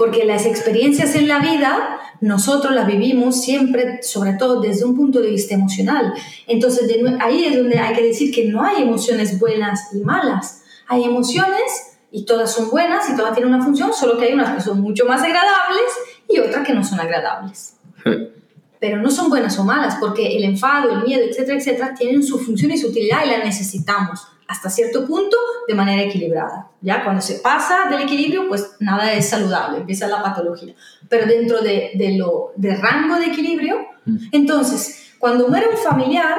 Porque 0.01 0.25
las 0.25 0.47
experiencias 0.47 1.13
en 1.13 1.27
la 1.27 1.37
vida 1.37 1.99
nosotros 2.21 2.73
las 2.73 2.87
vivimos 2.87 3.39
siempre, 3.39 4.01
sobre 4.01 4.33
todo 4.33 4.59
desde 4.59 4.83
un 4.83 4.95
punto 4.95 5.21
de 5.21 5.29
vista 5.29 5.53
emocional. 5.53 6.11
Entonces 6.47 6.89
ahí 7.19 7.45
es 7.45 7.55
donde 7.55 7.77
hay 7.77 7.93
que 7.93 8.01
decir 8.01 8.33
que 8.33 8.45
no 8.45 8.63
hay 8.63 8.81
emociones 8.81 9.39
buenas 9.39 9.93
y 9.93 9.99
malas. 9.99 10.63
Hay 10.87 11.03
emociones 11.03 11.99
y 12.09 12.25
todas 12.25 12.51
son 12.51 12.71
buenas 12.71 13.11
y 13.11 13.15
todas 13.15 13.35
tienen 13.35 13.53
una 13.53 13.63
función, 13.63 13.93
solo 13.93 14.17
que 14.17 14.25
hay 14.25 14.33
unas 14.33 14.55
que 14.55 14.61
son 14.61 14.81
mucho 14.81 15.05
más 15.05 15.21
agradables 15.21 15.91
y 16.27 16.39
otras 16.39 16.65
que 16.65 16.73
no 16.73 16.83
son 16.83 16.99
agradables. 16.99 17.75
pero 18.79 18.97
no 18.97 19.11
son 19.11 19.29
buenas 19.29 19.59
o 19.59 19.63
malas, 19.63 19.97
porque 19.99 20.35
el 20.35 20.45
enfado, 20.45 20.93
el 20.93 21.03
miedo, 21.03 21.21
etcétera, 21.29 21.59
etcétera, 21.59 21.93
tienen 21.93 22.23
su 22.23 22.39
función 22.39 22.71
y 22.71 22.77
su 22.79 22.87
utilidad 22.87 23.23
y 23.23 23.29
la 23.29 23.43
necesitamos 23.43 24.31
hasta 24.51 24.69
cierto 24.69 25.07
punto 25.07 25.37
de 25.65 25.73
manera 25.73 26.01
equilibrada. 26.03 26.69
Ya 26.81 27.05
cuando 27.05 27.21
se 27.21 27.35
pasa 27.35 27.87
del 27.89 28.01
equilibrio, 28.01 28.49
pues 28.49 28.75
nada 28.81 29.13
es 29.13 29.29
saludable, 29.29 29.77
empieza 29.77 30.09
la 30.09 30.21
patología. 30.21 30.75
Pero 31.07 31.25
dentro 31.25 31.61
de, 31.61 31.91
de 31.95 32.17
lo 32.17 32.51
de 32.57 32.75
rango 32.75 33.15
de 33.15 33.27
equilibrio, 33.27 33.77
mm. 34.05 34.17
entonces, 34.33 35.13
cuando 35.19 35.47
muere 35.47 35.69
un 35.69 35.77
familiar, 35.77 36.37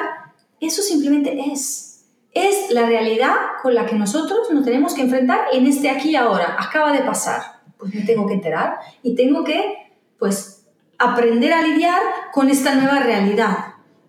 eso 0.61 0.83
simplemente 0.83 1.35
es. 1.51 2.05
Es 2.35 2.71
la 2.71 2.85
realidad 2.85 3.35
con 3.63 3.75
la 3.75 3.87
que 3.87 3.95
nosotros 3.95 4.41
nos 4.53 4.63
tenemos 4.63 4.93
que 4.93 5.03
enfrentar 5.03 5.41
en 5.51 5.67
este 5.67 5.89
aquí 5.89 6.11
y 6.11 6.17
ahora. 6.17 6.57
Acaba 6.59 6.93
de 6.93 7.01
pasar. 7.01 7.41
Pues 7.79 7.95
me 7.95 8.03
tengo 8.03 8.27
que 8.27 8.35
enterar 8.35 8.77
y 9.03 9.15
tengo 9.15 9.43
que, 9.43 9.91
pues, 10.19 10.67
aprender 10.99 11.55
a 11.55 11.63
lidiar 11.63 12.01
con 12.31 12.51
esta 12.51 12.75
nueva 12.75 13.01
realidad, 13.01 13.57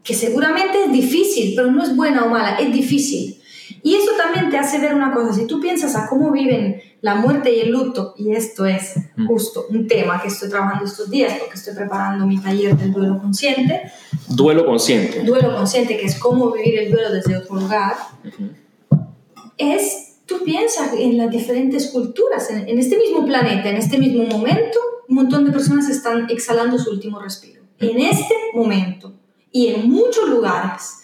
que 0.03 0.13
seguramente 0.13 0.83
es 0.83 0.91
difícil, 0.91 1.53
pero 1.55 1.71
no 1.71 1.81
es 1.81 1.95
buena 1.95 2.25
o 2.25 2.29
mala, 2.29 2.57
es 2.57 2.71
difícil. 2.73 3.39
Y 3.81 3.95
eso 3.95 4.11
también 4.17 4.49
te 4.49 4.57
hace 4.57 4.79
ver 4.79 4.93
una 4.93 5.13
cosa, 5.13 5.33
si 5.33 5.47
tú 5.47 5.59
piensas 5.59 5.95
a 5.95 6.07
cómo 6.07 6.31
viven 6.31 6.81
la 7.01 7.15
muerte 7.15 7.53
y 7.53 7.59
el 7.61 7.71
luto, 7.71 8.13
y 8.17 8.31
esto 8.31 8.65
es 8.65 8.93
mm. 9.15 9.27
justo 9.27 9.65
un 9.69 9.87
tema 9.87 10.21
que 10.21 10.29
estoy 10.29 10.49
trabajando 10.49 10.85
estos 10.85 11.09
días 11.09 11.33
porque 11.39 11.55
estoy 11.55 11.75
preparando 11.75 12.25
mi 12.25 12.39
taller 12.39 12.77
del 12.77 12.93
duelo 12.93 13.19
consciente. 13.19 13.91
Duelo 14.29 14.65
consciente. 14.65 15.23
Duelo 15.23 15.55
consciente, 15.55 15.97
que 15.97 16.05
es 16.05 16.17
cómo 16.17 16.51
vivir 16.51 16.79
el 16.79 16.91
duelo 16.91 17.11
desde 17.11 17.37
otro 17.37 17.55
lugar. 17.55 17.95
Es, 19.57 20.19
tú 20.25 20.43
piensas 20.45 20.93
en 20.97 21.17
las 21.17 21.29
diferentes 21.29 21.87
culturas, 21.87 22.49
en, 22.49 22.69
en 22.69 22.79
este 22.79 22.97
mismo 22.97 23.25
planeta, 23.25 23.69
en 23.69 23.77
este 23.77 23.97
mismo 23.97 24.23
momento, 24.23 24.79
un 25.09 25.15
montón 25.15 25.45
de 25.45 25.51
personas 25.51 25.89
están 25.89 26.29
exhalando 26.29 26.77
su 26.77 26.89
último 26.89 27.19
respiro. 27.19 27.61
En 27.79 27.99
este 27.99 28.33
momento 28.53 29.13
y 29.51 29.67
en 29.67 29.89
muchos 29.89 30.27
lugares 30.27 31.02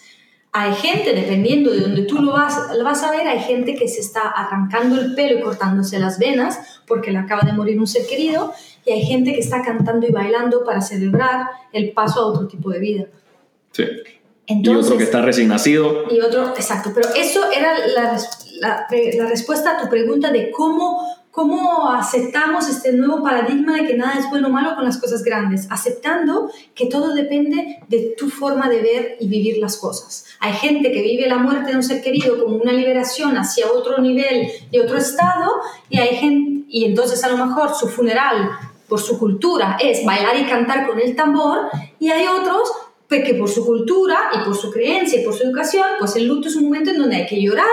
hay 0.51 0.73
gente, 0.73 1.13
dependiendo 1.13 1.71
de 1.71 1.81
donde 1.81 2.03
tú 2.03 2.21
lo 2.21 2.33
vas, 2.33 2.75
lo 2.75 2.83
vas 2.83 3.03
a 3.03 3.11
ver, 3.11 3.27
hay 3.27 3.39
gente 3.39 3.75
que 3.75 3.87
se 3.87 3.99
está 3.99 4.21
arrancando 4.21 4.99
el 4.99 5.13
pelo 5.13 5.39
y 5.39 5.41
cortándose 5.41 5.99
las 5.99 6.17
venas 6.17 6.81
porque 6.87 7.11
le 7.11 7.19
acaba 7.19 7.43
de 7.43 7.53
morir 7.53 7.79
un 7.79 7.85
ser 7.85 8.07
querido 8.07 8.51
y 8.85 8.91
hay 8.91 9.01
gente 9.03 9.33
que 9.33 9.39
está 9.39 9.61
cantando 9.61 10.07
y 10.07 10.11
bailando 10.11 10.63
para 10.63 10.81
celebrar 10.81 11.47
el 11.71 11.91
paso 11.91 12.21
a 12.21 12.25
otro 12.25 12.47
tipo 12.47 12.71
de 12.71 12.79
vida. 12.79 13.05
Sí. 13.71 13.83
Entonces, 14.47 14.83
y 14.83 14.87
otro 14.87 14.97
que 14.97 15.03
está 15.03 15.21
recién 15.21 15.47
nacido. 15.47 16.05
Y 16.11 16.19
otro, 16.21 16.49
exacto, 16.49 16.91
pero 16.95 17.07
eso 17.15 17.51
era 17.51 17.77
la, 17.87 18.19
la, 18.59 18.87
la 18.89 19.29
respuesta 19.29 19.77
a 19.77 19.81
tu 19.81 19.87
pregunta 19.87 20.31
de 20.31 20.49
cómo 20.49 21.18
cómo 21.31 21.89
aceptamos 21.91 22.67
este 22.67 22.91
nuevo 22.91 23.23
paradigma 23.23 23.77
de 23.77 23.87
que 23.87 23.93
nada 23.95 24.19
es 24.19 24.29
bueno 24.29 24.47
o 24.47 24.51
malo 24.51 24.75
con 24.75 24.83
las 24.83 24.97
cosas 24.97 25.23
grandes, 25.23 25.67
aceptando 25.69 26.49
que 26.73 26.87
todo 26.87 27.13
depende 27.13 27.79
de 27.87 28.15
tu 28.17 28.29
forma 28.29 28.67
de 28.67 28.81
ver 28.81 29.17
y 29.19 29.27
vivir 29.27 29.57
las 29.57 29.77
cosas. 29.77 30.25
Hay 30.39 30.53
gente 30.53 30.91
que 30.91 31.01
vive 31.01 31.27
la 31.27 31.37
muerte 31.37 31.71
de 31.71 31.77
un 31.77 31.83
ser 31.83 32.01
querido 32.01 32.43
como 32.43 32.57
una 32.57 32.73
liberación 32.73 33.37
hacia 33.37 33.71
otro 33.71 33.99
nivel 33.99 34.47
y 34.71 34.79
otro 34.79 34.97
estado, 34.97 35.49
y 35.89 35.99
hay 35.99 36.15
gente, 36.15 36.65
y 36.67 36.85
entonces 36.85 37.23
a 37.23 37.29
lo 37.29 37.45
mejor 37.45 37.75
su 37.75 37.87
funeral 37.87 38.49
por 38.87 38.99
su 38.99 39.19
cultura 39.19 39.77
es 39.79 40.03
bailar 40.03 40.35
y 40.37 40.45
cantar 40.45 40.87
con 40.87 40.99
el 40.99 41.15
tambor, 41.15 41.69
y 41.99 42.09
hay 42.09 42.25
otros 42.25 42.71
que 43.07 43.33
por 43.33 43.49
su 43.49 43.65
cultura 43.65 44.29
y 44.33 44.45
por 44.45 44.55
su 44.55 44.71
creencia 44.71 45.19
y 45.19 45.23
por 45.23 45.33
su 45.33 45.43
educación, 45.43 45.85
pues 45.99 46.15
el 46.15 46.27
luto 46.27 46.47
es 46.47 46.55
un 46.55 46.65
momento 46.65 46.91
en 46.91 46.99
donde 46.99 47.15
hay 47.15 47.25
que 47.25 47.41
llorar, 47.41 47.65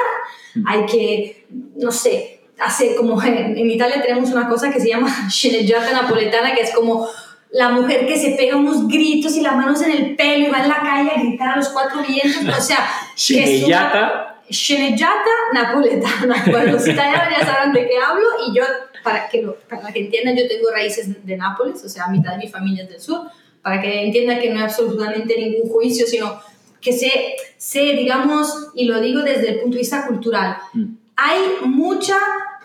hay 0.66 0.86
que, 0.86 1.46
no 1.76 1.92
sé, 1.92 2.35
hace 2.58 2.94
como 2.96 3.22
en, 3.22 3.58
Italia 3.70 4.02
tenemos 4.02 4.30
una 4.30 4.48
cosa 4.48 4.70
que 4.70 4.80
se 4.80 4.88
llama 4.88 5.08
sceneggiata 5.30 5.92
napoletana, 5.92 6.54
que 6.54 6.62
es 6.62 6.74
como 6.74 7.08
la 7.50 7.70
mujer 7.70 8.06
que 8.06 8.18
se 8.18 8.30
pega 8.30 8.56
unos 8.56 8.88
gritos 8.88 9.36
y 9.36 9.40
las 9.40 9.56
manos 9.56 9.80
en 9.82 9.92
el 9.92 10.16
pelo 10.16 10.48
y 10.48 10.50
va 10.50 10.62
en 10.62 10.68
la 10.68 10.80
calle 10.80 11.10
a 11.10 11.20
gritar 11.20 11.48
a 11.50 11.56
los 11.56 11.68
cuatro 11.68 12.02
vientos, 12.02 12.58
o 12.58 12.60
sea, 12.60 12.88
sceneggiata 13.16 14.32
sceneggiata 14.50 15.30
napoletana. 15.52 16.44
Bueno, 16.50 16.72
los 16.72 16.86
italianos 16.86 17.34
ya 17.36 17.44
saben 17.44 17.72
de 17.72 17.88
qué 17.88 17.98
hablo 17.98 18.26
y 18.46 18.56
yo, 18.56 18.64
para 19.02 19.28
que, 19.28 19.46
para 19.68 19.92
que 19.92 20.00
entiendan, 20.00 20.36
yo 20.36 20.48
tengo 20.48 20.70
raíces 20.70 21.24
de 21.24 21.36
Nápoles, 21.36 21.84
o 21.84 21.88
sea, 21.88 22.08
mitad 22.08 22.32
de 22.32 22.38
mi 22.38 22.48
familia 22.48 22.84
es 22.84 22.90
del 22.90 23.00
sur, 23.00 23.22
para 23.62 23.80
que 23.80 24.04
entiendan 24.04 24.40
que 24.40 24.50
no 24.50 24.58
hay 24.58 24.64
absolutamente 24.64 25.36
ningún 25.36 25.70
juicio, 25.70 26.06
sino 26.06 26.40
que 26.80 26.92
sé, 26.92 27.36
sé, 27.56 27.80
digamos, 27.94 28.68
y 28.74 28.84
lo 28.84 29.00
digo 29.00 29.22
desde 29.22 29.50
el 29.50 29.60
punto 29.60 29.74
de 29.74 29.80
vista 29.80 30.06
cultural, 30.06 30.56
mm. 30.72 30.84
hay 31.16 31.40
mucha 31.64 32.16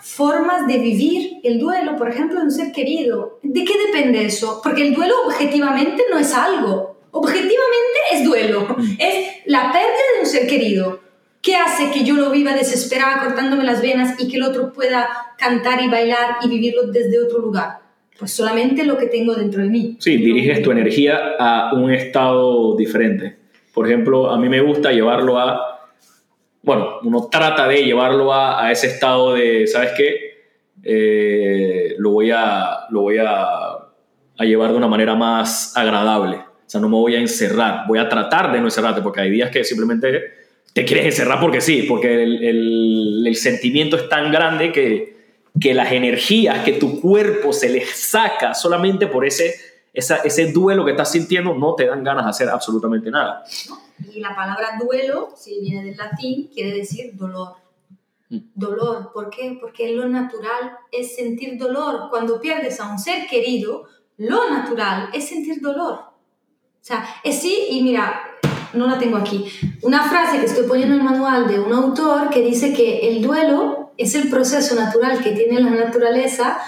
formas 0.02 0.68
de 0.68 0.80
vivir 0.80 1.40
el 1.44 1.60
duelo, 1.60 1.96
por 1.96 2.10
ejemplo, 2.10 2.40
de 2.40 2.46
un 2.46 2.52
ser 2.52 2.72
querido. 2.72 3.40
¿De 3.44 3.64
qué 3.64 3.74
depende 3.88 4.26
eso? 4.26 4.62
Porque 4.64 4.82
el 4.88 4.94
duelo 4.94 5.14
objetivamente 5.26 6.04
no 6.12 6.18
es 6.18 6.34
algo. 6.34 6.98
Objetivamente 7.12 8.00
es 8.14 8.26
duelo. 8.26 8.76
Mm. 8.78 8.96
Es 9.00 9.28
la 9.46 9.72
pérdida 9.72 10.04
de 10.16 10.22
un 10.22 10.26
ser 10.26 10.48
querido. 10.48 11.00
¿Qué 11.42 11.56
hace 11.56 11.90
que 11.92 12.04
yo 12.04 12.16
lo 12.16 12.30
viva 12.30 12.54
desesperada 12.54 13.20
cortándome 13.24 13.64
las 13.64 13.82
venas 13.82 14.16
y 14.20 14.28
que 14.28 14.38
el 14.38 14.44
otro 14.44 14.72
pueda 14.74 15.10
cantar 15.38 15.82
y 15.84 15.90
bailar 15.90 16.38
y 16.44 16.50
vivirlo 16.50 16.84
desde 16.84 17.20
otro 17.20 17.40
lugar? 17.40 17.80
Pues 18.20 18.32
solamente 18.32 18.86
lo 18.86 18.98
que 18.98 19.08
tengo 19.08 19.34
dentro 19.34 19.64
de 19.64 19.70
mí. 19.70 19.98
Sí, 20.00 20.18
diriges 20.18 20.62
tu 20.62 20.72
energía 20.72 21.20
a 21.40 21.74
un 21.74 21.92
estado 21.92 22.76
diferente. 22.76 23.38
Por 23.74 23.88
ejemplo, 23.88 24.30
a 24.30 24.38
mí 24.38 24.50
me 24.50 24.62
gusta 24.62 24.92
llevarlo 24.92 25.40
a 25.40 25.71
bueno, 26.63 27.00
uno 27.04 27.28
trata 27.32 27.67
de 27.67 27.84
llevarlo 27.84 28.34
a, 28.34 28.71
ese 28.71 28.88
estado 28.88 29.34
de, 29.34 29.67
¿sabes 29.67 29.91
qué? 29.97 30.32
Eh, 30.84 31.95
lo 31.97 32.12
voy, 32.12 32.32
a, 32.32 32.88
lo 32.89 33.02
voy 33.02 33.17
a, 33.17 33.74
a, 34.38 34.45
llevar 34.45 34.71
de 34.71 34.78
una 34.78 34.88
manera 34.88 35.15
más 35.15 35.76
agradable. 35.76 36.38
O 36.38 36.69
sea, 36.71 36.80
no 36.80 36.89
me 36.89 36.95
voy 36.95 37.16
a 37.16 37.20
encerrar, 37.20 37.86
voy 37.88 37.99
a 37.99 38.07
tratar 38.07 38.51
de 38.51 38.59
no 38.59 38.66
encerrarte, 38.66 39.01
porque 39.01 39.22
hay 39.22 39.30
días 39.30 39.51
que 39.51 39.64
simplemente 39.64 40.41
te 40.74 40.86
quieres 40.86 41.05
encerrar 41.05 41.39
porque 41.39 41.62
sí, 41.62 41.86
porque 41.88 42.24
el, 42.24 42.43
el, 42.43 43.24
el 43.28 43.36
sentimiento 43.36 43.97
es 43.97 44.07
tan 44.07 44.32
grande 44.32 44.72
que, 44.72 45.16
que 45.59 45.74
las 45.74 45.91
energías 45.91 46.64
que 46.64 46.74
tu 46.74 47.01
cuerpo 47.01 47.51
se 47.53 47.70
les 47.70 47.89
saca 47.89 48.53
solamente 48.53 49.07
por 49.07 49.26
ese, 49.26 49.53
esa, 49.93 50.18
ese 50.18 50.51
duelo 50.51 50.86
que 50.86 50.91
estás 50.91 51.12
sintiendo 51.12 51.53
no 51.53 51.76
te 51.76 51.86
dan 51.88 52.03
ganas 52.03 52.26
de 52.26 52.30
hacer 52.30 52.49
absolutamente 52.49 53.12
nada. 53.12 53.43
Y 54.14 54.20
la 54.20 54.36
palabra 54.36 54.78
duelo, 54.82 55.30
si 55.36 55.60
viene 55.60 55.84
del 55.84 55.97
latín, 55.97 56.49
quiere 56.54 56.78
decir 56.78 57.16
dolor. 57.16 57.56
Mm. 58.30 58.39
Dolor, 58.56 59.12
¿por 59.14 59.30
qué? 59.30 59.58
Porque 59.60 59.91
lo 59.93 60.08
natural 60.08 60.78
es 60.91 61.16
sentir 61.16 61.58
dolor. 61.58 62.08
Cuando 62.10 62.39
pierdes 62.39 62.80
a 62.80 62.91
un 62.91 62.97
ser 62.97 63.28
querido, 63.28 63.86
lo 64.18 64.49
natural 64.49 65.10
es 65.14 65.28
sentir 65.28 65.62
dolor. 65.62 65.93
O 65.93 66.84
sea, 66.84 67.06
es 67.24 67.39
sí, 67.39 67.68
y 67.70 67.84
mira, 67.84 68.22
no 68.74 68.88
la 68.88 68.97
tengo 68.97 69.18
aquí, 69.18 69.45
una 69.82 70.04
frase 70.04 70.39
que 70.39 70.45
estoy 70.45 70.66
poniendo 70.68 70.95
en 70.95 71.02
el 71.02 71.06
manual 71.06 71.47
de 71.47 71.60
un 71.60 71.74
autor 71.74 72.30
que 72.30 72.41
dice 72.41 72.74
que 72.74 73.10
el 73.10 73.22
duelo 73.22 73.91
es 73.97 74.16
el 74.16 74.30
proceso 74.30 74.76
natural 74.76 75.22
que 75.22 75.32
tiene 75.32 75.60
la 75.60 75.70
naturaleza 75.70 76.60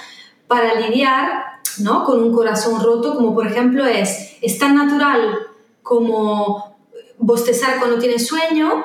para 0.48 0.80
lidiar 0.80 1.44
¿no? 1.80 2.04
con 2.04 2.22
un 2.22 2.34
corazón 2.34 2.82
roto, 2.82 3.16
como 3.16 3.34
por 3.34 3.48
ejemplo 3.48 3.86
es, 3.86 4.38
es 4.42 4.60
tan 4.60 4.76
natural 4.76 5.48
como 5.82 6.73
bostezar 7.18 7.80
cuando 7.80 7.98
tienes 8.00 8.28
sueño, 8.28 8.84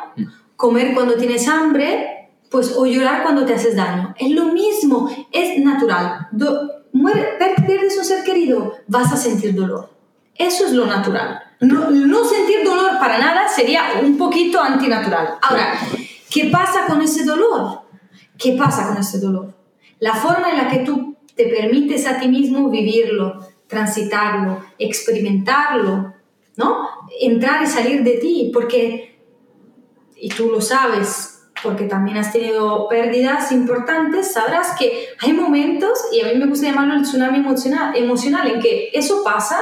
comer 0.57 0.95
cuando 0.95 1.15
tienes 1.15 1.49
hambre, 1.49 2.31
pues 2.51 2.75
o 2.77 2.87
llorar 2.87 3.23
cuando 3.23 3.45
te 3.45 3.55
haces 3.55 3.77
daño. 3.77 4.15
Es 4.19 4.31
lo 4.31 4.47
mismo, 4.47 5.11
es 5.33 5.59
natural. 5.63 6.29
muere, 6.93 7.39
pierdes 7.67 7.99
un 7.99 8.05
ser 8.05 8.25
querido, 8.25 8.75
vas 8.87 9.13
a 9.13 9.17
sentir 9.17 9.55
dolor. 9.55 9.91
Eso 10.35 10.67
es 10.67 10.73
lo 10.73 10.87
natural. 10.87 11.43
No, 11.61 11.91
no 11.91 12.25
sentir 12.25 12.65
dolor 12.65 12.99
para 13.01 13.19
nada 13.19 13.49
sería 13.49 13.83
un 14.03 14.17
poquito 14.17 14.61
antinatural. 14.61 15.35
Ahora, 15.43 15.75
¿qué 16.31 16.47
pasa 16.47 16.87
con 16.87 17.03
ese 17.03 17.25
dolor? 17.25 17.83
¿Qué 18.39 18.53
pasa 18.53 18.89
con 18.89 18.99
ese 18.99 19.19
dolor? 19.19 19.55
La 19.99 20.15
forma 20.15 20.51
en 20.51 20.57
la 20.57 20.69
que 20.69 20.79
tú 20.79 21.17
te 21.35 21.47
permites 21.47 22.07
a 22.07 22.19
ti 22.19 22.29
mismo 22.29 22.71
vivirlo, 22.71 23.47
transitarlo, 23.67 24.61
experimentarlo, 24.79 26.15
¿no? 26.59 26.89
Entrar 27.21 27.63
y 27.63 27.67
salir 27.67 28.03
de 28.03 28.19
ti, 28.19 28.51
porque, 28.53 29.17
y 30.17 30.29
tú 30.29 30.51
lo 30.51 30.61
sabes, 30.61 31.47
porque 31.63 31.85
también 31.85 32.19
has 32.19 32.33
tenido 32.33 32.89
pérdidas 32.89 33.51
importantes, 33.53 34.33
sabrás 34.33 34.77
que 34.79 35.07
hay 35.21 35.33
momentos, 35.33 35.99
y 36.13 36.21
a 36.21 36.27
mí 36.27 36.35
me 36.35 36.47
gusta 36.47 36.67
llamarlo 36.67 36.95
el 36.95 37.03
tsunami 37.03 37.39
emocional, 37.39 37.97
emocional 37.97 38.49
en 38.49 38.61
que 38.61 38.91
eso 38.93 39.23
pasa 39.25 39.59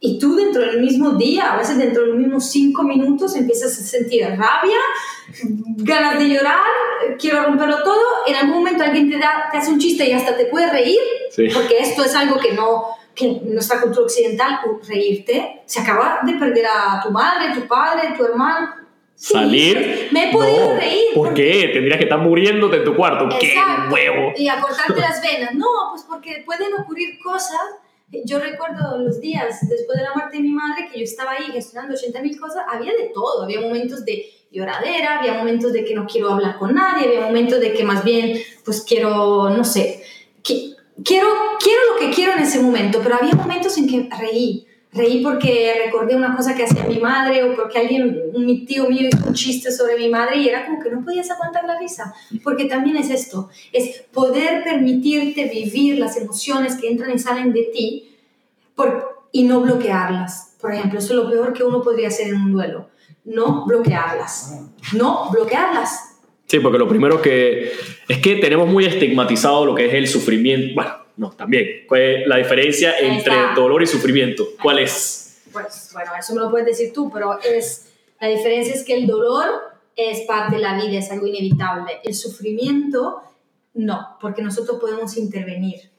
y 0.00 0.18
tú 0.18 0.36
dentro 0.36 0.62
del 0.62 0.80
mismo 0.80 1.12
día, 1.12 1.52
a 1.52 1.56
veces 1.58 1.76
dentro 1.76 2.02
de 2.02 2.08
los 2.08 2.18
mismos 2.18 2.50
cinco 2.50 2.82
minutos, 2.82 3.34
empiezas 3.36 3.72
a 3.78 3.82
sentir 3.82 4.24
rabia, 4.24 4.78
ganas 5.78 6.18
de 6.18 6.28
llorar, 6.28 6.62
quiero 7.18 7.42
romperlo 7.42 7.82
todo. 7.82 8.26
En 8.26 8.36
algún 8.36 8.58
momento 8.58 8.84
alguien 8.84 9.10
te, 9.10 9.18
da, 9.18 9.48
te 9.50 9.58
hace 9.58 9.72
un 9.72 9.78
chiste 9.78 10.08
y 10.08 10.12
hasta 10.12 10.36
te 10.36 10.46
puede 10.46 10.70
reír, 10.70 11.00
porque 11.52 11.78
esto 11.80 12.04
es 12.04 12.14
algo 12.14 12.38
que 12.38 12.52
no, 12.52 12.84
que 13.18 13.40
nuestra 13.42 13.80
cultura 13.80 14.04
occidental, 14.04 14.60
reírte, 14.86 15.62
se 15.66 15.80
acaba 15.80 16.20
de 16.24 16.34
perder 16.34 16.66
a 16.66 17.00
tu 17.02 17.10
madre, 17.10 17.52
tu 17.52 17.66
padre, 17.66 18.14
tu 18.16 18.24
hermano. 18.24 18.74
Salir. 19.14 20.08
Me 20.12 20.28
he 20.28 20.32
podido 20.32 20.76
reír. 20.76 21.06
¿Por 21.14 21.34
qué? 21.34 21.70
Tendrías 21.72 21.98
que 21.98 22.04
estar 22.04 22.20
muriéndote 22.20 22.76
en 22.76 22.84
tu 22.84 22.94
cuarto. 22.94 23.28
¡Qué 23.40 23.56
huevo! 23.90 24.32
Y 24.36 24.48
a 24.48 24.60
cortarte 24.60 25.00
las 25.00 25.20
venas. 25.22 25.54
No, 25.54 25.66
pues 25.90 26.04
porque 26.08 26.44
pueden 26.46 26.72
ocurrir 26.74 27.18
cosas 27.20 27.58
yo 28.24 28.38
recuerdo 28.38 28.98
los 28.98 29.20
días 29.20 29.68
después 29.68 29.98
de 29.98 30.04
la 30.04 30.14
muerte 30.14 30.38
de 30.38 30.42
mi 30.42 30.50
madre 30.50 30.88
que 30.90 30.98
yo 30.98 31.04
estaba 31.04 31.32
ahí 31.32 31.44
gestionando 31.52 31.94
80 31.94 32.22
mil 32.22 32.40
cosas, 32.40 32.64
había 32.68 32.92
de 32.92 33.10
todo, 33.12 33.42
había 33.42 33.60
momentos 33.60 34.04
de 34.04 34.24
lloradera, 34.50 35.18
había 35.18 35.34
momentos 35.34 35.72
de 35.72 35.84
que 35.84 35.94
no 35.94 36.06
quiero 36.06 36.30
hablar 36.30 36.58
con 36.58 36.74
nadie, 36.74 37.06
había 37.06 37.20
momentos 37.20 37.60
de 37.60 37.74
que 37.74 37.84
más 37.84 38.02
bien 38.04 38.40
pues 38.64 38.82
quiero, 38.82 39.50
no 39.50 39.62
sé, 39.62 40.02
que, 40.42 40.72
quiero, 41.04 41.28
quiero 41.62 41.80
lo 41.92 42.00
que 42.00 42.14
quiero 42.14 42.32
en 42.32 42.40
ese 42.40 42.60
momento, 42.60 43.00
pero 43.02 43.16
había 43.16 43.34
momentos 43.34 43.76
en 43.78 43.88
que 43.88 44.08
reí, 44.16 44.66
reí 44.92 45.22
porque 45.22 45.82
recordé 45.84 46.16
una 46.16 46.36
cosa 46.36 46.54
que 46.54 46.64
hacía 46.64 46.84
mi 46.84 46.98
madre 46.98 47.44
o 47.44 47.54
porque 47.54 47.78
alguien, 47.78 48.20
un 48.34 48.66
tío 48.66 48.88
mío 48.88 49.08
hizo 49.08 49.28
un 49.28 49.34
chiste 49.34 49.70
sobre 49.70 49.96
mi 49.96 50.08
madre 50.08 50.38
y 50.38 50.48
era 50.48 50.66
como 50.66 50.82
que 50.82 50.90
no 50.90 51.04
podías 51.04 51.30
aguantar 51.30 51.64
la 51.64 51.78
risa, 51.78 52.14
porque 52.42 52.64
también 52.64 52.96
es 52.96 53.10
esto, 53.10 53.48
es 53.72 54.02
poder 54.12 54.64
permitirte 54.64 55.44
vivir 55.44 55.98
las 55.98 56.16
emociones 56.16 56.76
que 56.76 56.88
entran 56.88 57.12
y 57.14 57.18
salen 57.18 57.52
de 57.52 57.70
ti 57.72 58.16
por, 58.74 59.26
y 59.32 59.44
no 59.44 59.60
bloquearlas. 59.60 60.56
Por 60.60 60.74
ejemplo, 60.74 60.98
eso 60.98 61.12
es 61.12 61.24
lo 61.24 61.30
peor 61.30 61.52
que 61.52 61.62
uno 61.62 61.82
podría 61.82 62.08
hacer 62.08 62.28
en 62.28 62.42
un 62.42 62.52
duelo, 62.52 62.88
no 63.24 63.64
bloquearlas, 63.66 64.60
no 64.94 65.30
bloquearlas. 65.30 66.07
Sí, 66.48 66.60
porque 66.60 66.78
lo 66.78 66.88
primero 66.88 67.20
que 67.20 67.72
es 68.08 68.18
que 68.18 68.36
tenemos 68.36 68.68
muy 68.68 68.86
estigmatizado 68.86 69.66
lo 69.66 69.74
que 69.74 69.86
es 69.86 69.94
el 69.94 70.08
sufrimiento, 70.08 70.74
bueno, 70.74 70.94
no, 71.18 71.30
también. 71.32 71.84
¿Cuál 71.86 72.00
es 72.00 72.26
la 72.26 72.36
diferencia 72.38 72.98
entre 72.98 73.34
dolor 73.54 73.82
y 73.82 73.86
sufrimiento? 73.86 74.46
¿Cuál 74.62 74.78
es? 74.78 75.42
Pues 75.52 75.90
bueno, 75.92 76.12
eso 76.18 76.34
me 76.34 76.40
lo 76.40 76.50
puedes 76.50 76.66
decir 76.66 76.92
tú, 76.92 77.10
pero 77.12 77.38
es, 77.42 77.88
la 78.18 78.28
diferencia 78.28 78.74
es 78.74 78.82
que 78.82 78.94
el 78.94 79.06
dolor 79.06 79.46
es 79.94 80.20
parte 80.22 80.56
de 80.56 80.62
la 80.62 80.74
vida, 80.74 80.98
es 80.98 81.10
algo 81.10 81.26
inevitable. 81.26 81.98
El 82.02 82.14
sufrimiento, 82.14 83.20
no, 83.74 84.16
porque 84.20 84.40
nosotros 84.40 84.78
podemos 84.80 85.18
intervenir. 85.18 85.90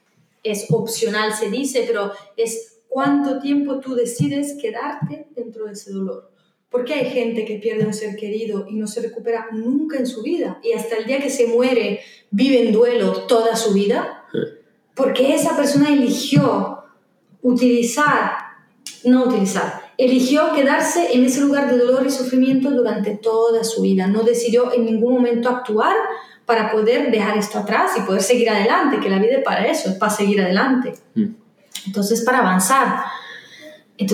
Es 0.42 0.66
opcional, 0.70 1.32
se 1.32 1.48
dice, 1.50 1.84
pero 1.86 2.12
es 2.36 2.78
cuánto 2.88 3.38
tiempo 3.38 3.78
tú 3.78 3.94
decides 3.94 4.56
quedarte 4.60 5.26
dentro 5.36 5.66
de 5.66 5.74
ese 5.74 5.92
dolor. 5.92 6.30
Porque 6.70 6.94
hay 6.94 7.10
gente 7.10 7.44
que 7.44 7.56
pierde 7.56 7.84
un 7.84 7.92
ser 7.92 8.16
querido 8.16 8.66
y 8.68 8.76
no 8.76 8.86
se 8.86 9.02
recupera 9.02 9.48
nunca 9.52 9.98
en 9.98 10.06
su 10.06 10.22
vida 10.22 10.60
y 10.62 10.72
hasta 10.72 10.96
el 10.96 11.04
día 11.04 11.20
que 11.20 11.30
se 11.30 11.46
muere 11.46 12.00
vive 12.30 12.62
en 12.62 12.72
duelo 12.72 13.26
toda 13.26 13.56
su 13.56 13.72
vida 13.72 14.20
porque 15.00 15.34
esa 15.34 15.56
persona 15.56 15.88
eligió 15.88 16.84
utilizar, 17.42 18.32
no 19.04 19.24
utilizar, 19.24 19.92
eligió 19.96 20.52
quedarse 20.52 21.14
en 21.14 21.24
ese 21.24 21.40
lugar 21.40 21.70
de 21.70 21.78
dolor 21.78 22.06
y 22.06 22.10
sufrimiento 22.10 22.70
durante 22.70 23.16
toda 23.16 23.64
su 23.64 23.80
vida. 23.80 24.06
No 24.06 24.22
decidió 24.22 24.72
en 24.74 24.84
ningún 24.84 25.14
momento 25.14 25.48
actuar 25.48 25.96
para 26.44 26.70
poder 26.70 27.10
dejar 27.10 27.38
esto 27.38 27.58
atrás 27.58 27.92
y 27.96 28.02
poder 28.02 28.22
seguir 28.22 28.50
adelante, 28.50 29.00
que 29.00 29.08
la 29.08 29.18
vida 29.18 29.38
es 29.38 29.42
para 29.42 29.66
eso, 29.66 29.88
es 29.88 29.94
para 29.94 30.12
seguir 30.12 30.42
adelante. 30.42 30.92
Mm. 31.14 31.28
Entonces, 31.86 32.22
para 32.22 32.40
avanzar. 32.40 33.04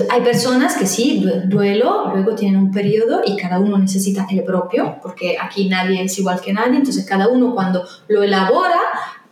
Hay 0.09 0.21
personas 0.21 0.75
que 0.75 0.85
sí, 0.85 1.25
duelo, 1.45 2.11
luego 2.13 2.35
tienen 2.35 2.59
un 2.59 2.71
periodo 2.71 3.21
y 3.25 3.37
cada 3.37 3.59
uno 3.59 3.77
necesita 3.77 4.27
el 4.29 4.43
propio, 4.43 4.97
porque 5.01 5.37
aquí 5.39 5.69
nadie 5.69 6.03
es 6.03 6.19
igual 6.19 6.41
que 6.41 6.51
nadie, 6.51 6.77
entonces 6.77 7.05
cada 7.05 7.29
uno 7.29 7.53
cuando 7.53 7.85
lo 8.07 8.21
elabora 8.21 8.81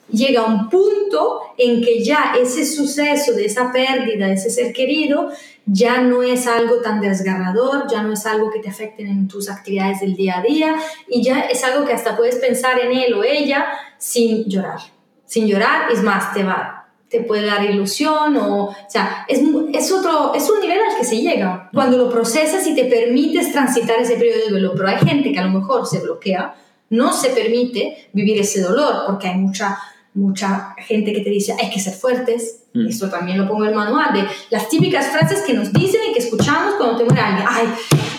llega 0.10 0.45
un 0.45 0.70
punto 0.70 1.41
en 1.58 1.82
que 1.82 2.03
ya 2.03 2.36
ese 2.39 2.66
suceso 2.66 3.34
de 3.34 3.45
esa 3.45 3.72
pérdida 3.72 4.28
de 4.28 4.34
ese 4.34 4.49
ser 4.49 4.72
querido 4.72 5.32
ya 5.66 5.99
no 6.01 6.22
es 6.22 6.47
algo 6.47 6.78
tan 6.78 7.01
desgarrador, 7.01 7.88
ya 7.89 8.03
no 8.03 8.14
es 8.14 8.26
algo 8.26 8.51
que 8.51 8.60
te 8.60 8.70
afecte 8.70 9.03
en 9.03 9.28
tus 9.28 9.49
actividades 9.49 10.01
del 10.01 10.16
día 10.16 10.38
a 10.38 10.41
día 10.41 10.76
y 11.08 11.24
ya 11.24 11.41
es 11.41 11.64
algo 11.64 11.86
que 11.86 11.93
hasta 11.93 12.16
puedes 12.16 12.36
pensar 12.36 12.80
en 12.80 12.95
él 12.95 13.14
o 13.16 13.24
ella 13.24 13.66
sin 13.97 14.45
llorar. 14.45 14.80
Sin 15.26 15.47
llorar, 15.47 15.91
es 15.91 16.03
más, 16.03 16.34
te 16.34 16.43
va 16.43 16.75
te 17.10 17.22
puede 17.22 17.45
dar 17.45 17.64
ilusión 17.64 18.36
o, 18.38 18.66
o 18.66 18.76
sea, 18.89 19.26
es, 19.28 19.39
es, 19.74 19.91
otro, 19.91 20.34
es 20.34 20.49
un 20.49 20.60
nivel 20.60 20.80
al 20.80 20.97
que 20.97 21.06
se 21.06 21.22
llega 21.22 21.70
cuando 21.74 21.97
lo 21.97 22.10
procesas 22.10 22.66
y 22.68 22.76
te 22.76 22.86
permites 22.86 23.51
transitar 23.51 23.99
ese 23.99 24.16
periodo 24.16 24.39
de 24.45 24.49
duelo, 24.49 24.74
pero 24.76 24.89
hay 24.89 24.97
gente 24.97 25.32
que 25.32 25.39
a 25.39 25.45
lo 25.45 25.60
mejor 25.60 25.86
se 25.86 25.99
bloquea, 25.99 26.56
no 26.89 27.14
se 27.14 27.30
permite 27.30 28.10
vivir 28.14 28.39
ese 28.39 28.62
dolor 28.62 29.03
porque 29.08 29.28
hay 29.28 29.38
mucha 29.38 29.78
mucha 30.16 30.74
gente 30.78 31.12
que 31.12 31.20
te 31.20 31.30
dice 31.30 31.56
hay 31.60 31.70
que 31.70 31.80
ser 31.80 31.93
fuertes. 31.93 32.64
Mm. 32.74 32.88
Esto 32.88 33.10
también 33.10 33.38
lo 33.38 33.47
pongo 33.47 33.64
en 33.66 33.70
el 33.72 33.76
manual 33.76 34.14
de 34.14 34.26
las 34.49 34.68
típicas 34.70 35.08
frases 35.08 35.41
que 35.41 35.53
nos 35.53 35.72
dicen 35.72 36.01
y 36.10 36.14
que 36.14 36.20
escuchamos 36.20 36.76
cuando 36.76 36.97
te 36.97 37.03
muere 37.03 37.22
alguien. 37.22 37.47
Ay, 37.49 37.68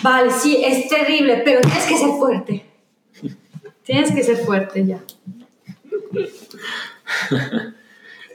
vale, 0.01 0.31
sí, 0.31 0.63
es 0.63 0.87
terrible, 0.87 1.41
pero 1.43 1.61
tienes 1.61 1.85
que 1.85 1.97
ser 1.97 2.09
fuerte. 2.09 2.65
tienes 3.83 4.11
que 4.11 4.23
ser 4.23 4.37
fuerte 4.37 4.85
ya. 4.85 5.03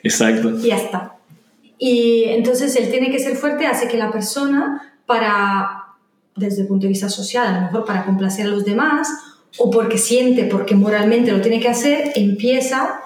Exacto. 0.02 0.50
Y 0.50 0.68
ya 0.68 0.76
está. 0.76 1.16
Y 1.78 2.24
entonces 2.28 2.76
el 2.76 2.90
tiene 2.90 3.10
que 3.10 3.18
ser 3.18 3.36
fuerte 3.36 3.66
hace 3.66 3.88
que 3.88 3.96
la 3.96 4.12
persona, 4.12 4.94
para, 5.06 5.86
desde 6.36 6.62
el 6.62 6.68
punto 6.68 6.82
de 6.82 6.90
vista 6.90 7.08
social, 7.08 7.46
a 7.46 7.60
lo 7.60 7.66
mejor 7.66 7.84
para 7.84 8.04
complacer 8.04 8.46
a 8.46 8.50
los 8.50 8.64
demás, 8.64 9.08
o 9.58 9.70
porque 9.70 9.98
siente, 9.98 10.44
porque 10.44 10.74
moralmente 10.74 11.32
lo 11.32 11.40
tiene 11.40 11.60
que 11.60 11.68
hacer, 11.68 12.12
empieza 12.14 13.00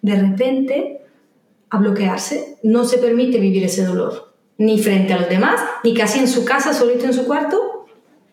de 0.00 0.16
repente 0.16 1.00
a 1.70 1.78
bloquearse, 1.78 2.56
no 2.62 2.84
se 2.84 2.98
permite 2.98 3.38
vivir 3.38 3.64
ese 3.64 3.84
dolor, 3.84 4.32
ni 4.58 4.82
frente 4.82 5.12
a 5.12 5.20
los 5.20 5.28
demás, 5.28 5.60
ni 5.84 5.94
casi 5.94 6.18
en 6.18 6.28
su 6.28 6.44
casa, 6.44 6.74
solito 6.74 7.04
en 7.04 7.12
su 7.12 7.26
cuarto, 7.26 7.86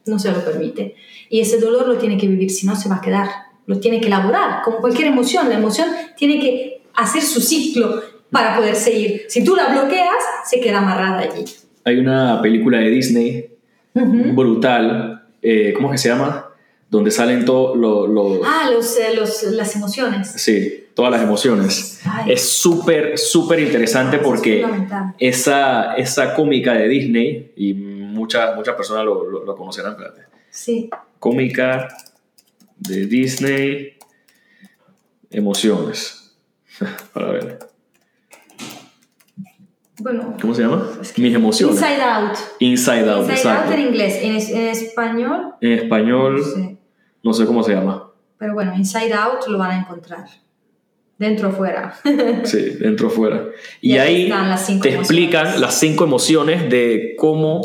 no 0.06 0.18
se 0.18 0.32
lo 0.32 0.44
permite. 0.44 0.96
Y 1.30 1.42
ese 1.42 1.60
dolor 1.60 1.88
lo 1.88 1.98
tiene 1.98 2.18
que 2.18 2.28
vivir, 2.28 2.50
si 2.52 2.66
no 2.66 2.76
se 2.76 2.90
va 2.90 2.96
a 2.96 3.02
quedar, 3.02 3.30
lo 3.66 3.80
tiene 3.80 4.02
que 4.02 4.08
elaborar, 4.08 4.64
como 4.64 4.78
cualquier 4.80 5.10
emoción, 5.10 5.48
la 5.48 5.56
emoción 5.56 5.90
tiene 6.18 6.40
que 6.40 6.79
hacer 6.96 7.22
su 7.22 7.42
ciclo 7.42 8.02
para 8.32 8.56
poder 8.56 8.76
seguir. 8.76 9.24
Si 9.28 9.44
tú 9.44 9.56
la 9.56 9.70
bloqueas, 9.70 10.24
se 10.46 10.60
queda 10.60 10.80
amarrada 10.80 11.20
allí. 11.20 11.46
Hay 11.84 11.98
una 11.98 12.42
película 12.42 12.80
de 12.80 12.90
Disney 12.90 13.50
brutal, 13.94 15.28
eh, 15.42 15.74
¿cómo 15.76 15.92
que 15.92 15.98
se 15.98 16.10
llama? 16.10 16.50
Donde 16.90 17.12
salen 17.12 17.46
todos 17.46 17.78
los... 17.78 18.40
Ah, 18.46 18.70
los, 18.72 18.98
eh, 18.98 19.16
los, 19.16 19.44
las 19.44 19.76
emociones. 19.76 20.32
Sí, 20.32 20.88
todas 20.94 21.12
las 21.12 21.22
emociones. 21.22 22.02
Es 22.28 22.50
súper, 22.50 23.18
súper 23.18 23.60
interesante 23.60 24.18
porque 24.18 24.66
esa, 25.18 25.96
esa 25.96 26.34
cómica 26.34 26.74
de 26.74 26.88
Disney, 26.88 27.52
y 27.56 27.74
muchas, 27.74 28.56
muchas 28.56 28.76
personas 28.76 29.06
lo, 29.06 29.24
lo, 29.46 29.56
conocerán, 29.56 29.92
espérate. 29.92 30.24
Sí. 30.50 30.90
Cómica 31.20 31.88
de 32.78 33.06
Disney, 33.06 33.94
emociones. 35.30 36.29
Para 37.14 37.32
ver. 37.32 37.60
Bueno, 40.00 40.38
¿Cómo 40.40 40.56
se 40.56 40.62
llama? 40.62 40.88
Mis 41.18 41.36
emociones. 41.36 41.76
Inside 41.76 42.02
Out. 42.02 42.38
Inside 42.60 43.10
Out, 43.12 43.30
Inside 43.30 43.50
Out 43.50 43.72
en 43.74 43.80
inglés. 43.82 44.20
En, 44.22 44.58
en 44.58 44.68
español. 44.68 45.56
En 45.60 45.72
español. 45.74 46.38
No 46.38 46.44
sé. 46.44 46.78
no 47.24 47.34
sé 47.34 47.46
cómo 47.46 47.64
se 47.64 47.74
llama. 47.74 48.10
Pero 48.38 48.54
bueno, 48.54 48.74
Inside 48.76 49.14
Out 49.14 49.48
lo 49.48 49.58
van 49.58 49.72
a 49.72 49.80
encontrar. 49.80 50.26
Dentro 51.18 51.50
o 51.50 51.52
fuera. 51.52 51.94
sí, 52.46 52.78
dentro 52.80 53.08
o 53.08 53.10
fuera. 53.10 53.44
Y, 53.82 53.96
Y 53.96 53.98
ahí 53.98 54.34
te 54.82 54.96
explican 54.96 55.60
las 55.60 55.78
cinco 55.78 56.06
emociones 56.06 56.70
de 56.70 57.16
cómo 57.18 57.62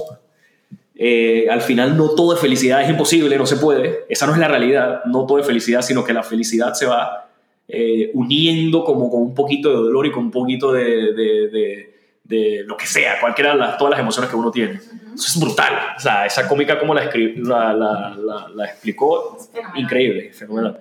eh, 0.97 1.47
al 1.49 1.61
final 1.61 1.97
no 1.97 2.11
todo 2.11 2.35
es 2.35 2.41
felicidad, 2.41 2.83
es 2.83 2.91
imposible, 2.91 3.39
no 3.39 3.47
se 3.47 3.57
puede. 3.57 4.07
Esa 4.09 4.27
no 4.27 4.33
es 4.33 4.39
la 4.41 4.49
realidad, 4.49 5.05
no 5.07 5.25
todo 5.25 5.39
es 5.39 5.47
felicidad, 5.47 5.83
sino 5.83 6.03
que 6.03 6.13
la 6.13 6.25
felicidad 6.25 6.75
se 6.75 6.87
va 6.87 7.31
eh, 7.69 8.11
uniendo 8.15 8.85
como 8.85 9.11
con 9.11 9.23
un 9.23 9.35
poquito 9.35 9.69
de 9.71 9.77
dolor 9.77 10.07
y 10.07 10.11
con 10.13 10.25
un 10.25 10.31
poquito 10.31 10.73
de, 10.73 11.13
de- 11.15 11.49
de- 11.49 11.95
de 12.25 12.63
lo 12.65 12.75
que 12.77 12.87
sea, 12.87 13.21
cualquiera 13.21 13.53
de 13.53 13.59
las, 13.59 13.77
todas 13.77 13.91
las 13.93 14.01
emociones 14.01 14.31
que 14.31 14.37
uno 14.37 14.51
tiene. 14.51 14.75
Eso 14.75 15.27
es 15.29 15.39
brutal. 15.39 15.75
O 15.97 16.01
sea, 16.01 16.25
esa 16.25 16.49
cómica 16.49 16.79
como 16.79 16.95
la, 16.95 17.05
la, 17.05 18.17
la- 18.17 18.49
la- 18.55 18.65
explicó, 18.67 19.37
fenomenal. 19.53 19.81
increíble, 19.83 20.33
fenomenal. 20.33 20.81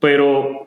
Pero, 0.00 0.64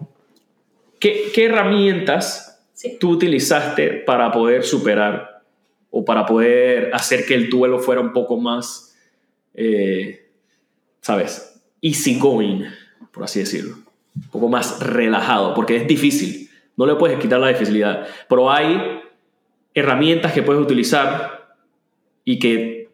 ¿qué, 0.99 1.31
qué 1.33 1.45
herramientas 1.45 2.51
Sí. 2.73 2.97
tú 2.99 3.11
utilizaste 3.11 3.87
para 4.05 4.31
poder 4.31 4.63
superar 4.63 5.41
o 5.89 6.03
para 6.05 6.25
poder 6.25 6.93
hacer 6.93 7.25
que 7.25 7.33
el 7.33 7.49
duelo 7.49 7.79
fuera 7.79 8.01
un 8.01 8.11
poco 8.13 8.37
más, 8.37 8.95
eh, 9.53 10.27
¿sabes? 11.01 11.61
Easy 11.81 12.19
going, 12.19 12.63
por 13.11 13.23
así 13.23 13.39
decirlo. 13.39 13.77
Un 14.16 14.30
poco 14.32 14.47
más 14.49 14.80
relajado, 14.80 15.53
porque 15.53 15.76
es 15.76 15.88
difícil. 15.88 16.49
No 16.78 16.86
le 16.86 16.95
puedes 16.95 17.20
quitar 17.20 17.39
la 17.39 17.49
dificilidad. 17.49 18.05
Pero 18.30 18.51
hay 18.51 19.01
herramientas 19.74 20.32
que 20.34 20.41
puedes 20.43 20.61
utilizar 20.61 21.55
y 22.24 22.39
que 22.39 22.89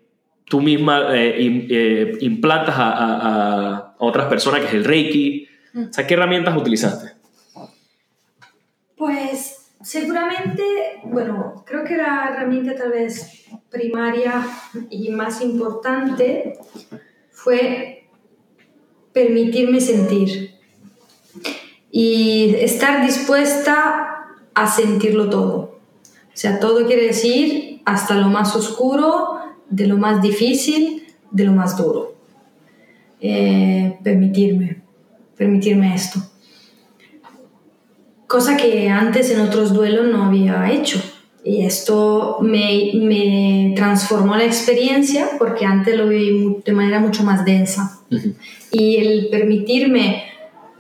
tú 0.46 0.62
misma 0.62 1.16
eh, 1.16 1.68
eh, 1.70 2.18
implantas 2.22 2.76
a, 2.78 2.92
a- 2.92 3.16
a- 3.16 3.76
a 3.78 3.96
otras 4.00 4.28
personas, 4.28 4.62
que 4.62 4.68
es 4.68 4.74
el 4.74 4.84
Reiki. 4.84 5.48
O 5.90 5.94
sea, 5.94 6.06
¿qué 6.06 6.16
herramientas 6.16 6.58
utilizaste? 6.58 7.12
Pues 8.98 9.72
seguramente, 9.82 10.64
bueno, 11.06 11.64
creo 11.66 11.84
que 11.84 11.96
la 11.98 12.30
herramienta 12.32 12.76
tal 12.76 12.92
vez 12.92 13.46
primaria 13.70 14.44
y 14.90 15.10
más 15.12 15.42
importante 15.42 16.54
fue 17.32 18.08
permitirme 19.14 19.82
sentir 19.82 20.51
y 21.92 22.56
estar 22.56 23.06
dispuesta 23.06 24.28
a 24.54 24.68
sentirlo 24.68 25.30
todo. 25.30 25.80
O 26.34 26.36
sea, 26.36 26.60
todo 26.60 26.86
quiere 26.88 27.08
decir 27.08 27.82
hasta 27.86 28.16
lo 28.16 28.28
más 28.30 28.56
oscuro, 28.56 29.40
de 29.70 29.88
lo 29.88 29.98
más 29.98 30.22
difícil, 30.22 31.08
de 31.32 31.46
lo 31.46 31.54
más 31.54 31.78
duro. 31.78 32.16
Eh, 33.20 33.98
permitirme, 34.04 34.82
permitirme 35.38 35.94
esto 35.94 36.22
cosa 38.32 38.56
que 38.56 38.88
antes 38.88 39.30
en 39.30 39.42
otros 39.42 39.74
duelos 39.74 40.08
no 40.08 40.24
había 40.24 40.72
hecho. 40.72 41.02
Y 41.44 41.66
esto 41.66 42.38
me, 42.42 42.92
me 42.94 43.74
transformó 43.76 44.38
la 44.38 44.46
experiencia 44.46 45.32
porque 45.38 45.66
antes 45.66 45.98
lo 45.98 46.08
viví 46.08 46.58
de 46.64 46.72
manera 46.72 47.02
mucho 47.02 47.24
más 47.24 47.44
densa. 47.44 48.00
Y 48.72 48.96
el 48.98 49.28
permitirme 49.30 50.24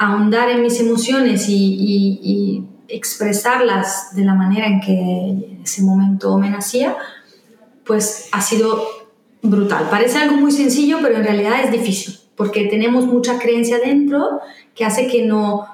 ahondar 0.05 0.49
en 0.49 0.61
mis 0.63 0.79
emociones 0.79 1.47
y, 1.47 1.53
y- 1.55 2.19
y 2.23 2.63
expresarlas 2.87 4.15
de 4.15 4.23
la 4.25 4.33
manera 4.33 4.65
en 4.67 4.81
que 4.81 4.91
en 4.93 5.61
ese 5.63 5.83
momento 5.83 6.37
me 6.39 6.49
nacía, 6.49 6.97
pues 7.85 8.27
ha 8.31 8.41
sido 8.41 8.83
brutal. 9.43 9.87
Parece 9.91 10.17
algo 10.17 10.37
muy 10.37 10.51
sencillo, 10.51 10.97
pero 11.03 11.17
en 11.17 11.23
realidad 11.23 11.63
es 11.63 11.71
difícil, 11.71 12.17
porque 12.35 12.65
tenemos 12.65 13.05
mucha 13.05 13.37
creencia 13.37 13.77
dentro 13.77 14.39
que 14.73 14.85
hace 14.85 15.05
que 15.07 15.23
no, 15.25 15.65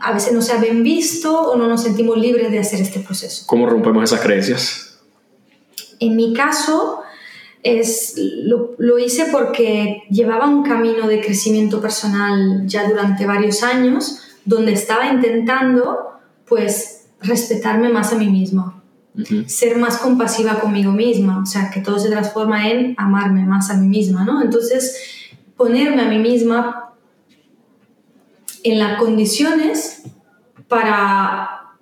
a 0.00 0.12
veces 0.12 0.32
no 0.32 0.42
sea 0.42 0.56
bien 0.56 0.82
visto 0.82 1.40
o 1.52 1.56
no 1.56 1.68
nos 1.68 1.82
sentimos 1.84 2.18
libres 2.18 2.50
de 2.50 2.58
hacer 2.58 2.80
este 2.80 2.98
proceso. 2.98 3.44
¿Cómo 3.46 3.66
rompemos 3.66 4.02
esas 4.02 4.20
creencias? 4.20 4.98
En 6.00 6.16
mi 6.16 6.34
caso, 6.34 7.03
es, 7.64 8.14
lo, 8.16 8.74
lo 8.78 8.98
hice 8.98 9.26
porque 9.32 10.02
llevaba 10.10 10.46
un 10.46 10.62
camino 10.62 11.08
de 11.08 11.20
crecimiento 11.20 11.80
personal 11.80 12.66
ya 12.66 12.86
durante 12.86 13.26
varios 13.26 13.62
años, 13.62 14.20
donde 14.44 14.74
estaba 14.74 15.08
intentando, 15.08 16.20
pues, 16.46 17.06
respetarme 17.20 17.88
más 17.88 18.12
a 18.12 18.16
mí 18.16 18.28
misma, 18.28 18.82
ser 19.46 19.78
más 19.78 19.96
compasiva 19.96 20.60
conmigo 20.60 20.92
misma, 20.92 21.40
o 21.42 21.46
sea, 21.46 21.70
que 21.70 21.80
todo 21.80 21.98
se 21.98 22.10
transforma 22.10 22.68
en 22.68 22.94
amarme 22.98 23.46
más 23.46 23.70
a 23.70 23.78
mí 23.78 23.88
misma, 23.88 24.24
¿no? 24.24 24.42
Entonces, 24.42 25.30
ponerme 25.56 26.02
a 26.02 26.08
mí 26.08 26.18
misma 26.18 26.92
en 28.62 28.78
las 28.78 28.98
condiciones 28.98 30.02
para, 30.68 31.76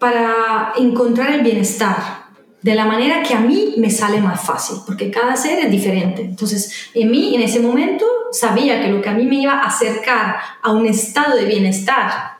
para 0.00 0.72
encontrar 0.76 1.32
el 1.32 1.42
bienestar 1.42 2.25
de 2.66 2.74
la 2.74 2.84
manera 2.84 3.22
que 3.22 3.32
a 3.32 3.38
mí 3.38 3.74
me 3.76 3.90
sale 3.90 4.20
más 4.20 4.44
fácil, 4.44 4.78
porque 4.84 5.08
cada 5.08 5.36
ser 5.36 5.60
es 5.60 5.70
diferente. 5.70 6.22
Entonces, 6.22 6.90
en 6.94 7.12
mí, 7.12 7.32
en 7.36 7.42
ese 7.42 7.60
momento, 7.60 8.04
sabía 8.32 8.82
que 8.82 8.88
lo 8.88 9.00
que 9.00 9.08
a 9.08 9.12
mí 9.12 9.24
me 9.24 9.36
iba 9.36 9.52
a 9.52 9.66
acercar 9.68 10.38
a 10.62 10.72
un 10.72 10.84
estado 10.84 11.36
de 11.36 11.44
bienestar 11.44 12.38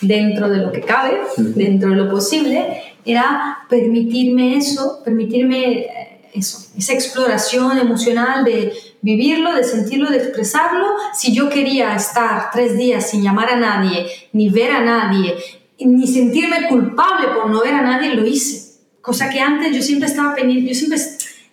dentro 0.00 0.48
de 0.48 0.56
lo 0.56 0.72
que 0.72 0.80
cabe, 0.80 1.20
dentro 1.36 1.90
de 1.90 1.94
lo 1.94 2.10
posible, 2.10 2.82
era 3.04 3.58
permitirme 3.68 4.56
eso, 4.56 5.02
permitirme 5.04 5.72
eh, 5.72 6.20
eso, 6.34 6.58
esa 6.76 6.94
exploración 6.94 7.78
emocional 7.78 8.44
de 8.44 8.72
vivirlo, 9.02 9.54
de 9.54 9.62
sentirlo, 9.62 10.10
de 10.10 10.16
expresarlo. 10.16 10.86
Si 11.14 11.32
yo 11.32 11.48
quería 11.48 11.94
estar 11.94 12.50
tres 12.50 12.76
días 12.76 13.08
sin 13.08 13.22
llamar 13.22 13.50
a 13.50 13.56
nadie, 13.56 14.04
ni 14.32 14.48
ver 14.48 14.72
a 14.72 14.80
nadie, 14.80 15.36
ni 15.78 16.08
sentirme 16.08 16.66
culpable 16.68 17.28
por 17.28 17.48
no 17.48 17.60
ver 17.60 17.74
a 17.74 17.82
nadie, 17.82 18.16
lo 18.16 18.26
hice. 18.26 18.67
Cosa 19.08 19.30
que 19.30 19.40
antes 19.40 19.74
yo 19.74 19.80
siempre 19.80 20.06
estaba 20.06 20.34
pendiente, 20.34 20.68
yo 20.68 20.74
siempre, 20.74 20.98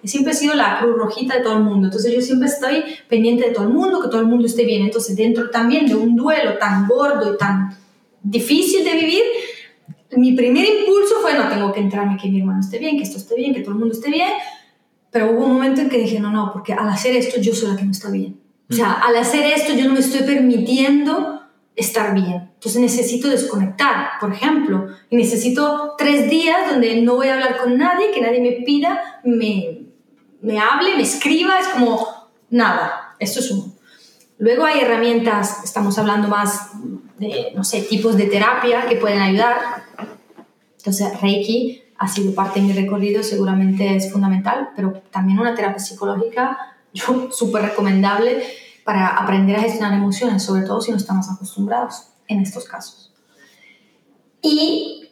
siempre 0.03 0.33
he 0.33 0.35
sido 0.35 0.55
la 0.55 0.77
cruz 0.77 0.97
rojita 0.97 1.37
de 1.37 1.41
todo 1.41 1.53
el 1.53 1.63
mundo, 1.63 1.87
entonces 1.87 2.13
yo 2.13 2.19
siempre 2.19 2.49
estoy 2.49 2.83
pendiente 3.07 3.47
de 3.47 3.51
todo 3.51 3.63
el 3.63 3.69
mundo, 3.69 4.01
que 4.01 4.09
todo 4.09 4.19
el 4.19 4.27
mundo 4.27 4.45
esté 4.45 4.65
bien. 4.65 4.81
Entonces 4.81 5.15
dentro 5.15 5.49
también 5.49 5.85
de 5.85 5.95
un 5.95 6.17
duelo 6.17 6.57
tan 6.57 6.85
gordo 6.85 7.33
y 7.33 7.37
tan 7.37 7.73
difícil 8.21 8.83
de 8.83 8.95
vivir, 8.95 9.21
mi 10.17 10.33
primer 10.33 10.65
impulso 10.67 11.21
fue, 11.21 11.33
no, 11.33 11.47
tengo 11.47 11.71
que 11.71 11.79
entrarme, 11.79 12.17
que 12.21 12.27
mi 12.27 12.41
hermano 12.41 12.59
esté 12.59 12.77
bien, 12.77 12.97
que 12.97 13.03
esto 13.03 13.19
esté 13.19 13.35
bien, 13.35 13.53
que 13.53 13.61
todo 13.61 13.71
el 13.71 13.79
mundo 13.79 13.93
esté 13.93 14.11
bien, 14.11 14.31
pero 15.09 15.31
hubo 15.31 15.45
un 15.45 15.53
momento 15.53 15.79
en 15.79 15.87
que 15.87 15.97
dije, 15.97 16.19
no, 16.19 16.31
no, 16.31 16.51
porque 16.51 16.73
al 16.73 16.89
hacer 16.89 17.15
esto 17.15 17.39
yo 17.39 17.55
soy 17.55 17.69
la 17.69 17.77
que 17.77 17.85
no 17.85 17.91
está 17.91 18.11
bien. 18.11 18.37
O 18.69 18.73
sea, 18.73 18.91
al 18.91 19.15
hacer 19.15 19.45
esto 19.45 19.73
yo 19.73 19.85
no 19.85 19.93
me 19.93 20.01
estoy 20.01 20.23
permitiendo 20.23 21.39
estar 21.75 22.13
bien. 22.13 22.51
Entonces 22.53 22.81
necesito 22.81 23.27
desconectar, 23.27 24.11
por 24.19 24.31
ejemplo, 24.31 24.87
y 25.09 25.17
necesito 25.17 25.95
tres 25.97 26.29
días 26.29 26.69
donde 26.69 27.01
no 27.01 27.15
voy 27.15 27.27
a 27.27 27.33
hablar 27.33 27.57
con 27.57 27.77
nadie, 27.77 28.11
que 28.11 28.21
nadie 28.21 28.41
me 28.41 28.63
pida, 28.63 29.21
me, 29.23 29.81
me 30.41 30.59
hable, 30.59 30.95
me 30.95 31.03
escriba, 31.03 31.59
es 31.59 31.67
como 31.67 32.07
nada, 32.49 33.15
esto 33.19 33.39
es 33.39 33.51
uno. 33.51 33.73
Luego 34.37 34.65
hay 34.65 34.81
herramientas, 34.81 35.63
estamos 35.63 35.97
hablando 35.97 36.27
más 36.27 36.71
de, 37.19 37.51
no 37.55 37.63
sé, 37.63 37.81
tipos 37.81 38.17
de 38.17 38.25
terapia 38.25 38.85
que 38.87 38.97
pueden 38.97 39.21
ayudar. 39.21 39.57
Entonces, 40.77 41.21
Reiki 41.21 41.81
ha 41.97 42.07
sido 42.07 42.33
parte 42.33 42.59
de 42.59 42.67
mi 42.67 42.73
recorrido, 42.73 43.23
seguramente 43.23 43.95
es 43.95 44.11
fundamental, 44.11 44.69
pero 44.75 45.01
también 45.11 45.39
una 45.39 45.55
terapia 45.55 45.79
psicológica, 45.79 46.75
yo 46.93 47.29
súper 47.31 47.63
recomendable 47.63 48.43
para 48.85 49.07
aprender 49.07 49.57
a 49.57 49.61
gestionar 49.61 49.93
emociones, 49.93 50.43
sobre 50.43 50.61
todo 50.61 50.79
si 50.79 50.91
no 50.91 50.97
estamos 50.97 51.29
acostumbrados 51.29 52.03
en 52.29 52.39
estos 52.39 52.63
casos. 52.65 53.11
Y 54.41 55.09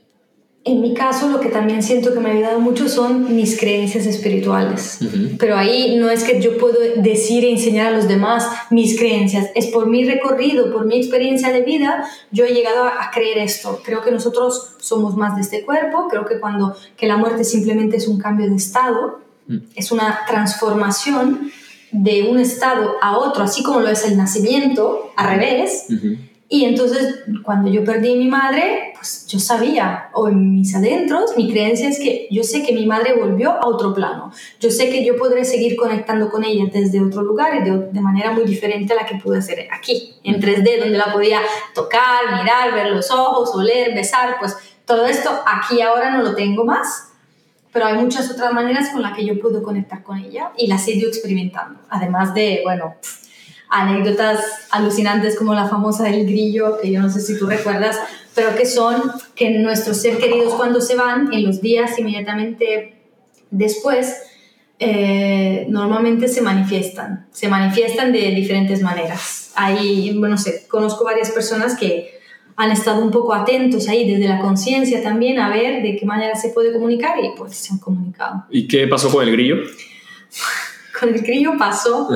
en 0.63 0.79
mi 0.79 0.93
caso, 0.93 1.27
lo 1.27 1.41
que 1.41 1.49
también 1.49 1.83
siento 1.83 2.13
que 2.13 2.19
me 2.21 2.29
ha 2.29 2.33
ayudado 2.33 2.59
mucho 2.61 2.87
son 2.87 3.35
mis 3.35 3.59
creencias 3.59 4.05
espirituales. 4.05 4.99
Pero 5.37 5.57
ahí 5.57 5.97
no 5.97 6.09
es 6.09 6.23
que 6.23 6.39
yo 6.39 6.57
puedo 6.57 6.77
decir 6.97 7.43
e 7.43 7.51
enseñar 7.51 7.87
a 7.87 7.91
los 7.91 8.07
demás 8.07 8.47
mis 8.69 8.97
creencias, 8.97 9.49
es 9.55 9.65
por 9.67 9.87
mi 9.87 10.05
recorrido, 10.05 10.71
por 10.71 10.85
mi 10.85 10.95
experiencia 10.97 11.51
de 11.51 11.63
vida, 11.63 12.07
yo 12.31 12.45
he 12.45 12.53
llegado 12.53 12.85
a, 12.85 13.03
a 13.03 13.11
creer 13.11 13.39
esto. 13.39 13.81
Creo 13.83 14.03
que 14.03 14.11
nosotros 14.11 14.75
somos 14.79 15.17
más 15.17 15.35
de 15.35 15.41
este 15.41 15.65
cuerpo, 15.65 16.07
creo 16.09 16.25
que 16.25 16.39
cuando 16.39 16.77
que 16.95 17.07
la 17.07 17.17
muerte 17.17 17.43
simplemente 17.43 17.97
es 17.97 18.07
un 18.07 18.19
cambio 18.19 18.47
de 18.47 18.55
estado, 18.55 19.23
Mm. 19.47 19.57
es 19.75 19.91
una 19.91 20.21
transformación 20.27 21.51
de 21.93 22.23
un 22.23 22.39
estado 22.39 22.95
a 23.01 23.17
otro, 23.17 23.43
así 23.43 23.63
como 23.63 23.79
lo 23.79 23.87
es 23.87 24.03
el 24.05 24.17
nacimiento, 24.17 25.13
al 25.15 25.39
revés. 25.39 25.85
Y 26.49 26.65
entonces, 26.65 27.23
cuando 27.43 27.71
yo 27.71 27.83
perdí 27.83 28.13
a 28.13 28.17
mi 28.17 28.27
madre, 28.27 28.93
pues 28.95 29.25
yo 29.27 29.39
sabía, 29.39 30.09
o 30.13 30.27
en 30.27 30.55
mis 30.55 30.75
adentros, 30.75 31.35
mi 31.37 31.51
creencia 31.51 31.87
es 31.87 31.97
que 31.97 32.27
yo 32.29 32.43
sé 32.43 32.63
que 32.63 32.73
mi 32.73 32.85
madre 32.85 33.13
volvió 33.13 33.51
a 33.51 33.65
otro 33.65 33.93
plano. 33.93 34.31
Yo 34.59 34.69
sé 34.69 34.89
que 34.89 35.05
yo 35.05 35.15
podré 35.17 35.45
seguir 35.45 35.75
conectando 35.75 36.29
con 36.29 36.43
ella 36.43 36.65
desde 36.71 37.01
otro 37.01 37.23
lugar 37.23 37.55
y 37.55 37.63
de, 37.63 37.77
de 37.91 38.01
manera 38.01 38.31
muy 38.31 38.43
diferente 38.43 38.93
a 38.93 38.97
la 38.97 39.05
que 39.05 39.15
pude 39.15 39.39
hacer 39.39 39.67
aquí, 39.71 40.15
en 40.23 40.41
3D, 40.41 40.79
donde 40.79 40.97
la 40.97 41.11
podía 41.13 41.41
tocar, 41.73 42.39
mirar, 42.39 42.73
ver 42.73 42.91
los 42.91 43.09
ojos, 43.09 43.51
oler, 43.55 43.93
besar. 43.95 44.35
Pues 44.39 44.55
todo 44.85 45.05
esto 45.05 45.29
aquí 45.45 45.81
ahora 45.81 46.11
no 46.11 46.23
lo 46.23 46.35
tengo 46.35 46.65
más. 46.65 47.12
Pero 47.73 47.87
hay 47.87 47.95
muchas 47.95 48.29
otras 48.29 48.53
maneras 48.53 48.89
con 48.89 49.01
las 49.01 49.17
que 49.17 49.25
yo 49.25 49.39
puedo 49.39 49.63
conectar 49.63 50.03
con 50.03 50.19
ella 50.19 50.51
y 50.55 50.67
las 50.67 50.87
he 50.87 50.93
ido 50.93 51.09
experimentando. 51.09 51.79
Además 51.89 52.33
de, 52.33 52.61
bueno, 52.63 52.95
anécdotas 53.69 54.39
alucinantes 54.69 55.35
como 55.35 55.55
la 55.55 55.67
famosa 55.67 56.03
del 56.03 56.25
grillo, 56.25 56.79
que 56.79 56.91
yo 56.91 57.01
no 57.01 57.09
sé 57.09 57.19
si 57.19 57.37
tú 57.37 57.47
recuerdas, 57.47 57.97
pero 58.35 58.55
que 58.55 58.67
son 58.67 59.11
que 59.35 59.49
nuestros 59.49 59.97
ser 59.97 60.17
queridos 60.17 60.53
cuando 60.53 60.79
se 60.79 60.95
van, 60.95 61.33
en 61.33 61.43
los 61.43 61.59
días 61.61 61.97
inmediatamente 61.97 62.95
después, 63.49 64.21
eh, 64.79 65.65
normalmente 65.69 66.27
se 66.27 66.41
manifiestan, 66.41 67.27
se 67.31 67.47
manifiestan 67.47 68.11
de 68.11 68.31
diferentes 68.31 68.81
maneras. 68.81 69.51
Hay, 69.55 70.17
bueno, 70.17 70.37
sé, 70.37 70.67
conozco 70.67 71.03
varias 71.03 71.31
personas 71.31 71.75
que 71.75 72.19
han 72.55 72.71
estado 72.71 73.01
un 73.03 73.11
poco 73.11 73.33
atentos 73.33 73.87
ahí 73.87 74.09
desde 74.09 74.27
la 74.27 74.39
conciencia 74.39 75.01
también 75.01 75.39
a 75.39 75.49
ver 75.49 75.81
de 75.81 75.95
qué 75.95 76.05
manera 76.05 76.35
se 76.35 76.49
puede 76.49 76.71
comunicar 76.71 77.17
y 77.23 77.29
pues 77.37 77.55
se 77.55 77.73
han 77.73 77.79
comunicado. 77.79 78.43
¿Y 78.49 78.67
qué 78.67 78.87
pasó 78.87 79.11
con 79.11 79.23
el 79.23 79.31
grillo? 79.31 79.55
con 80.99 81.09
el 81.09 81.21
grillo 81.21 81.53
pasó, 81.57 82.07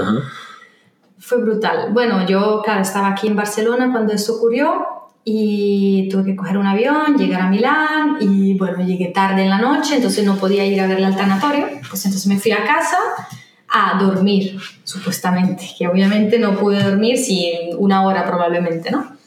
fue 1.19 1.39
brutal. 1.39 1.91
Bueno, 1.91 2.25
yo, 2.27 2.61
claro, 2.63 2.81
estaba 2.81 3.09
aquí 3.09 3.27
en 3.27 3.35
Barcelona 3.35 3.91
cuando 3.91 4.13
esto 4.13 4.35
ocurrió 4.35 4.85
y 5.23 6.07
tuve 6.09 6.23
que 6.23 6.35
coger 6.35 6.57
un 6.57 6.67
avión, 6.67 7.17
llegar 7.17 7.41
a 7.41 7.49
Milán 7.49 8.17
y 8.21 8.57
bueno, 8.57 8.85
llegué 8.85 9.07
tarde 9.07 9.43
en 9.43 9.49
la 9.49 9.57
noche, 9.57 9.95
entonces 9.95 10.23
no 10.23 10.37
podía 10.37 10.65
ir 10.65 10.79
a 10.79 10.87
ver 10.87 10.99
el 10.99 11.15
tanatorio, 11.15 11.67
pues 11.89 12.05
entonces 12.05 12.27
me 12.27 12.39
fui 12.39 12.51
a 12.51 12.63
casa 12.63 12.97
a 13.67 13.99
dormir, 13.99 14.57
supuestamente, 14.85 15.65
que 15.77 15.85
obviamente 15.87 16.39
no 16.39 16.57
pude 16.57 16.81
dormir 16.81 17.17
sin 17.17 17.75
una 17.77 18.03
hora 18.05 18.25
probablemente, 18.25 18.89
¿no? 18.89 19.17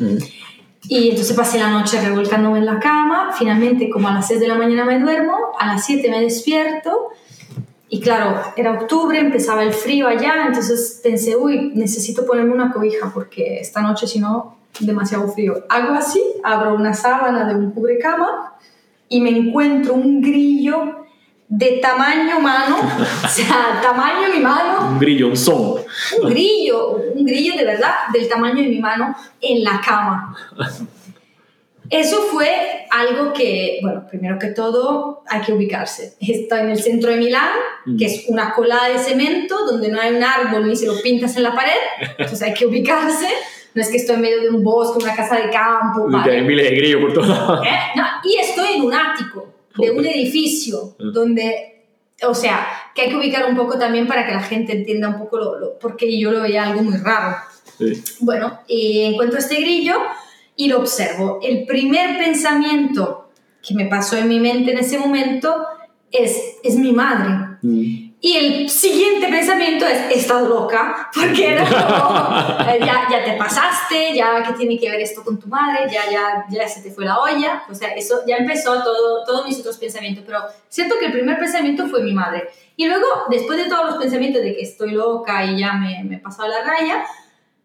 Y 0.90 1.10
entonces 1.10 1.36
pasé 1.36 1.56
la 1.60 1.70
noche 1.70 2.00
revolcándome 2.00 2.58
en 2.58 2.66
la 2.66 2.80
cama, 2.80 3.30
finalmente 3.38 3.88
como 3.88 4.08
a 4.08 4.12
las 4.14 4.26
6 4.26 4.40
de 4.40 4.48
la 4.48 4.56
mañana 4.56 4.84
me 4.84 4.98
duermo, 4.98 5.36
a 5.56 5.68
las 5.68 5.86
7 5.86 6.10
me 6.10 6.20
despierto. 6.20 7.10
Y 7.88 8.00
claro, 8.00 8.42
era 8.56 8.72
octubre, 8.72 9.16
empezaba 9.16 9.62
el 9.62 9.72
frío 9.72 10.08
allá, 10.08 10.46
entonces 10.48 10.98
pensé, 11.00 11.36
uy, 11.36 11.70
necesito 11.76 12.26
ponerme 12.26 12.54
una 12.54 12.72
cobija 12.72 13.12
porque 13.14 13.60
esta 13.60 13.82
noche 13.82 14.08
si 14.08 14.18
no, 14.18 14.56
demasiado 14.80 15.28
frío. 15.28 15.64
Hago 15.68 15.94
así, 15.94 16.20
abro 16.42 16.74
una 16.74 16.92
sábana 16.92 17.46
de 17.46 17.54
un 17.54 17.70
cubrecama 17.70 18.56
y 19.08 19.20
me 19.20 19.30
encuentro 19.30 19.94
un 19.94 20.20
grillo 20.20 21.06
de 21.50 21.78
tamaño 21.82 22.38
mano, 22.38 22.76
o 23.24 23.28
sea, 23.28 23.80
tamaño 23.82 24.28
de 24.28 24.34
mi 24.34 24.40
mano. 24.40 24.92
Un 24.92 24.98
grillo, 25.00 25.26
un 25.28 25.36
son. 25.36 25.80
Un 26.22 26.30
grillo, 26.30 26.92
un 27.12 27.24
grillo 27.24 27.56
de 27.56 27.64
verdad 27.64 27.94
del 28.12 28.28
tamaño 28.28 28.62
de 28.62 28.68
mi 28.68 28.78
mano 28.78 29.14
en 29.40 29.64
la 29.64 29.80
cama. 29.84 30.34
Eso 31.90 32.22
fue 32.30 32.86
algo 32.88 33.32
que, 33.32 33.80
bueno, 33.82 34.06
primero 34.08 34.38
que 34.38 34.50
todo 34.50 35.24
hay 35.26 35.40
que 35.40 35.52
ubicarse. 35.52 36.14
Está 36.20 36.60
en 36.60 36.70
el 36.70 36.80
centro 36.80 37.10
de 37.10 37.16
Milán, 37.16 37.50
mm. 37.84 37.96
que 37.98 38.04
es 38.06 38.26
una 38.28 38.54
colada 38.54 38.88
de 38.90 39.00
cemento 39.00 39.66
donde 39.66 39.88
no 39.88 40.00
hay 40.00 40.14
un 40.14 40.22
árbol 40.22 40.68
ni 40.68 40.76
se 40.76 40.86
lo 40.86 41.00
pintas 41.02 41.36
en 41.36 41.42
la 41.42 41.52
pared, 41.52 41.72
entonces 42.16 42.42
hay 42.42 42.54
que 42.54 42.64
ubicarse. 42.64 43.26
No 43.74 43.82
es 43.82 43.88
que 43.88 43.96
estoy 43.96 44.16
en 44.16 44.20
medio 44.20 44.40
de 44.40 44.50
un 44.50 44.62
bosque, 44.62 45.02
una 45.02 45.16
casa 45.16 45.34
de 45.34 45.50
campo. 45.50 46.06
¿vale? 46.08 46.30
hay 46.30 46.42
miles 46.42 46.70
de 46.70 46.76
grillos 46.76 47.00
por 47.00 47.12
todos 47.12 47.28
lados. 47.28 47.66
¿Eh? 47.66 47.78
No, 47.96 48.04
y 48.22 48.36
estoy 48.36 48.74
en 48.76 48.82
un 48.82 48.94
ático 48.94 49.59
de 49.76 49.90
un 49.90 50.04
edificio 50.04 50.96
ah. 50.98 51.04
donde, 51.12 51.84
o 52.22 52.34
sea, 52.34 52.66
que 52.94 53.02
hay 53.02 53.08
que 53.10 53.16
ubicar 53.16 53.48
un 53.48 53.56
poco 53.56 53.78
también 53.78 54.06
para 54.06 54.26
que 54.26 54.32
la 54.32 54.42
gente 54.42 54.72
entienda 54.72 55.08
un 55.08 55.18
poco 55.18 55.38
lo, 55.38 55.78
porque 55.78 56.18
yo 56.18 56.32
lo 56.32 56.42
veía 56.42 56.64
algo 56.64 56.82
muy 56.82 56.96
raro. 56.96 57.36
Bueno, 58.20 58.60
y 58.68 59.00
encuentro 59.00 59.38
este 59.38 59.60
grillo 59.60 59.94
y 60.56 60.68
lo 60.68 60.78
observo. 60.78 61.38
El 61.42 61.64
primer 61.64 62.18
pensamiento 62.18 63.30
que 63.66 63.74
me 63.74 63.86
pasó 63.86 64.16
en 64.16 64.28
mi 64.28 64.40
mente 64.40 64.72
en 64.72 64.78
ese 64.78 64.98
momento 64.98 65.54
es, 66.10 66.58
es 66.62 66.76
mi 66.76 66.92
madre. 66.92 67.58
Mm. 67.62 67.99
Y 68.22 68.36
el 68.36 68.68
siguiente 68.68 69.28
pensamiento 69.28 69.86
es, 69.86 70.14
estás 70.14 70.42
loca, 70.42 71.10
porque 71.14 71.52
era 71.52 71.64
como, 71.64 72.70
eh, 72.70 72.78
ya, 72.78 73.08
ya 73.10 73.24
te 73.24 73.32
pasaste, 73.38 74.14
ya 74.14 74.42
que 74.42 74.52
tiene 74.52 74.78
que 74.78 74.90
ver 74.90 75.00
esto 75.00 75.24
con 75.24 75.40
tu 75.40 75.48
madre, 75.48 75.90
ya, 75.90 76.02
ya, 76.10 76.44
ya 76.50 76.68
se 76.68 76.82
te 76.82 76.90
fue 76.90 77.06
la 77.06 77.18
olla, 77.18 77.62
o 77.70 77.74
sea, 77.74 77.94
eso 77.94 78.20
ya 78.26 78.36
empezó 78.36 78.82
todo, 78.82 79.24
todos 79.24 79.46
mis 79.46 79.58
otros 79.60 79.78
pensamientos, 79.78 80.22
pero 80.26 80.40
siento 80.68 80.96
que 80.98 81.06
el 81.06 81.12
primer 81.12 81.38
pensamiento 81.38 81.88
fue 81.88 82.02
mi 82.02 82.12
madre. 82.12 82.50
Y 82.76 82.86
luego, 82.86 83.06
después 83.30 83.56
de 83.56 83.70
todos 83.70 83.86
los 83.86 83.96
pensamientos 83.96 84.42
de 84.42 84.54
que 84.54 84.62
estoy 84.62 84.90
loca 84.90 85.42
y 85.46 85.58
ya 85.58 85.72
me, 85.72 86.04
me 86.04 86.16
he 86.16 86.18
pasado 86.18 86.48
la 86.48 86.62
raya, 86.62 87.04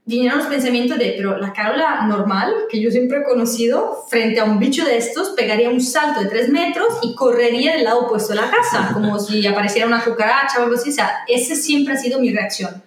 vinieron 0.06 0.38
los 0.38 0.47
pensamientos 0.47 0.97
de, 0.99 1.16
pero 1.18 1.38
la 1.38 1.51
Carola 1.51 2.06
normal, 2.08 2.53
que 2.70 2.80
yo 2.80 2.91
siempre 2.91 3.20
he 3.20 3.24
conocido, 3.24 4.06
frente 4.08 4.39
a 4.39 4.43
un 4.45 4.60
bicho 4.60 4.86
de 4.86 4.97
estos, 4.97 5.30
pegaría 5.30 5.70
un 5.70 5.82
salto 5.82 6.22
de 6.22 6.28
tres 6.28 6.49
metros 6.49 6.99
y 7.01 7.16
correría 7.16 7.74
del 7.74 7.86
lado 7.86 8.01
opuesto 8.01 8.34
de 8.34 8.41
la 8.41 8.51
casa, 8.51 8.91
como 8.93 9.20
si 9.20 9.45
apareciera 9.45 9.88
una 9.88 10.03
cucaracha 10.03 10.60
o 10.60 10.64
algo 10.64 10.76
así. 10.76 10.91
O 10.91 10.93
sea, 10.93 11.24
esa 11.28 11.56
siempre 11.56 11.95
ha 11.95 11.97
sido 11.97 12.20
mi 12.20 12.32
reacción. 12.32 12.84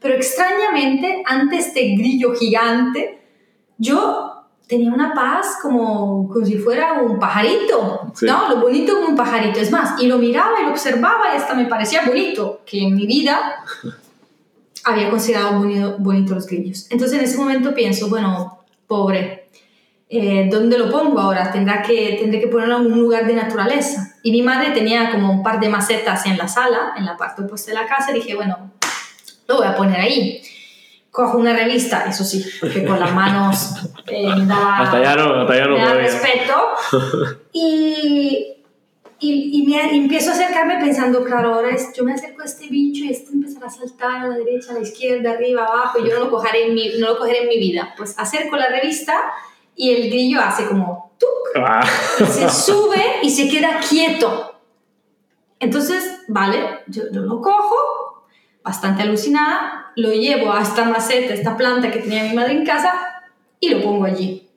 Pero 0.00 0.14
extrañamente, 0.14 1.22
ante 1.24 1.56
este 1.56 1.94
grillo 1.96 2.34
gigante, 2.34 3.20
yo 3.78 4.32
tenía 4.66 4.92
una 4.92 5.14
paz 5.14 5.58
como, 5.60 6.28
como 6.28 6.44
si 6.44 6.56
fuera 6.56 6.94
un 6.94 7.18
pajarito, 7.18 8.12
¿no? 8.22 8.48
Lo 8.48 8.60
bonito 8.60 8.94
como 8.94 9.08
un 9.08 9.16
pajarito. 9.16 9.60
Es 9.60 9.70
más, 9.70 10.00
y 10.02 10.06
lo 10.06 10.18
miraba 10.18 10.60
y 10.60 10.64
lo 10.64 10.70
observaba 10.70 11.32
y 11.32 11.36
hasta 11.36 11.54
me 11.54 11.66
parecía 11.66 12.02
bonito, 12.06 12.62
que 12.64 12.82
en 12.82 12.94
mi 12.94 13.06
vida 13.06 13.64
había 14.84 15.10
considerado 15.10 15.58
bonito, 15.58 15.96
bonito 15.98 16.34
los 16.34 16.46
grillos. 16.46 16.86
Entonces 16.90 17.18
en 17.18 17.24
ese 17.24 17.38
momento 17.38 17.74
pienso, 17.74 18.08
bueno, 18.08 18.64
pobre, 18.86 19.48
eh, 20.08 20.48
¿dónde 20.50 20.78
lo 20.78 20.90
pongo 20.90 21.20
ahora? 21.20 21.50
Tendrá 21.50 21.82
que, 21.82 22.18
tendré 22.20 22.40
que 22.40 22.48
ponerlo 22.48 22.78
en 22.78 22.92
un 22.92 23.00
lugar 23.00 23.26
de 23.26 23.34
naturaleza. 23.34 24.14
Y 24.22 24.30
mi 24.30 24.42
madre 24.42 24.70
tenía 24.70 25.10
como 25.10 25.30
un 25.30 25.42
par 25.42 25.58
de 25.58 25.68
macetas 25.68 26.26
en 26.26 26.36
la 26.36 26.48
sala, 26.48 26.92
en 26.96 27.06
la 27.06 27.16
parte 27.16 27.42
opuesta 27.42 27.70
de 27.70 27.78
la 27.78 27.86
casa, 27.86 28.10
y 28.10 28.14
dije, 28.16 28.34
bueno, 28.34 28.72
lo 29.48 29.56
voy 29.56 29.66
a 29.66 29.74
poner 29.74 30.00
ahí. 30.00 30.42
Cojo 31.10 31.38
una 31.38 31.54
revista, 31.54 32.04
eso 32.08 32.24
sí, 32.24 32.44
porque 32.60 32.84
con 32.84 32.98
las 32.98 33.14
manos 33.14 33.74
eh, 34.06 34.26
me 34.36 34.46
daba, 34.46 34.78
hasta 34.78 35.02
ya 35.02 35.16
no, 35.16 35.40
hasta 35.40 35.56
ya 35.56 35.64
no 35.66 35.76
me 35.76 35.82
daba 35.82 35.94
respeto. 35.94 36.54
Y 37.52 38.61
y, 39.24 39.62
me, 39.62 39.96
empiezo 39.96 40.30
a 40.30 40.34
acercarme 40.34 40.78
pensando, 40.78 41.22
claro, 41.24 41.54
ahora 41.54 41.70
es, 41.70 41.92
yo 41.96 42.02
me 42.02 42.12
acerco 42.12 42.42
a 42.42 42.44
este 42.44 42.66
bicho 42.66 43.04
y 43.04 43.10
este 43.10 43.32
empezará 43.32 43.68
a 43.68 43.70
saltar 43.70 44.16
a 44.16 44.28
la 44.28 44.36
derecha, 44.36 44.72
a 44.72 44.74
la 44.74 44.80
izquierda, 44.80 45.30
arriba, 45.30 45.64
abajo, 45.64 46.00
y 46.00 46.08
yo 46.08 46.18
no 46.18 46.24
lo 46.24 46.30
cogeré 46.30 46.66
en 46.66 46.74
mi, 46.74 46.90
no 46.98 47.08
lo 47.08 47.18
cogeré 47.18 47.42
en 47.42 47.48
mi 47.48 47.58
vida. 47.58 47.94
Pues 47.96 48.18
acerco 48.18 48.56
la 48.56 48.66
revista 48.66 49.14
y 49.76 49.90
el 49.90 50.10
grillo 50.10 50.40
hace 50.40 50.66
como 50.66 51.12
¡tuc! 51.18 51.28
Ah. 51.56 51.86
se 52.18 52.48
sube 52.50 53.20
y 53.22 53.30
se 53.30 53.48
queda 53.48 53.78
quieto. 53.88 54.60
Entonces, 55.60 56.22
vale, 56.26 56.58
yo, 56.88 57.04
lo 57.12 57.40
cojo, 57.40 58.24
bastante 58.64 59.02
alucinada, 59.02 59.92
lo 59.94 60.10
llevo 60.12 60.52
a 60.52 60.62
esta 60.62 60.84
maceta, 60.84 61.34
esta 61.34 61.56
planta 61.56 61.92
que 61.92 62.00
tenía 62.00 62.24
mi 62.24 62.34
madre 62.34 62.54
en 62.54 62.66
casa 62.66 63.22
y 63.60 63.68
lo 63.68 63.82
pongo 63.82 64.04
allí. 64.04 64.48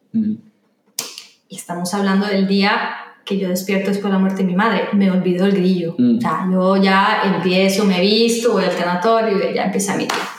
Y 1.47 1.55
estamos 1.55 1.93
hablando 1.93 2.25
del 2.25 2.47
día 2.47 3.04
que 3.25 3.39
yo 3.39 3.49
despierto 3.49 3.89
después 3.89 4.05
de 4.05 4.11
la 4.11 4.19
muerte 4.19 4.43
de 4.43 4.47
mi 4.47 4.55
madre, 4.55 4.87
me 4.93 5.09
olvido 5.09 5.47
el 5.47 5.53
grillo. 5.53 5.95
Mm. 5.97 6.17
O 6.17 6.21
sea, 6.21 6.47
yo 6.51 6.77
ya 6.77 7.21
empiezo, 7.25 7.83
me 7.83 7.99
visto, 7.99 8.53
voy 8.53 8.63
al 8.63 8.75
tanatorio 8.75 9.49
y 9.49 9.55
ya 9.55 9.65
empieza 9.65 9.97
mi 9.97 10.03
día. 10.03 10.29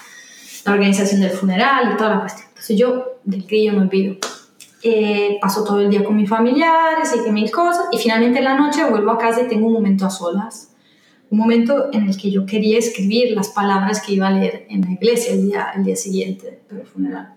La 0.65 0.73
organización 0.73 1.21
del 1.21 1.31
funeral 1.31 1.93
y 1.93 1.97
toda 1.97 2.11
la 2.11 2.21
cuestión. 2.21 2.47
Entonces 2.49 2.79
yo 2.79 3.19
del 3.25 3.43
grillo 3.43 3.73
me 3.73 3.81
olvido. 3.81 4.17
Eh, 4.83 5.39
paso 5.41 5.65
todo 5.65 5.81
el 5.81 5.91
día 5.91 6.05
con 6.05 6.15
mis 6.15 6.29
familiares 6.29 7.13
y 7.15 7.25
que 7.25 7.33
mil 7.33 7.51
cosas 7.51 7.87
y 7.91 7.99
finalmente 7.99 8.39
en 8.39 8.45
la 8.45 8.57
noche 8.57 8.89
vuelvo 8.89 9.11
a 9.11 9.19
casa 9.19 9.43
y 9.43 9.49
tengo 9.49 9.67
un 9.67 9.73
momento 9.73 10.07
a 10.07 10.11
solas. 10.11 10.73
Un 11.29 11.39
momento 11.39 11.89
en 11.93 12.09
el 12.09 12.17
que 12.17 12.31
yo 12.31 12.47
quería 12.47 12.79
escribir 12.79 13.35
las 13.35 13.49
palabras 13.49 14.01
que 14.01 14.13
iba 14.13 14.29
a 14.29 14.31
leer 14.31 14.67
en 14.71 14.83
la 14.83 14.93
iglesia 14.93 15.33
el 15.33 15.47
día, 15.47 15.73
el 15.75 15.85
día 15.85 15.97
siguiente 15.97 16.61
del 16.71 16.87
funeral 16.87 17.36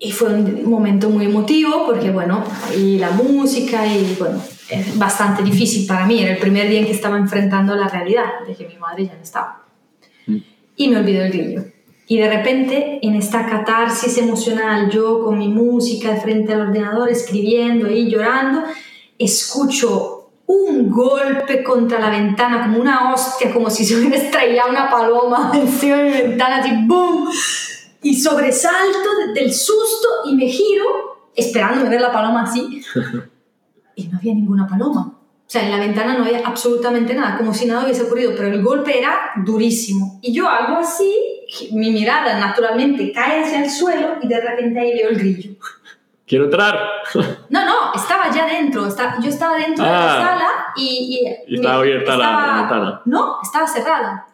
y 0.00 0.12
fue 0.12 0.32
un 0.32 0.68
momento 0.68 1.10
muy 1.10 1.26
emotivo 1.26 1.84
porque, 1.86 2.10
bueno, 2.10 2.44
y 2.76 2.98
la 2.98 3.10
música 3.10 3.86
y, 3.86 4.16
bueno, 4.18 4.40
es 4.70 4.96
bastante 4.96 5.42
difícil 5.42 5.86
para 5.86 6.06
mí. 6.06 6.22
Era 6.22 6.32
el 6.32 6.38
primer 6.38 6.68
día 6.68 6.80
en 6.80 6.86
que 6.86 6.92
estaba 6.92 7.18
enfrentando 7.18 7.74
la 7.74 7.88
realidad 7.88 8.46
de 8.46 8.54
que 8.54 8.68
mi 8.68 8.76
madre 8.76 9.06
ya 9.06 9.14
no 9.14 9.22
estaba. 9.22 9.64
Mm. 10.26 10.36
Y 10.76 10.88
me 10.88 10.98
olvidó 10.98 11.24
el 11.24 11.32
grillo. 11.32 11.64
Y 12.06 12.18
de 12.18 12.28
repente, 12.28 13.00
en 13.02 13.16
esta 13.16 13.44
catarsis 13.44 14.16
emocional, 14.18 14.88
yo 14.88 15.22
con 15.22 15.36
mi 15.36 15.48
música 15.48 16.16
frente 16.16 16.54
al 16.54 16.68
ordenador, 16.68 17.10
escribiendo 17.10 17.90
y 17.90 18.08
llorando, 18.08 18.62
escucho 19.18 20.30
un 20.46 20.90
golpe 20.90 21.62
contra 21.62 21.98
la 21.98 22.08
ventana, 22.08 22.62
como 22.62 22.80
una 22.80 23.12
hostia, 23.12 23.52
como 23.52 23.68
si 23.68 23.84
se 23.84 23.96
hubiera 23.96 24.16
estrellado 24.16 24.70
una 24.70 24.88
paloma 24.88 25.52
encima 25.54 25.96
de 25.96 26.04
mi 26.04 26.10
ventana, 26.10 26.56
así 26.58 26.70
¡boom! 26.86 27.28
Y 28.02 28.20
sobresalto 28.20 29.08
del 29.34 29.52
susto 29.52 30.08
y 30.26 30.34
me 30.34 30.46
giro 30.46 31.30
esperando 31.34 31.88
ver 31.88 32.00
la 32.00 32.12
paloma 32.12 32.42
así 32.42 32.82
y 33.94 34.06
no 34.08 34.18
había 34.18 34.34
ninguna 34.34 34.66
paloma. 34.66 35.14
O 35.48 35.50
sea, 35.50 35.64
en 35.64 35.70
la 35.70 35.78
ventana 35.78 36.16
no 36.16 36.24
había 36.24 36.46
absolutamente 36.46 37.14
nada, 37.14 37.38
como 37.38 37.54
si 37.54 37.64
nada 37.64 37.84
hubiese 37.84 38.02
ocurrido, 38.02 38.32
pero 38.36 38.48
el 38.48 38.62
golpe 38.62 38.98
era 38.98 39.30
durísimo. 39.36 40.18
Y 40.20 40.32
yo 40.34 40.46
hago 40.46 40.76
así, 40.76 41.10
mi 41.72 41.90
mirada 41.90 42.38
naturalmente 42.38 43.10
cae 43.12 43.42
hacia 43.42 43.64
el 43.64 43.70
suelo 43.70 44.16
y 44.20 44.28
de 44.28 44.40
repente 44.40 44.78
ahí 44.78 44.92
veo 44.92 45.08
el 45.08 45.16
grillo. 45.16 45.52
Quiero 46.26 46.44
entrar. 46.44 46.78
No, 47.48 47.64
no, 47.64 47.94
estaba 47.94 48.30
ya 48.30 48.46
dentro. 48.46 48.86
yo 49.22 49.28
estaba 49.30 49.56
dentro 49.56 49.82
de 49.82 49.90
la 49.90 50.14
ah. 50.14 50.26
sala 50.26 50.48
y... 50.76 51.26
Y, 51.46 51.54
estaba 51.54 51.76
abierta 51.76 52.16
la, 52.18 52.56
ventana. 52.58 53.02
No, 53.06 53.38
estaba 53.42 53.66
cerrada. 53.66 54.26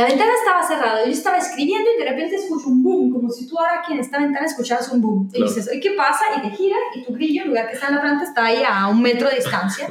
La 0.00 0.06
ventana 0.06 0.32
estaba 0.32 0.66
cerrada, 0.66 1.04
yo 1.04 1.12
estaba 1.12 1.36
escribiendo 1.36 1.90
y 1.94 2.02
de 2.02 2.08
repente 2.08 2.36
escucho 2.36 2.68
un 2.68 2.82
boom, 2.82 3.12
como 3.12 3.28
si 3.28 3.46
tú 3.46 3.58
ahora 3.58 3.80
aquí 3.80 3.92
en 3.92 4.00
esta 4.00 4.18
ventana 4.18 4.46
escucharas 4.46 4.90
un 4.92 5.02
boom. 5.02 5.28
Y 5.34 5.42
dices, 5.42 5.68
¿qué 5.82 5.90
pasa? 5.90 6.24
Y 6.38 6.40
te 6.40 6.56
giras 6.56 6.78
y 6.94 7.04
tu 7.04 7.12
grillo, 7.12 7.42
en 7.42 7.48
lugar 7.48 7.68
que 7.68 7.74
está 7.74 7.88
en 7.88 7.96
la 7.96 8.00
planta, 8.00 8.24
está 8.24 8.46
ahí 8.46 8.62
a 8.66 8.88
un 8.88 9.02
metro 9.02 9.28
de 9.28 9.36
distancia. 9.36 9.86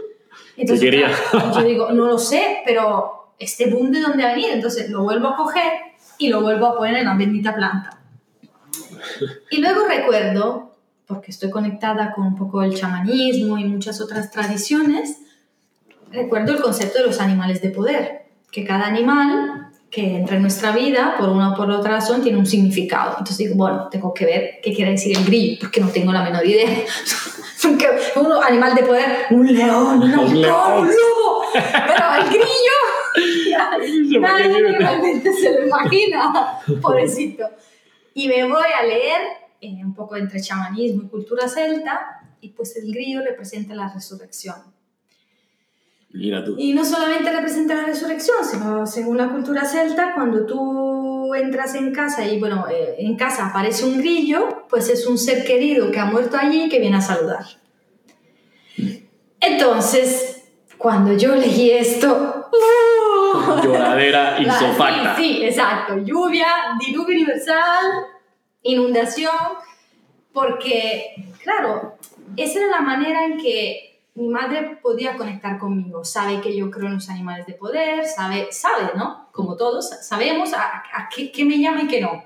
Entonces, 0.58 0.84
quería? 0.84 1.10
claro, 1.30 1.54
yo 1.54 1.62
digo, 1.62 1.92
no 1.92 2.08
lo 2.08 2.18
sé, 2.18 2.58
pero 2.66 3.32
este 3.38 3.70
boom 3.70 3.90
de 3.90 4.02
dónde 4.02 4.22
ha 4.22 4.34
venido. 4.34 4.52
Entonces 4.52 4.90
lo 4.90 5.02
vuelvo 5.02 5.28
a 5.28 5.36
coger 5.36 5.72
y 6.18 6.28
lo 6.28 6.42
vuelvo 6.42 6.66
a 6.66 6.76
poner 6.76 6.98
en 6.98 7.06
la 7.06 7.14
bendita 7.14 7.54
planta. 7.54 8.02
Y 9.50 9.62
luego 9.62 9.86
recuerdo, 9.88 10.76
porque 11.06 11.30
estoy 11.30 11.48
conectada 11.48 12.12
con 12.12 12.26
un 12.26 12.36
poco 12.36 12.62
el 12.62 12.74
chamanismo 12.74 13.56
y 13.56 13.64
muchas 13.64 14.02
otras 14.02 14.30
tradiciones, 14.30 15.22
recuerdo 16.12 16.52
el 16.52 16.60
concepto 16.60 16.98
de 16.98 17.06
los 17.06 17.18
animales 17.18 17.62
de 17.62 17.70
poder, 17.70 18.27
que 18.50 18.64
cada 18.64 18.86
animal 18.86 19.68
que 19.90 20.16
entra 20.16 20.36
en 20.36 20.42
nuestra 20.42 20.72
vida, 20.72 21.14
por 21.18 21.30
una 21.30 21.52
o 21.52 21.56
por 21.56 21.70
otra 21.70 21.92
razón, 21.92 22.22
tiene 22.22 22.38
un 22.38 22.46
significado. 22.46 23.12
Entonces 23.12 23.38
digo, 23.38 23.54
bueno, 23.54 23.88
tengo 23.90 24.12
que 24.12 24.26
ver 24.26 24.60
qué 24.62 24.74
quiere 24.74 24.90
decir 24.92 25.16
el 25.16 25.24
grillo, 25.24 25.58
porque 25.60 25.80
no 25.80 25.88
tengo 25.88 26.12
la 26.12 26.22
menor 26.22 26.46
idea. 26.46 26.68
Que 27.60 28.18
un 28.18 28.32
animal 28.32 28.74
de 28.74 28.82
poder, 28.82 29.26
un 29.30 29.46
león, 29.52 30.02
un 30.02 30.10
halcón, 30.10 30.40
león. 30.40 30.80
un 30.80 30.86
lobo, 30.86 31.42
pero 31.52 32.14
el 32.14 32.28
grillo, 32.30 34.20
nadie 34.20 34.78
realmente 34.78 35.32
se 35.34 35.52
lo 35.52 35.66
imagina, 35.66 36.32
pobrecito. 36.80 37.44
Y 38.14 38.26
me 38.28 38.44
voy 38.44 38.64
a 38.80 38.86
leer 38.86 39.20
eh, 39.60 39.84
un 39.84 39.92
poco 39.94 40.16
entre 40.16 40.40
chamanismo 40.40 41.02
y 41.02 41.08
cultura 41.08 41.46
celta, 41.46 42.22
y 42.40 42.50
pues 42.50 42.74
el 42.76 42.90
grillo 42.90 43.22
representa 43.22 43.74
la 43.74 43.92
resurrección. 43.92 44.56
Mira 46.10 46.42
tú. 46.42 46.54
Y 46.58 46.72
no 46.72 46.84
solamente 46.84 47.30
representa 47.30 47.74
la 47.74 47.84
resurrección, 47.84 48.38
sino 48.42 48.86
según 48.86 49.18
la 49.18 49.28
cultura 49.28 49.64
celta, 49.64 50.14
cuando 50.14 50.46
tú 50.46 51.34
entras 51.34 51.74
en 51.74 51.92
casa 51.92 52.26
y, 52.26 52.40
bueno, 52.40 52.66
eh, 52.70 52.96
en 52.98 53.16
casa 53.16 53.46
aparece 53.46 53.84
un 53.84 53.98
grillo, 53.98 54.66
pues 54.68 54.88
es 54.88 55.06
un 55.06 55.18
ser 55.18 55.44
querido 55.44 55.90
que 55.90 55.98
ha 55.98 56.06
muerto 56.06 56.38
allí 56.38 56.64
y 56.64 56.68
que 56.68 56.80
viene 56.80 56.96
a 56.96 57.02
saludar. 57.02 57.44
Entonces, 59.40 60.44
cuando 60.78 61.12
yo 61.12 61.34
leí 61.34 61.70
esto... 61.72 62.48
¡uh! 62.52 63.62
Lloradera 63.62 64.36
insofacta. 64.40 65.16
Sí, 65.16 65.34
sí, 65.34 65.44
exacto. 65.44 65.98
Lluvia, 65.98 66.46
diluvio 66.80 67.16
universal, 67.16 67.84
inundación, 68.62 69.36
porque, 70.32 71.14
claro, 71.42 71.96
esa 72.36 72.60
era 72.60 72.68
la 72.68 72.80
manera 72.80 73.26
en 73.26 73.38
que 73.38 73.87
mi 74.18 74.28
madre 74.28 74.78
podía 74.82 75.16
conectar 75.16 75.58
conmigo. 75.58 76.04
Sabe 76.04 76.40
que 76.40 76.56
yo 76.56 76.70
creo 76.70 76.88
en 76.88 76.94
los 76.94 77.08
animales 77.08 77.46
de 77.46 77.52
poder, 77.52 78.04
sabe, 78.04 78.48
sabe, 78.50 78.90
¿no? 78.96 79.28
Como 79.30 79.56
todos, 79.56 79.90
sabemos 80.02 80.52
a, 80.54 80.82
a 80.92 81.08
qué, 81.14 81.30
qué 81.30 81.44
me 81.44 81.58
llama 81.58 81.82
y 81.82 81.86
qué 81.86 82.00
no. 82.00 82.24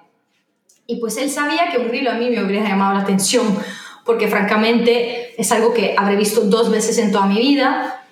Y 0.87 0.97
pues 0.97 1.19
él 1.19 1.29
sabía 1.29 1.71
que 1.71 1.79
un 1.79 1.89
grillo 1.89 2.11
a 2.11 2.15
mí 2.15 2.31
me 2.31 2.43
hubiera 2.43 2.67
llamado 2.67 2.95
la 2.95 3.01
atención, 3.01 3.47
porque 4.07 4.27
francamente 4.27 5.41
es 5.41 5.53
algo 5.53 5.75
que 5.75 5.95
habré 5.97 6.17
visto 6.17 6.41
dos 6.41 6.71
veces 6.71 6.97
en 6.97 7.13
toda 7.13 7.27
mi 7.27 7.39
vida. 7.39 8.05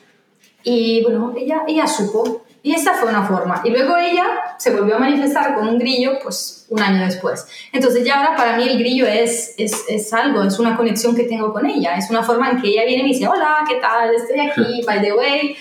Y 0.62 1.02
bueno, 1.02 1.32
ella, 1.36 1.62
ella 1.66 1.86
supo. 1.86 2.42
Y 2.62 2.74
esta 2.74 2.92
fue 2.92 3.08
una 3.08 3.24
forma. 3.24 3.62
Y 3.64 3.70
luego 3.70 3.96
ella 3.96 4.49
se 4.60 4.70
volvió 4.76 4.96
a 4.96 4.98
manifestar 4.98 5.54
con 5.54 5.66
un 5.68 5.78
grillo, 5.78 6.18
pues 6.22 6.66
un 6.68 6.80
año 6.82 7.02
después. 7.02 7.46
Entonces 7.72 8.04
ya 8.04 8.18
ahora 8.18 8.36
para 8.36 8.58
mí 8.58 8.68
el 8.68 8.78
grillo 8.78 9.06
es, 9.06 9.54
es, 9.56 9.84
es 9.88 10.12
algo, 10.12 10.42
es 10.44 10.58
una 10.58 10.76
conexión 10.76 11.16
que 11.16 11.22
tengo 11.22 11.50
con 11.50 11.64
ella. 11.64 11.96
Es 11.96 12.10
una 12.10 12.22
forma 12.22 12.50
en 12.50 12.60
que 12.60 12.68
ella 12.68 12.84
viene 12.84 13.00
y 13.00 13.02
me 13.04 13.08
dice, 13.08 13.26
hola, 13.26 13.64
¿qué 13.66 13.76
tal? 13.76 14.14
Estoy 14.14 14.38
aquí, 14.40 14.82
by 14.86 15.00
the 15.00 15.14
way. 15.14 15.56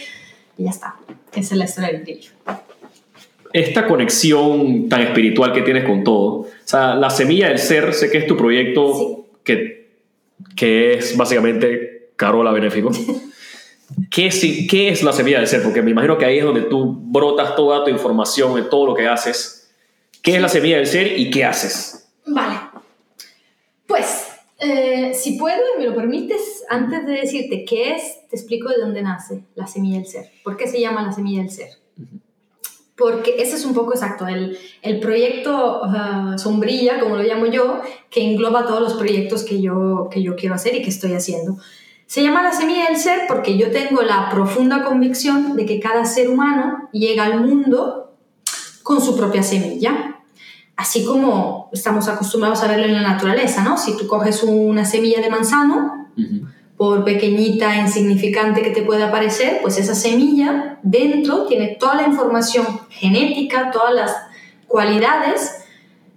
Y 0.57 0.65
ya 0.65 0.71
está. 0.71 0.95
Esa 1.33 1.53
es 1.53 1.57
la 1.57 1.63
historia 1.63 1.91
del 1.91 2.01
grillo. 2.01 2.31
Esta 3.53 3.87
conexión 3.87 4.89
tan 4.89 5.01
espiritual 5.01 5.53
que 5.53 5.61
tienes 5.61 5.85
con 5.85 6.03
todo, 6.03 6.25
o 6.41 6.47
sea, 6.65 6.95
la 6.95 7.09
semilla 7.09 7.47
del 7.47 7.57
ser, 7.57 7.93
sé 7.93 8.11
que 8.11 8.17
es 8.19 8.27
tu 8.27 8.35
proyecto 8.35 8.93
Sí. 8.93 9.25
que, 9.45 9.87
que 10.57 10.93
es 10.95 11.15
básicamente 11.15 12.09
Carola 12.17 12.51
Benéfico. 12.51 12.91
¿Qué, 14.11 14.31
si- 14.31 14.67
¿Qué 14.67 14.89
es 14.89 15.03
la 15.03 15.11
semilla 15.13 15.37
del 15.39 15.47
ser? 15.47 15.63
Porque 15.63 15.81
me 15.81 15.91
imagino 15.91 16.17
que 16.17 16.25
ahí 16.25 16.37
es 16.39 16.43
donde 16.45 16.61
tú 16.61 16.97
brotas 17.01 17.55
toda 17.55 17.83
tu 17.83 17.89
información 17.89 18.55
de 18.55 18.63
todo 18.63 18.85
lo 18.87 18.93
que 18.95 19.07
haces. 19.07 19.69
¿Qué 20.21 20.35
es 20.35 20.41
la 20.41 20.49
semilla 20.49 20.77
del 20.77 20.87
ser 20.87 21.17
y 21.19 21.29
qué 21.31 21.45
haces? 21.45 22.09
Vale. 22.25 22.59
Pues, 23.87 24.25
eh, 24.59 25.13
si 25.13 25.37
puedo 25.37 25.57
y 25.75 25.79
me 25.79 25.85
lo 25.87 25.95
permites, 25.95 26.63
antes 26.69 27.05
de 27.05 27.13
decirte 27.13 27.65
qué 27.65 27.93
es, 27.95 28.27
te 28.29 28.35
explico 28.35 28.69
de 28.69 28.77
dónde 28.79 29.01
nace 29.01 29.43
la 29.55 29.65
semilla 29.65 29.97
del 29.97 30.05
ser. 30.07 30.29
¿Por 30.43 30.57
qué 30.57 30.67
se 30.67 30.79
llama 30.79 31.01
la 31.01 31.11
semilla 31.11 31.39
del 31.41 31.49
ser? 31.49 31.69
Porque 32.97 33.35
ese 33.41 33.55
es 33.55 33.63
un 33.65 33.73
poco 33.73 33.93
exacto, 33.93 34.27
el, 34.27 34.57
el 34.81 34.99
proyecto 34.99 35.81
ah, 35.85 36.35
sombrilla, 36.37 36.99
como 36.99 37.15
lo 37.15 37.23
llamo 37.23 37.45
yo, 37.45 37.79
que 38.09 38.21
engloba 38.21 38.67
todos 38.67 38.81
los 38.81 38.93
proyectos 38.95 39.43
que 39.45 39.61
yo, 39.61 40.09
que 40.11 40.21
yo 40.21 40.35
quiero 40.35 40.55
hacer 40.55 40.75
y 40.75 40.81
que 40.81 40.89
estoy 40.89 41.13
haciendo. 41.13 41.57
Se 42.09 42.23
llama 42.23 42.41
la 42.41 42.51
semilla 42.51 42.87
del 42.87 42.97
ser 42.97 43.27
porque 43.27 43.55
yo 43.55 43.69
tengo 43.69 44.01
la 44.01 44.31
profunda 44.31 44.83
convicción 44.83 45.55
de 45.55 45.67
que 45.67 45.79
cada 45.79 46.05
ser 46.05 46.27
humano 46.27 46.89
llega 46.91 47.25
al 47.25 47.39
mundo 47.39 48.15
con 48.81 48.99
su 48.99 49.15
propia 49.15 49.43
semilla. 49.43 50.19
Así 50.75 51.05
como 51.05 51.69
estamos 51.71 52.07
acostumbrados 52.07 52.63
a 52.63 52.67
verlo 52.67 52.85
en 52.85 52.93
la 52.93 53.03
naturaleza, 53.03 53.63
¿no? 53.63 53.77
Si 53.77 53.95
tú 53.95 54.07
coges 54.07 54.41
una 54.41 54.85
semilla 54.85 55.21
de 55.21 55.29
manzano, 55.29 56.09
por 56.77 57.05
pequeñita 57.05 57.75
e 57.75 57.81
insignificante 57.81 58.63
que 58.63 58.71
te 58.71 58.81
pueda 58.81 59.11
parecer, 59.11 59.59
pues 59.61 59.77
esa 59.77 59.93
semilla 59.93 60.79
dentro 60.81 61.45
tiene 61.45 61.77
toda 61.79 61.93
la 61.93 62.07
información 62.07 62.65
genética, 62.89 63.69
todas 63.69 63.93
las 63.93 64.15
cualidades 64.67 65.63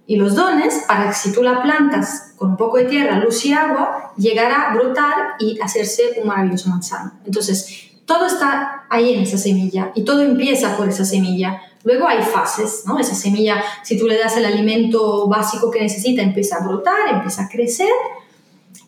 y 0.07 0.15
los 0.15 0.33
dones 0.33 0.85
para 0.87 1.09
que 1.09 1.13
si 1.13 1.31
tú 1.31 1.43
la 1.43 1.61
plantas 1.61 2.32
con 2.43 2.51
un 2.51 2.57
poco 2.57 2.75
de 2.75 2.83
tierra, 2.83 3.19
luz 3.19 3.45
y 3.45 3.53
agua, 3.53 4.11
llegará 4.17 4.69
a 4.69 4.75
brotar 4.75 5.13
y 5.39 5.57
hacerse 5.61 6.19
un 6.21 6.27
maravilloso 6.27 6.67
manzano. 6.67 7.13
Entonces, 7.25 7.91
todo 8.05 8.25
está 8.25 8.83
ahí 8.89 9.13
en 9.13 9.21
esa 9.21 9.37
semilla 9.37 9.93
y 9.95 10.03
todo 10.03 10.21
empieza 10.21 10.75
por 10.75 10.89
esa 10.89 11.05
semilla. 11.05 11.61
Luego 11.85 12.05
hay 12.05 12.21
fases, 12.21 12.83
¿no? 12.85 12.99
Esa 12.99 13.15
semilla, 13.15 13.63
si 13.81 13.97
tú 13.97 14.07
le 14.07 14.17
das 14.17 14.35
el 14.35 14.43
alimento 14.43 15.29
básico 15.29 15.71
que 15.71 15.79
necesita, 15.79 16.21
empieza 16.21 16.57
a 16.57 16.67
brotar, 16.67 17.13
empieza 17.13 17.43
a 17.43 17.47
crecer 17.47 17.87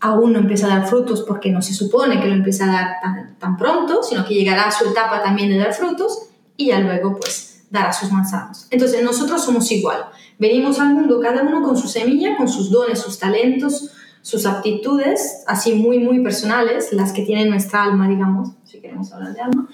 aún 0.02 0.34
no 0.34 0.40
empieza 0.40 0.66
a 0.66 0.80
dar 0.80 0.88
frutos 0.90 1.22
porque 1.22 1.50
no 1.50 1.62
se 1.62 1.74
supone 1.74 2.20
que 2.20 2.28
lo 2.28 2.34
empiece 2.34 2.62
a 2.64 2.68
dar 2.68 2.88
tan, 3.02 3.36
tan 3.40 3.58
pronto, 3.58 4.04
sino 4.04 4.26
que 4.26 4.34
llegará 4.34 4.64
a 4.64 4.72
su 4.72 4.90
etapa 4.90 5.24
también 5.24 5.50
de 5.50 5.58
dar 5.58 5.74
frutos 5.74 6.28
y 6.58 6.68
ya 6.68 6.80
luego 6.82 7.18
pues 7.18 7.64
dará 7.70 7.94
sus 7.94 8.12
manzanos. 8.12 8.68
Entonces 8.70 9.02
nosotros 9.02 9.44
somos 9.44 9.72
igual, 9.72 10.06
venimos 10.38 10.80
al 10.80 10.94
mundo 10.94 11.20
cada 11.20 11.44
uno 11.44 11.62
con 11.62 11.78
su 11.78 11.88
semilla, 11.88 12.38
con 12.38 12.48
sus 12.48 12.72
dones, 12.72 13.00
sus 13.00 13.20
talentos, 13.20 13.92
sus 14.22 14.46
aptitudes, 14.46 15.44
así 15.46 15.74
muy, 15.74 16.00
muy 16.00 16.24
personales, 16.24 16.92
las 16.92 17.14
que 17.14 17.22
tiene 17.22 17.46
nuestra 17.46 17.84
alma, 17.84 18.08
digamos, 18.10 18.50
si 18.64 18.80
queremos 18.80 19.12
hablar 19.14 19.34
de 19.34 19.42
alma. 19.42 19.70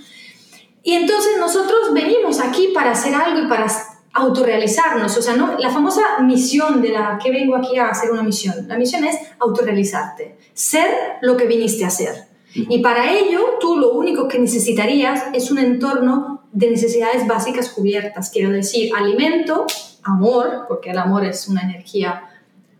Y 0.83 0.93
entonces 0.93 1.33
nosotros 1.39 1.93
venimos 1.93 2.39
aquí 2.39 2.69
para 2.73 2.91
hacer 2.91 3.13
algo 3.13 3.39
y 3.39 3.47
para 3.47 3.67
autorrealizarnos, 4.13 5.17
o 5.17 5.21
sea, 5.21 5.35
¿no? 5.35 5.57
la 5.57 5.69
famosa 5.69 6.01
misión 6.21 6.81
de 6.81 6.89
la 6.89 7.17
que 7.21 7.31
vengo 7.31 7.55
aquí 7.55 7.77
a 7.77 7.89
hacer 7.89 8.11
una 8.11 8.23
misión. 8.23 8.67
La 8.67 8.77
misión 8.77 9.05
es 9.05 9.15
autorrealizarte, 9.39 10.37
ser 10.53 10.89
lo 11.21 11.37
que 11.37 11.45
viniste 11.45 11.85
a 11.85 11.89
ser. 11.89 12.27
Y 12.53 12.79
para 12.79 13.13
ello, 13.13 13.57
tú 13.61 13.77
lo 13.77 13.93
único 13.93 14.27
que 14.27 14.37
necesitarías 14.37 15.23
es 15.33 15.51
un 15.51 15.59
entorno 15.59 16.43
de 16.51 16.69
necesidades 16.69 17.25
básicas 17.25 17.69
cubiertas, 17.69 18.29
quiero 18.29 18.49
decir, 18.49 18.91
alimento, 18.93 19.65
amor, 20.03 20.65
porque 20.67 20.91
el 20.91 20.97
amor 20.97 21.25
es 21.25 21.47
una 21.47 21.61
energía 21.61 22.23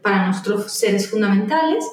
para 0.02 0.26
nuestros 0.26 0.72
seres 0.72 1.10
fundamentales, 1.10 1.86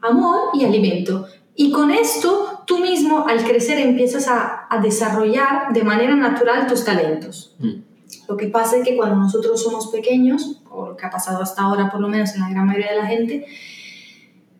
amor 0.00 0.50
y 0.54 0.64
alimento. 0.64 1.26
Y 1.54 1.72
con 1.72 1.90
esto, 1.90 2.62
tú 2.66 2.78
mismo 2.78 3.26
al 3.26 3.44
crecer 3.44 3.78
empiezas 3.78 4.28
a, 4.28 4.66
a 4.70 4.78
desarrollar 4.80 5.72
de 5.72 5.82
manera 5.82 6.14
natural 6.14 6.66
tus 6.66 6.84
talentos. 6.84 7.56
Mm. 7.58 7.82
Lo 8.28 8.36
que 8.36 8.46
pasa 8.46 8.76
es 8.76 8.84
que 8.84 8.96
cuando 8.96 9.16
nosotros 9.16 9.62
somos 9.62 9.88
pequeños, 9.88 10.60
o 10.70 10.88
lo 10.88 10.96
que 10.96 11.06
ha 11.06 11.10
pasado 11.10 11.42
hasta 11.42 11.62
ahora 11.62 11.90
por 11.90 12.00
lo 12.00 12.08
menos 12.08 12.34
en 12.34 12.42
la 12.42 12.50
gran 12.50 12.66
mayoría 12.66 12.92
de 12.92 12.98
la 12.98 13.06
gente, 13.06 13.46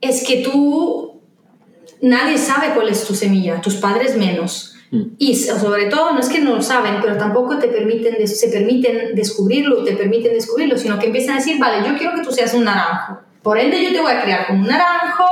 es 0.01 0.27
que 0.27 0.43
tú, 0.43 1.21
nadie 2.01 2.39
sabe 2.39 2.75
cuál 2.75 2.89
es 2.89 3.05
tu 3.07 3.14
semilla, 3.14 3.61
tus 3.61 3.77
padres 3.77 4.16
menos. 4.16 4.75
Mm. 4.91 5.03
Y 5.18 5.34
sobre 5.34 5.86
todo, 5.86 6.12
no 6.12 6.20
es 6.20 6.28
que 6.28 6.41
no 6.41 6.57
lo 6.57 6.62
saben, 6.62 6.99
pero 7.01 7.16
tampoco 7.16 7.59
te 7.59 7.68
permiten, 7.68 8.26
se 8.26 8.49
permiten 8.49 9.14
descubrirlo, 9.14 9.84
te 9.84 9.93
permiten 9.93 10.32
descubrirlo, 10.32 10.78
sino 10.78 10.99
que 10.99 11.07
empiezan 11.07 11.34
a 11.34 11.39
decir, 11.39 11.59
vale, 11.59 11.86
yo 11.86 11.97
quiero 11.97 12.14
que 12.14 12.22
tú 12.22 12.32
seas 12.32 12.55
un 12.55 12.64
naranjo. 12.64 13.18
Por 13.43 13.59
ende, 13.59 13.82
yo 13.82 13.93
te 13.93 14.01
voy 14.01 14.12
a 14.12 14.20
crear 14.22 14.47
como 14.47 14.61
un 14.61 14.66
naranjo, 14.66 15.24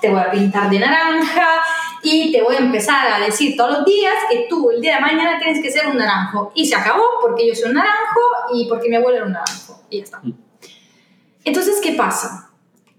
te 0.00 0.10
voy 0.10 0.20
a 0.20 0.30
pintar 0.30 0.70
de 0.70 0.78
naranja 0.78 1.62
y 2.02 2.30
te 2.30 2.42
voy 2.42 2.56
a 2.56 2.58
empezar 2.58 3.06
a 3.12 3.24
decir 3.24 3.56
todos 3.56 3.78
los 3.78 3.84
días 3.84 4.14
que 4.30 4.46
tú 4.48 4.70
el 4.70 4.80
día 4.80 4.96
de 4.96 5.00
mañana 5.00 5.38
tienes 5.38 5.62
que 5.62 5.70
ser 5.70 5.86
un 5.86 5.96
naranjo. 5.96 6.52
Y 6.54 6.66
se 6.66 6.74
acabó 6.74 7.02
porque 7.20 7.48
yo 7.48 7.54
soy 7.54 7.70
un 7.70 7.76
naranjo 7.76 8.20
y 8.54 8.68
porque 8.68 8.88
mi 8.88 8.96
abuelo 8.96 9.16
era 9.16 9.26
un 9.26 9.32
naranjo. 9.32 9.80
Y 9.90 9.98
ya 9.98 10.04
está. 10.04 10.22
Entonces, 11.44 11.80
¿qué 11.82 11.92
pasa? 11.92 12.43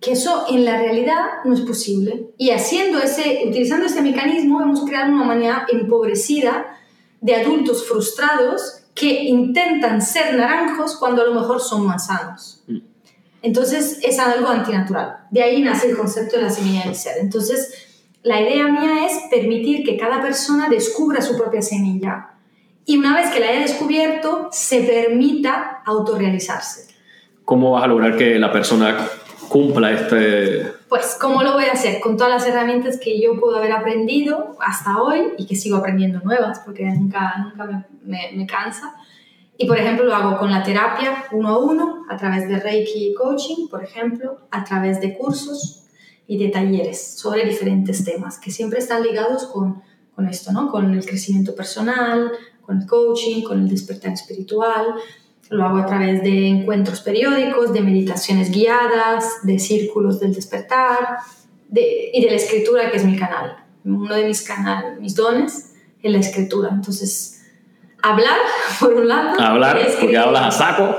Que 0.05 0.11
eso 0.11 0.45
en 0.47 0.65
la 0.65 0.77
realidad 0.77 1.25
no 1.45 1.55
es 1.55 1.61
posible. 1.61 2.27
Y 2.37 2.51
haciendo 2.51 2.99
ese, 2.99 3.41
utilizando 3.47 3.87
ese 3.87 4.03
mecanismo, 4.03 4.61
hemos 4.61 4.85
creado 4.85 5.11
una 5.11 5.23
humanidad 5.23 5.63
empobrecida 5.71 6.77
de 7.21 7.33
adultos 7.33 7.87
frustrados 7.87 8.83
que 8.93 9.23
intentan 9.23 10.03
ser 10.03 10.35
naranjos 10.35 10.95
cuando 10.97 11.23
a 11.23 11.25
lo 11.25 11.33
mejor 11.33 11.59
son 11.59 11.87
manzanos. 11.87 12.63
Mm. 12.67 12.77
Entonces 13.41 13.99
es 14.03 14.19
algo 14.19 14.47
antinatural. 14.47 15.25
De 15.31 15.41
ahí 15.41 15.63
nace 15.63 15.89
el 15.89 15.97
concepto 15.97 16.35
de 16.35 16.43
la 16.43 16.49
semilla 16.51 16.83
del 16.83 16.93
ser. 16.93 17.17
Entonces, 17.19 17.73
la 18.21 18.39
idea 18.39 18.67
mía 18.67 19.07
es 19.07 19.23
permitir 19.31 19.83
que 19.83 19.97
cada 19.97 20.21
persona 20.21 20.69
descubra 20.69 21.19
su 21.19 21.35
propia 21.35 21.63
semilla 21.63 22.35
y 22.85 22.97
una 22.97 23.15
vez 23.15 23.31
que 23.31 23.39
la 23.39 23.49
haya 23.49 23.61
descubierto, 23.61 24.49
se 24.51 24.81
permita 24.81 25.81
autorrealizarse. 25.83 26.93
¿Cómo 27.43 27.71
vas 27.71 27.83
a 27.83 27.87
lograr 27.87 28.15
que 28.15 28.37
la 28.37 28.51
persona 28.51 29.09
cumpla 29.55 29.93
este... 29.93 30.69
Pues, 30.89 31.17
¿cómo 31.19 31.41
lo 31.41 31.53
voy 31.53 31.63
a 31.63 31.71
hacer? 31.71 32.01
Con 32.01 32.17
todas 32.17 32.33
las 32.33 32.45
herramientas 32.45 32.99
que 32.99 33.21
yo 33.21 33.39
puedo 33.39 33.55
haber 33.55 33.71
aprendido 33.71 34.57
hasta 34.59 35.01
hoy 35.01 35.31
y 35.37 35.45
que 35.45 35.55
sigo 35.55 35.77
aprendiendo 35.77 36.19
nuevas, 36.19 36.59
porque 36.65 36.83
nunca, 36.83 37.37
nunca 37.37 37.87
me, 38.03 38.33
me, 38.33 38.45
cansa. 38.45 38.93
Y, 39.57 39.65
por 39.65 39.79
ejemplo, 39.79 40.03
lo 40.03 40.13
hago 40.13 40.37
con 40.37 40.51
la 40.51 40.61
terapia 40.61 41.23
uno 41.31 41.49
a 41.49 41.57
uno, 41.57 42.05
a 42.09 42.17
través 42.17 42.49
de 42.49 42.59
Reiki 42.59 43.13
Coaching, 43.13 43.69
por 43.69 43.81
ejemplo, 43.81 44.41
a 44.51 44.65
través 44.65 44.99
de 44.99 45.17
cursos 45.17 45.85
y 46.27 46.37
de 46.37 46.49
talleres 46.49 47.17
sobre 47.17 47.45
diferentes 47.45 48.03
temas 48.03 48.37
que 48.39 48.51
siempre 48.51 48.79
están 48.79 49.03
ligados 49.03 49.45
con, 49.45 49.81
con 50.13 50.27
esto, 50.27 50.51
¿no? 50.51 50.69
Con 50.69 50.93
el 50.93 51.05
crecimiento 51.05 51.55
personal, 51.55 52.29
con 52.61 52.81
el 52.81 52.87
coaching, 52.87 53.43
con 53.43 53.61
el 53.61 53.69
despertar 53.69 54.11
espiritual. 54.11 54.95
Lo 55.49 55.65
hago 55.65 55.77
a 55.77 55.85
través 55.85 56.23
de 56.23 56.47
encuentros 56.47 57.01
periódicos, 57.01 57.71
de 57.73 57.81
meditaciones 57.81 58.51
guiadas, 58.51 59.25
de 59.43 59.59
círculos 59.59 60.19
del 60.19 60.33
despertar 60.33 61.17
de, 61.67 62.09
y 62.13 62.23
de 62.23 62.29
la 62.31 62.35
escritura, 62.37 62.89
que 62.91 62.97
es 62.97 63.05
mi 63.05 63.15
canal. 63.17 63.57
Uno 63.83 64.13
de 64.15 64.25
mis 64.25 64.41
canales, 64.41 64.99
mis 64.99 65.15
dones, 65.15 65.73
es 66.01 66.11
la 66.11 66.17
escritura. 66.17 66.69
Entonces, 66.71 67.43
hablar, 68.01 68.37
por 68.79 68.93
un 68.93 69.07
lado. 69.07 69.39
Hablar, 69.39 69.79
porque 69.99 70.17
hablas 70.17 70.47
a 70.47 70.51
saco, 70.51 70.95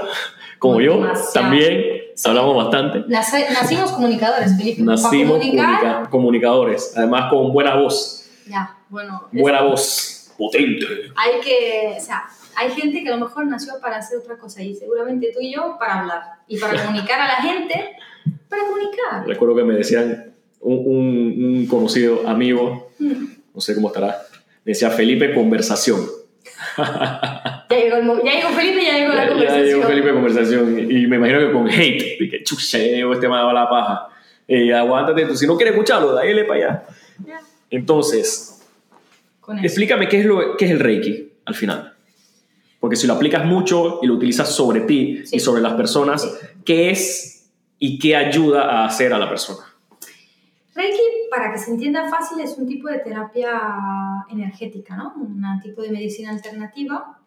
como 0.61 0.81
yo, 0.81 0.95
Demasiado. 0.95 1.33
también, 1.33 1.83
hablamos 2.25 2.57
bastante. 2.57 3.05
Nacimos 3.09 3.91
comunicadores, 3.93 4.57
Felipe. 4.57 4.83
Nacimos 4.83 5.39
comunicar, 5.39 5.81
comunica- 5.81 6.11
comunicadores, 6.11 6.93
además 6.97 7.31
con 7.31 7.53
buena 7.53 7.75
voz, 7.75 8.29
ya, 8.49 8.77
bueno, 8.89 9.25
buena 9.33 9.63
voz, 9.63 10.16
potente. 10.37 10.85
hay 11.17 11.41
que, 11.41 11.95
o 11.97 12.01
sea, 12.01 12.25
hay 12.57 12.71
gente 12.71 13.03
que 13.03 13.09
a 13.11 13.17
lo 13.17 13.25
mejor 13.27 13.47
nació 13.47 13.75
para 13.81 13.97
hacer 13.99 14.19
otra 14.19 14.37
cosa 14.39 14.63
y 14.63 14.75
seguramente 14.75 15.31
tú 15.33 15.41
y 15.41 15.55
yo 15.55 15.77
para 15.79 16.01
hablar 16.01 16.23
y 16.49 16.59
para 16.59 16.73
comunicar 16.85 17.21
a 17.21 17.27
la 17.27 17.37
gente, 17.37 17.91
para 18.49 18.63
comunicar. 18.65 19.27
Recuerdo 19.27 19.57
que 19.57 19.65
me 19.65 19.75
decían 19.75 20.35
un, 20.61 20.75
un- 20.79 21.45
un 21.57 21.67
conocido 21.67 22.27
amigo, 22.29 22.91
Mm. 22.99 23.25
no 23.55 23.61
sé 23.61 23.75
cómo 23.75 23.89
estará, 23.89 24.17
decía 24.65 24.89
Felipe 24.91 25.35
Conversación. 25.35 26.01
Ya 26.79 27.65
llegó, 27.71 28.25
ya 28.25 28.33
llegó 28.33 28.49
Felipe, 28.51 28.85
ya 28.85 28.93
llegó 28.99 29.13
la 29.13 29.17
Ya- 29.17 29.23
Ya 29.25 29.29
conversación. 29.31 29.67
llegó 29.67 29.83
Felipe 29.83 30.13
Conversación 30.13 30.79
y 30.91 31.07
me 31.07 31.17
imagino 31.17 31.41
que 31.41 31.53
con 31.53 31.69
hate, 31.69 32.19
de 32.19 32.29
que 32.31 32.43
chucha, 32.43 32.79
ya 32.79 32.85
llegó 32.85 33.13
este 33.13 33.29
man 33.29 33.47
a 33.47 33.53
la 33.53 33.69
paja. 33.69 34.09
Aguántate, 34.77 35.27
tú, 35.27 35.37
si 35.37 35.47
no 35.47 35.57
quieres 35.57 35.75
escucharlo, 35.75 36.13
dale 36.13 36.45
para 36.45 36.59
allá. 36.61 36.85
Ya, 37.27 37.41
Entonces, 37.71 38.56
con 39.47 39.57
eso. 39.59 39.65
explícame 39.67 40.09
qué 40.09 40.21
es, 40.21 40.27
lo, 40.27 40.57
qué 40.57 40.65
es 40.67 40.71
el 40.73 40.81
Reiki 40.81 41.33
al 41.47 41.55
final. 41.55 41.95
Porque 42.81 42.97
si 42.97 43.07
lo 43.07 43.15
aplicas 43.15 43.45
mucho 43.47 44.01
y 44.03 44.07
lo 44.07 44.15
utilizas 44.15 44.55
sobre 44.55 44.81
ti 44.81 45.23
Sí. 45.25 45.37
y 45.37 45.41
sobre 45.41 45.63
las 45.63 45.75
personas, 45.75 46.23
Sí. 46.23 46.29
¿qué 46.65 46.91
es 46.91 47.49
y 47.79 47.99
qué 47.99 48.17
ayuda 48.17 48.65
a 48.65 48.87
hacer 48.87 49.13
a 49.15 49.19
la 49.19 49.29
persona? 49.29 49.61
Reiki, 50.75 51.01
para 51.31 51.53
que 51.53 51.59
se 51.59 51.71
entienda 51.71 52.09
fácil, 52.11 52.39
es 52.41 52.59
un 52.59 52.67
tipo 52.67 52.89
de 52.89 52.99
terapia 52.99 53.51
energética, 54.31 54.95
¿no? 54.97 55.15
Un 55.17 55.43
tipo 55.63 55.81
de 55.81 55.91
medicina 55.91 56.31
alternativa 56.31 57.19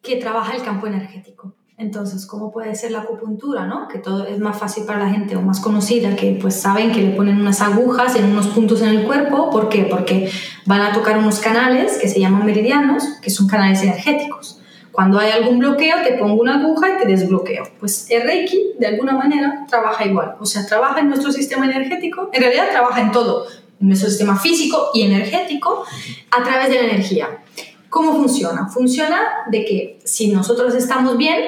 que 0.00 0.16
trabaja 0.16 0.56
el 0.56 0.62
campo 0.62 0.86
energético. 0.86 1.54
Entonces, 1.78 2.26
¿cómo 2.26 2.52
puede 2.52 2.74
ser 2.74 2.92
la 2.92 3.00
acupuntura, 3.00 3.66
no? 3.66 3.88
Que 3.88 3.98
todo 3.98 4.26
es 4.26 4.38
más 4.38 4.58
fácil 4.58 4.84
para 4.84 5.00
la 5.00 5.08
gente 5.08 5.36
o 5.36 5.42
más 5.42 5.58
conocida, 5.58 6.14
que 6.14 6.38
pues 6.40 6.60
saben 6.60 6.92
que 6.92 7.02
le 7.02 7.10
ponen 7.10 7.40
unas 7.40 7.60
agujas 7.60 8.14
en 8.14 8.26
unos 8.26 8.48
puntos 8.48 8.82
en 8.82 8.90
el 8.90 9.04
cuerpo. 9.04 9.50
¿Por 9.50 9.68
qué? 9.68 9.84
Porque 9.84 10.30
van 10.66 10.82
a 10.82 10.92
tocar 10.92 11.18
unos 11.18 11.40
canales 11.40 11.98
que 11.98 12.08
se 12.08 12.20
llaman 12.20 12.46
meridianos, 12.46 13.04
que 13.20 13.30
son 13.30 13.48
canales 13.48 13.82
energéticos. 13.82 14.60
Cuando 14.92 15.18
hay 15.18 15.30
algún 15.30 15.58
bloqueo, 15.58 16.02
te 16.04 16.12
pongo 16.18 16.40
una 16.40 16.60
aguja 16.60 16.90
y 16.90 16.98
te 16.98 17.08
desbloqueo. 17.08 17.64
Pues 17.80 18.10
el 18.10 18.22
Reiki, 18.22 18.74
de 18.78 18.88
alguna 18.88 19.14
manera, 19.14 19.64
trabaja 19.66 20.04
igual. 20.04 20.36
O 20.38 20.44
sea, 20.44 20.66
trabaja 20.66 21.00
en 21.00 21.08
nuestro 21.08 21.32
sistema 21.32 21.64
energético, 21.64 22.28
en 22.32 22.42
realidad 22.42 22.68
trabaja 22.70 23.00
en 23.00 23.10
todo, 23.10 23.46
en 23.80 23.88
nuestro 23.88 24.10
sistema 24.10 24.36
físico 24.36 24.90
y 24.92 25.02
energético, 25.02 25.84
a 26.30 26.44
través 26.44 26.68
de 26.68 26.74
la 26.74 26.90
energía. 26.90 27.42
¿Cómo 27.88 28.12
funciona? 28.12 28.68
Funciona 28.68 29.20
de 29.50 29.64
que 29.64 29.98
si 30.04 30.30
nosotros 30.30 30.74
estamos 30.74 31.16
bien, 31.16 31.40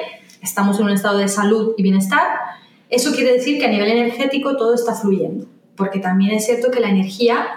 estamos 0.45 0.79
en 0.79 0.85
un 0.85 0.91
estado 0.91 1.17
de 1.17 1.27
salud 1.27 1.73
y 1.77 1.83
bienestar, 1.83 2.25
eso 2.89 3.13
quiere 3.13 3.33
decir 3.33 3.59
que 3.59 3.65
a 3.65 3.69
nivel 3.69 3.89
energético 3.89 4.55
todo 4.55 4.73
está 4.73 4.95
fluyendo. 4.95 5.47
Porque 5.75 5.99
también 5.99 6.31
es 6.31 6.45
cierto 6.45 6.71
que 6.71 6.79
la 6.79 6.89
energía 6.89 7.47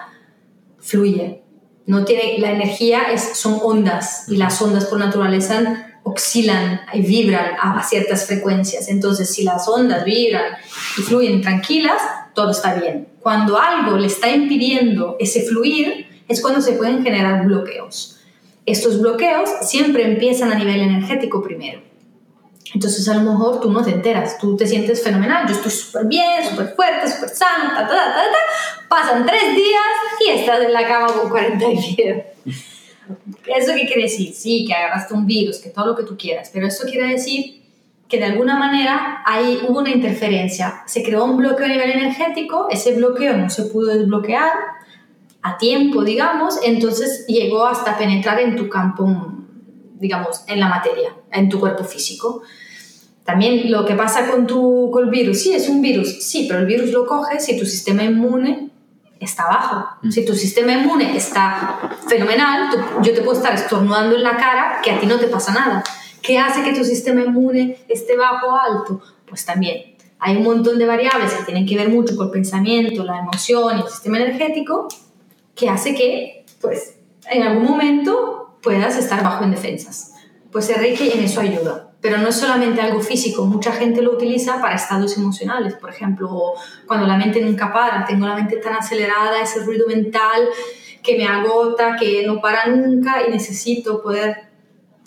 fluye. 0.81 1.43
No 1.87 2.05
tiene, 2.05 2.39
la 2.39 2.51
energía 2.51 3.13
es, 3.13 3.39
son 3.39 3.61
ondas 3.63 4.25
y 4.29 4.37
las 4.37 4.61
ondas 4.61 4.87
por 4.87 4.99
naturaleza 4.99 5.87
oscilan 6.03 6.81
y 6.93 7.03
vibran 7.03 7.55
a, 7.61 7.83
ciertas 7.83 8.27
frecuencias. 8.27 8.89
Entonces, 8.89 9.33
si 9.33 9.45
las 9.45 9.69
ondas 9.69 10.05
vibran 10.05 10.55
y 10.99 11.03
fluyen 11.03 11.41
tranquilas, 11.41 12.01
todo 12.35 12.51
está 12.51 12.75
bien. 12.75 13.09
Cuando 13.21 13.59
algo 13.59 13.97
le 13.97 14.07
está 14.07 14.29
impidiendo 14.31 15.17
ese 15.21 15.43
fluir, 15.43 16.07
es 16.27 16.41
cuando 16.41 16.61
se 16.61 16.73
pueden 16.73 17.03
generar 17.03 17.45
bloqueos. 17.45 18.19
Estos 18.67 19.01
bloqueos 19.01 19.49
siempre 19.63 20.05
empiezan 20.05 20.53
a 20.53 20.57
nivel 20.57 20.81
energético 20.81 21.43
primero. 21.43 21.88
Entonces 22.75 23.09
a 23.09 23.15
lo 23.15 23.31
mejor 23.31 23.61
tú 23.61 23.71
no 23.71 23.83
te 23.83 23.91
enteras, 23.91 24.39
tú 24.39 24.57
te 24.57 24.67
sientes 24.67 25.03
fenomenal, 25.03 25.47
yo 25.47 25.55
estoy 25.55 25.71
súper 25.71 26.07
bien, 26.07 26.45
súper 26.49 26.75
fuerte, 26.75 27.11
súper 27.11 27.31
sano, 27.31 27.71
ta, 27.71 27.89
ta, 27.89 27.89
ta, 27.89 28.05
ta, 28.15 28.15
ta. 28.15 28.89
pasan 28.89 29.25
tres 29.25 29.55
días 29.55 29.83
y 30.27 30.31
estás 30.39 30.61
en 30.63 30.73
la 30.73 30.87
cama 30.87 31.07
con 31.07 31.31
40 31.31 31.67
fiebre. 31.81 32.35
¿Eso 33.47 33.73
qué 33.75 33.87
quiere 33.87 34.03
decir? 34.03 34.35
Sí, 34.35 34.67
que 34.67 34.75
agarraste 34.75 35.15
un 35.15 35.27
virus, 35.27 35.59
que 35.59 35.71
todo 35.71 35.87
lo 35.87 35.97
que 35.97 36.03
tú 36.03 36.17
quieras, 36.19 36.51
pero 36.53 36.67
eso 36.67 36.87
quiere 36.87 37.09
decir 37.09 37.63
que 38.09 38.19
de 38.19 38.25
alguna 38.25 38.59
manera 38.59 39.23
ahí 39.25 39.61
hubo 39.69 39.81
una 39.81 39.91
interferencia, 39.91 40.83
se 40.87 41.03
creó 41.03 41.25
un 41.25 41.37
bloqueo 41.37 41.67
a 41.67 41.69
nivel 41.69 41.91
energético, 41.91 42.69
ese 42.71 42.95
bloqueo 42.95 43.37
no 43.37 43.51
se 43.51 43.65
pudo 43.65 43.95
desbloquear 43.95 44.53
a 45.43 45.59
tiempo, 45.59 46.03
digamos, 46.03 46.59
entonces 46.65 47.27
llegó 47.29 47.67
hasta 47.67 47.97
penetrar 47.97 48.41
en 48.41 48.57
tu 48.57 48.69
campo, 48.69 49.33
digamos, 50.01 50.43
en 50.47 50.61
la 50.61 50.69
materia, 50.69 51.15
en 51.33 51.49
tu 51.49 51.59
cuerpo 51.61 51.85
físico. 51.85 52.43
También 53.25 53.71
lo 53.71 53.85
que 53.85 53.95
pasa 53.95 54.27
con, 54.31 54.47
tu, 54.47 54.91
con 54.91 55.05
el 55.05 55.11
virus, 55.11 55.41
sí, 55.43 55.53
es 55.53 55.69
un 55.69 55.83
virus, 55.83 56.23
sí, 56.25 56.47
pero 56.49 56.61
el 56.61 56.67
virus 56.67 56.91
lo 56.91 57.05
coges 57.07 57.45
si 57.45 57.59
tu 57.59 57.67
sistema 57.67 58.03
inmune 58.03 58.71
está 59.21 59.47
bajo. 59.47 59.87
Si 60.11 60.25
tu 60.25 60.35
sistema 60.35 60.73
inmune 60.73 61.15
está 61.17 61.79
fenomenal, 62.09 62.71
tú- 62.71 62.79
yo 63.03 63.13
te 63.15 63.21
puedo 63.21 63.37
estar 63.37 63.53
estornudando 63.55 64.17
en 64.17 64.23
la 64.23 64.37
cara 64.37 64.81
que 64.83 64.91
a 64.93 64.99
ti 65.01 65.07
no 65.07 65.19
te 65.19 65.27
pasa 65.27 65.53
nada. 65.53 65.85
¿Qué 66.23 66.39
hace 66.39 66.63
que 66.63 66.73
tu 66.73 66.85
sistema 66.85 67.21
inmune 67.23 67.79
esté 67.89 68.17
bajo 68.17 68.47
o 68.49 68.57
alto? 68.57 69.01
Pues 69.29 69.45
también 69.45 69.95
hay 70.21 70.37
un 70.37 70.45
montón 70.45 70.79
de 70.79 70.87
variables 70.87 71.33
que 71.35 71.45
tienen 71.45 71.67
que 71.67 71.77
ver 71.77 71.91
mucho 71.91 72.17
con 72.17 72.27
el 72.27 72.33
pensamiento, 72.33 73.05
la 73.05 73.19
emoción 73.19 73.77
y 73.79 73.83
el 73.83 73.89
sistema 73.89 74.19
energético 74.19 74.89
que 75.55 75.69
hace 75.69 75.95
que, 75.95 76.47
pues, 76.63 76.95
en 77.31 77.43
algún 77.43 77.65
momento 77.65 78.48
puedas 78.63 78.97
estar 78.97 79.23
bajo 79.23 79.45
en 79.45 79.53
defensas. 79.53 80.15
Pues 80.51 80.75
Reiki 80.75 81.11
en 81.13 81.25
eso 81.25 81.41
ayuda. 81.41 81.85
Pero 82.01 82.19
no 82.19 82.29
es 82.29 82.37
solamente 82.37 82.81
algo 82.81 83.01
físico, 83.01 83.45
mucha 83.45 83.73
gente 83.73 84.03
lo 84.03 84.13
utiliza 84.13 84.61
para 84.61 84.77
estados 84.77 85.17
emocionales. 85.19 85.75
Por 85.75 85.91
ejemplo, 85.91 86.53
cuando 86.87 87.09
la 87.09 87.17
mente 87.17 87.41
nunca 87.41 87.73
para, 87.73 88.05
tengo 88.05 88.25
la 88.27 88.37
mente 88.37 88.57
tan 88.59 88.75
acelerada, 88.75 89.43
ese 89.43 89.65
ruido 89.65 89.89
mental 89.89 90.49
que 91.03 91.17
me 91.17 91.27
agota, 91.27 91.97
que 91.99 92.25
no 92.25 92.41
para 92.41 92.67
nunca 92.67 93.27
y 93.27 93.33
necesito 93.33 94.01
poder 94.01 94.49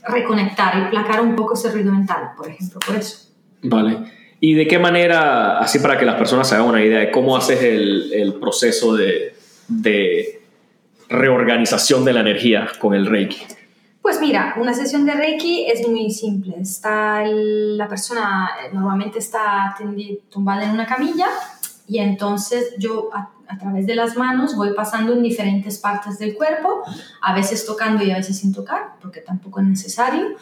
reconectar 0.05 0.85
y 0.85 0.89
placar 0.89 1.21
un 1.21 1.35
poco 1.35 1.53
ese 1.53 1.71
ruido 1.71 1.93
mental, 1.93 2.31
por 2.35 2.49
ejemplo, 2.49 2.79
por 2.85 2.95
eso. 2.95 3.29
Vale. 3.61 3.97
¿Y 4.41 4.55
de 4.55 4.67
qué 4.67 4.79
manera, 4.79 5.59
así 5.59 5.79
para 5.79 5.97
que 5.97 6.05
las 6.05 6.15
personas 6.15 6.49
se 6.49 6.55
hagan 6.55 6.67
una 6.67 6.83
idea 6.83 6.99
de 6.99 7.11
cómo 7.11 7.37
haces 7.37 7.61
el, 7.61 8.11
el 8.11 8.33
proceso 8.33 8.95
de, 8.95 9.35
de 9.67 10.40
reorganización 11.12 12.05
de 12.05 12.14
la 12.14 12.22
energía 12.22 12.68
con 12.80 12.93
el 12.93 13.05
Reiki? 13.05 13.41
Pues 14.01 14.20
mira, 14.20 14.55
una 14.57 14.74
sesión 14.74 15.05
de 15.05 15.14
Reiki 15.14 15.66
es 15.68 15.88
muy 15.88 16.09
simple. 16.09 16.55
Está 16.59 17.24
la 17.24 17.88
persona 17.88 18.49
eh, 18.64 18.70
normalmente 18.74 19.20
está 19.20 19.76
tumbada 20.30 20.64
en 20.64 20.72
una 20.72 20.88
camilla 20.88 21.28
y 21.88 21.99
entonces 21.99 22.74
yo 22.80 23.09
a, 23.14 23.30
a 23.47 23.57
través 23.57 23.86
de 23.86 23.95
las 23.95 24.16
manos 24.16 24.55
voy 24.55 24.74
pasando 24.74 25.14
en 25.14 25.22
diferentes 25.22 25.78
partes 25.78 26.18
del 26.18 26.36
cuerpo, 26.36 26.84
a 27.22 27.36
veces 27.36 27.66
tocando 27.66 28.03
y 28.03 28.12
a 28.12 28.18
veces 28.18 28.39
sin 28.39 28.53
tocar, 28.53 28.93
porque 29.01 29.20
tampoco 29.20 29.59
es 29.59 29.68
necesario. 29.68 30.36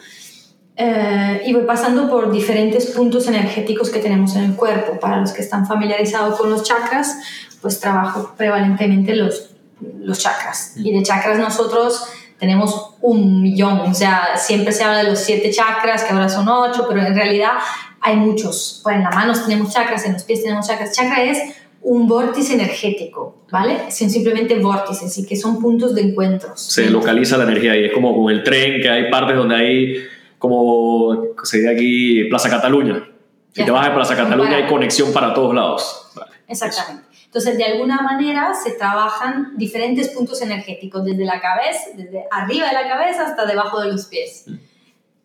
Eh, 0.76 1.42
y 1.44 1.52
voy 1.52 1.64
pasando 1.64 2.08
por 2.08 2.30
diferentes 2.30 2.86
puntos 2.86 3.26
energéticos 3.26 3.90
que 3.90 3.98
tenemos 3.98 4.34
en 4.36 4.44
el 4.44 4.56
cuerpo. 4.56 4.98
Para 4.98 5.18
los 5.18 5.32
que 5.32 5.42
están 5.42 5.66
familiarizados 5.66 6.38
con 6.38 6.48
los 6.48 6.62
chakras, 6.62 7.18
pues 7.60 7.80
trabajo 7.80 8.32
prevalentemente 8.36 9.14
los, 9.16 9.50
los 9.98 10.18
chakras. 10.18 10.74
Y 10.76 10.92
de 10.92 11.02
chakras 11.02 11.38
nosotros 11.38 12.04
tenemos 12.38 12.94
un 13.02 13.42
millón, 13.42 13.80
o 13.80 13.94
sea, 13.94 14.36
siempre 14.36 14.72
se 14.72 14.82
habla 14.82 15.02
de 15.02 15.10
los 15.10 15.18
siete 15.18 15.50
chakras, 15.50 16.04
que 16.04 16.12
ahora 16.12 16.28
son 16.28 16.48
ocho, 16.48 16.86
pero 16.88 17.02
en 17.02 17.14
realidad 17.14 17.52
hay 18.00 18.16
muchos. 18.16 18.80
Pues 18.82 18.96
en 18.96 19.02
las 19.02 19.14
manos 19.14 19.44
tenemos 19.44 19.72
chakras, 19.72 20.06
en 20.06 20.14
los 20.14 20.22
pies 20.22 20.42
tenemos 20.42 20.66
chakras. 20.66 20.92
Chakra 20.92 21.22
es 21.22 21.38
un 21.82 22.06
vórtice 22.06 22.54
energético, 22.54 23.44
¿vale? 23.50 23.90
Son 23.90 24.10
simplemente 24.10 24.58
vórtices, 24.58 25.08
así 25.08 25.26
que 25.26 25.36
son 25.36 25.60
puntos 25.60 25.94
de 25.94 26.02
encuentros. 26.02 26.60
Se 26.60 26.88
localiza 26.90 27.36
la 27.36 27.44
energía 27.44 27.76
y 27.76 27.84
es 27.86 27.92
como 27.92 28.16
con 28.16 28.32
el 28.32 28.42
tren, 28.42 28.80
que 28.80 28.88
hay 28.88 29.10
partes 29.10 29.36
donde 29.36 29.56
hay, 29.56 29.94
como 30.38 31.24
se 31.42 31.58
dice 31.58 31.70
aquí, 31.70 32.24
Plaza 32.24 32.50
Cataluña. 32.50 33.06
Si 33.52 33.64
te 33.64 33.70
vas 33.70 33.86
a 33.86 33.94
Plaza 33.94 34.16
Cataluña 34.16 34.56
hay 34.56 34.66
conexión 34.66 35.12
para 35.12 35.34
todos 35.34 35.54
lados. 35.54 36.06
Exactamente. 36.46 37.09
Entonces, 37.30 37.56
de 37.56 37.64
alguna 37.64 38.02
manera 38.02 38.54
se 38.54 38.72
trabajan 38.72 39.52
diferentes 39.56 40.08
puntos 40.08 40.42
energéticos, 40.42 41.04
desde 41.04 41.24
la 41.24 41.40
cabeza, 41.40 41.90
desde 41.94 42.24
arriba 42.28 42.66
de 42.66 42.72
la 42.72 42.88
cabeza 42.88 43.24
hasta 43.24 43.46
debajo 43.46 43.80
de 43.80 43.92
los 43.92 44.06
pies. 44.06 44.46
Mm. 44.48 44.54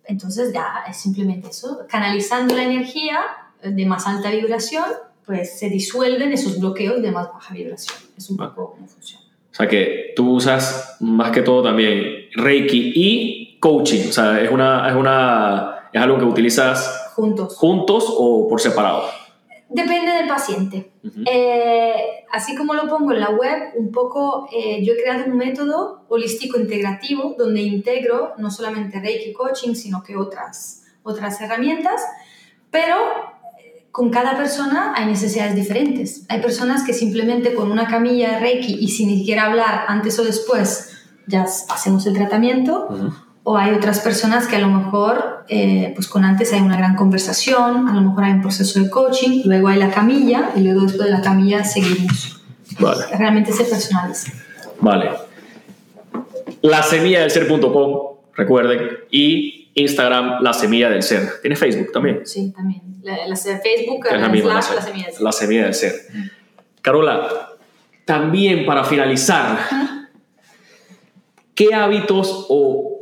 Entonces, 0.03 0.53
ya 0.53 0.83
es 0.87 0.97
simplemente 0.97 1.47
eso, 1.47 1.79
canalizando 1.89 2.55
la 2.55 2.61
energía 2.61 3.21
de 3.63 3.85
más 3.87 4.05
alta 4.05 4.29
vibración, 4.29 4.85
pues 5.25 5.57
se 5.57 5.67
disuelven 5.67 6.31
esos 6.31 6.59
bloqueos 6.59 7.01
de 7.01 7.09
más 7.09 7.33
baja 7.33 7.55
vibración. 7.55 7.97
Es 8.15 8.29
un 8.29 8.37
poco 8.37 8.75
cómo 8.75 8.87
funciona. 8.87 9.25
O 9.51 9.55
sea 9.55 9.67
que 9.67 10.13
tú 10.15 10.33
usas 10.33 10.97
más 10.99 11.31
que 11.31 11.41
todo 11.41 11.63
también 11.63 12.29
Reiki 12.35 12.91
y 12.93 13.57
coaching. 13.59 14.09
O 14.09 14.11
sea, 14.11 14.39
es, 14.39 14.51
una, 14.51 14.87
es, 14.87 14.95
una, 14.95 15.89
es 15.91 15.99
algo 15.99 16.19
que 16.19 16.25
utilizas 16.25 17.13
juntos. 17.15 17.55
juntos 17.55 18.05
o 18.09 18.47
por 18.47 18.61
separado. 18.61 19.24
Depende 19.75 20.13
del 20.13 20.27
paciente. 20.27 20.93
Eh, 21.29 21.93
así 22.31 22.55
como 22.55 22.73
lo 22.73 22.87
pongo 22.87 23.11
en 23.11 23.19
la 23.19 23.31
web, 23.31 23.73
un 23.75 23.91
poco 23.91 24.47
eh, 24.53 24.81
yo 24.85 24.93
he 24.93 25.01
creado 25.03 25.25
un 25.25 25.35
método 25.35 26.05
holístico 26.07 26.57
integrativo 26.57 27.35
donde 27.37 27.61
integro 27.61 28.35
no 28.37 28.49
solamente 28.49 29.01
Reiki 29.01 29.33
Coaching, 29.33 29.75
sino 29.75 30.01
que 30.01 30.15
otras, 30.15 30.83
otras 31.03 31.41
herramientas, 31.41 32.01
pero 32.71 32.95
eh, 33.59 33.87
con 33.91 34.09
cada 34.11 34.37
persona 34.37 34.93
hay 34.95 35.07
necesidades 35.07 35.55
diferentes. 35.55 36.25
Hay 36.29 36.41
personas 36.41 36.83
que 36.83 36.93
simplemente 36.93 37.53
con 37.53 37.69
una 37.69 37.85
camilla 37.85 38.31
de 38.31 38.39
Reiki 38.39 38.77
y 38.79 38.87
sin 38.87 39.09
ni 39.09 39.19
siquiera 39.19 39.47
hablar 39.47 39.83
antes 39.89 40.17
o 40.19 40.23
después 40.23 40.91
ya 41.27 41.41
hacemos 41.43 42.05
el 42.05 42.13
tratamiento 42.13 42.87
o 43.47 43.57
hay 43.57 43.75
otras 43.75 43.99
personas 43.99 44.47
que 44.47 44.55
a 44.55 44.59
lo 44.59 44.69
mejor, 44.69 45.45
eh, 45.49 45.91
pues 45.93 46.07
con 46.07 46.25
antes 46.25 46.51
hay 46.51 46.61
una 46.61 46.77
gran 46.77 46.95
conversación, 46.95 47.87
a 47.87 47.93
lo 47.93 48.01
mejor 48.01 48.23
hay 48.23 48.31
un 48.31 48.41
proceso 48.41 48.81
de 48.81 48.89
coaching, 48.89 49.43
luego 49.45 49.67
hay 49.67 49.77
la 49.77 49.91
camilla 49.91 50.49
y 50.55 50.61
luego 50.61 50.81
después 50.81 51.05
de 51.05 51.11
la 51.11 51.21
camilla 51.21 51.63
seguimos. 51.63 52.41
Vale. 52.79 53.05
Realmente 53.15 53.51
se 53.53 53.65
personaliza. 53.65 54.31
Vale. 54.81 55.11
La 56.63 56.81
semilla 56.81 57.21
del 57.21 57.29
ser.com, 57.29 58.17
recuerden, 58.33 58.79
y 59.11 59.69
Instagram, 59.75 60.41
la 60.41 60.51
semilla 60.51 60.89
del 60.89 61.03
ser. 61.03 61.39
¿Tiene 61.41 61.55
Facebook 61.55 61.91
también? 61.91 62.21
Sí, 62.25 62.51
también. 62.51 62.81
La, 63.03 63.27
la 63.27 63.35
Facebook 63.35 64.07
es 64.11 64.21
la, 64.21 64.27
misma, 64.27 64.55
la, 64.55 64.61
semilla 64.63 65.05
del 65.05 65.13
ser. 65.13 65.21
La 65.21 65.31
semilla 65.31 65.63
del 65.65 65.73
ser. 65.75 65.93
Carola, 66.81 67.49
también 68.05 68.65
para 68.65 68.83
finalizar, 68.83 69.59
¿qué 71.53 71.75
hábitos 71.75 72.47
o 72.49 72.94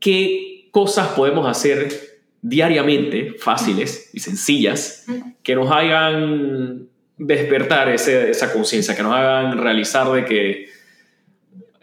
qué 0.00 0.68
cosas 0.70 1.08
podemos 1.08 1.46
hacer 1.48 1.88
diariamente, 2.42 3.34
fáciles 3.38 4.10
y 4.12 4.20
sencillas, 4.20 5.06
que 5.42 5.54
nos 5.54 5.70
hagan 5.70 6.88
despertar 7.18 7.88
esa 7.88 8.52
conciencia, 8.52 8.94
que 8.94 9.02
nos 9.02 9.14
hagan 9.14 9.58
realizar 9.58 10.10
de 10.12 10.24
que 10.24 10.68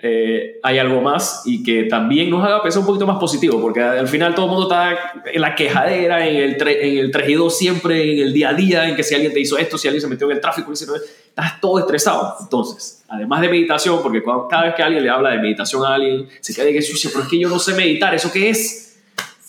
eh, 0.05 0.59
hay 0.61 0.79
algo 0.79 0.99
más 0.99 1.43
y 1.45 1.63
que 1.63 1.83
también 1.83 2.29
nos 2.29 2.43
haga 2.43 2.61
pensar 2.61 2.81
un 2.81 2.85
poquito 2.85 3.07
más 3.07 3.17
positivo, 3.17 3.61
porque 3.61 3.81
al 3.81 4.09
final 4.09 4.35
todo 4.35 4.47
el 4.47 4.51
mundo 4.51 4.65
está 4.65 5.13
en 5.31 5.39
la 5.39 5.55
quejadera, 5.55 6.27
en 6.27 6.35
el, 6.35 6.57
en 6.61 6.97
el 6.97 7.09
3 7.09 7.29
y 7.29 7.33
2 7.35 7.57
siempre, 7.57 8.11
en 8.11 8.19
el 8.19 8.33
día 8.33 8.49
a 8.49 8.53
día, 8.53 8.89
en 8.89 8.97
que 8.97 9.03
si 9.03 9.15
alguien 9.15 9.31
te 9.31 9.39
hizo 9.39 9.57
esto, 9.57 9.77
si 9.77 9.87
alguien 9.87 10.01
se 10.01 10.09
metió 10.09 10.29
en 10.29 10.35
el 10.35 10.41
tráfico, 10.41 10.73
estás 10.73 11.61
todo 11.61 11.79
estresado. 11.79 12.35
Entonces, 12.41 13.01
además 13.07 13.39
de 13.39 13.47
meditación, 13.47 14.01
porque 14.03 14.21
cada 14.49 14.63
vez 14.63 14.75
que 14.75 14.83
alguien 14.83 15.03
le 15.03 15.09
habla 15.09 15.29
de 15.29 15.37
meditación 15.37 15.85
a 15.85 15.93
alguien, 15.93 16.27
se 16.41 16.53
queda 16.53 16.65
de 16.65 16.73
que, 16.73 16.85
pero 17.13 17.23
es 17.23 17.29
que 17.29 17.39
yo 17.39 17.47
no 17.47 17.57
sé 17.57 17.73
meditar, 17.73 18.13
¿eso 18.13 18.29
qué 18.29 18.49
es? 18.49 18.99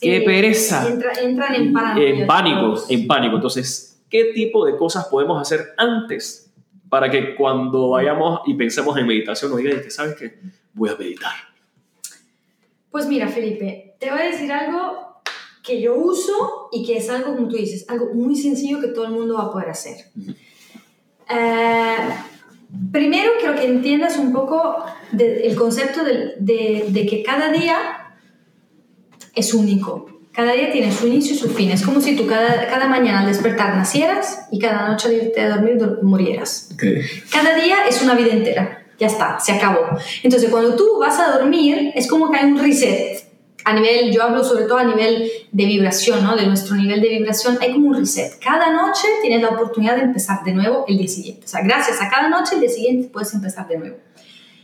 ¡Qué 0.01 0.21
pereza! 0.21 0.87
entran 0.89 1.53
en 1.57 1.73
pánico. 1.73 2.01
En 2.01 2.27
pánico, 2.29 2.85
en 2.89 3.07
pánico. 3.09 3.35
Entonces, 3.35 3.99
¿qué 4.09 4.27
tipo 4.27 4.65
de 4.65 4.77
cosas 4.77 5.07
podemos 5.07 5.43
hacer 5.43 5.75
antes 5.77 6.44
para 6.95 7.11
que 7.11 7.35
cuando 7.35 7.89
vayamos 7.89 8.43
y 8.47 8.55
pensemos 8.55 8.97
en 8.97 9.05
meditación 9.05 9.51
nos 9.51 9.59
digan 9.59 9.91
¿sabes 9.91 10.15
qué? 10.15 10.39
Voy 10.75 10.91
a 10.91 10.95
meditar. 10.95 11.33
Pues 12.89 13.09
mira, 13.09 13.27
Felipe, 13.27 13.97
te 13.99 14.13
voy 14.13 14.21
a 14.21 14.27
decir 14.27 14.53
algo 14.53 15.21
que 15.65 15.81
yo 15.81 15.97
uso 15.97 16.69
y 16.71 16.87
que 16.87 16.99
es 16.99 17.11
algo, 17.11 17.35
como 17.35 17.49
tú 17.49 17.57
dices, 17.57 17.85
algo 17.89 18.15
muy 18.15 18.37
sencillo 18.37 18.81
que 18.81 18.87
todo 18.87 19.07
el 19.07 19.11
mundo 19.11 19.35
va 19.35 19.47
a 19.47 19.51
poder 19.51 19.71
hacer. 19.71 19.97
Eh, 21.29 21.97
primero 22.93 23.33
quiero 23.41 23.57
que 23.57 23.65
entiendas 23.65 24.17
un 24.17 24.33
poco 24.33 24.85
el 25.19 25.57
concepto 25.57 26.05
de, 26.05 26.37
de, 26.39 27.07
que 27.07 27.25
cada 27.25 27.51
día 27.51 28.15
es 29.35 29.53
único. 29.53 30.14
Cada 30.35 30.53
día 30.53 30.73
tiene 30.73 30.91
su 30.91 31.07
inicio 31.07 31.35
y 31.35 31.39
su 31.39 31.49
fin. 31.49 31.71
Es 31.71 31.83
como 31.83 32.01
si 32.01 32.17
tú 32.17 32.27
cada, 32.27 32.67
cada 32.67 32.89
mañana 32.89 33.21
al 33.21 33.27
despertar 33.27 33.77
nacieras 33.77 34.47
y 34.51 34.59
cada 34.59 34.89
noche 34.89 35.09
al 35.09 35.15
irte 35.15 35.41
a 35.41 35.51
dormir 35.51 35.81
murieras. 36.03 36.71
Cada 37.31 37.55
día 37.55 37.87
es 37.89 38.03
una 38.03 38.15
vida 38.15 38.33
entera. 38.33 38.85
Ya 38.99 39.07
está, 39.07 39.39
se 39.39 39.53
acabó. 39.53 39.97
Entonces, 40.23 40.51
cuando 40.51 40.75
tú 40.77 40.99
vas 40.99 41.19
a 41.21 41.39
dormir, 41.39 41.93
es 41.95 42.09
como 42.09 42.31
que 42.31 42.39
hay 42.39 42.47
un 42.47 42.59
reset 42.59 43.25
a 43.65 43.73
nivel, 43.73 44.13
yo 44.13 44.23
hablo 44.23 44.45
sobre 44.45 44.65
todo 44.65 44.79
a 44.79 44.85
nivel 44.85 45.31
de 45.51 45.65
vibración, 45.65 46.23
¿no? 46.23 46.37
De 46.37 46.47
nuestro 46.47 46.77
nivel 46.77 47.01
de 47.01 47.09
vibración, 47.09 47.59
hay 47.61 47.73
como 47.73 47.89
un 47.89 47.95
reset. 47.95 48.39
Cada 48.39 48.73
noche 48.73 49.07
tienes 49.23 49.41
la 49.41 49.49
oportunidad 49.49 49.97
de 49.97 50.03
empezar 50.03 50.45
de 50.45 50.53
nuevo 50.53 50.85
el 50.87 50.99
día 50.99 51.09
siguiente. 51.09 51.47
O 51.47 51.49
sea, 51.49 51.63
gracias 51.63 52.01
a 52.01 52.11
cada 52.11 52.29
noche, 52.29 52.57
el 52.57 52.61
día 52.61 52.71
siguiente 52.71 53.09
puedes 53.09 53.33
empezar 53.33 53.67
de 53.67 53.79
nuevo. 53.79 53.97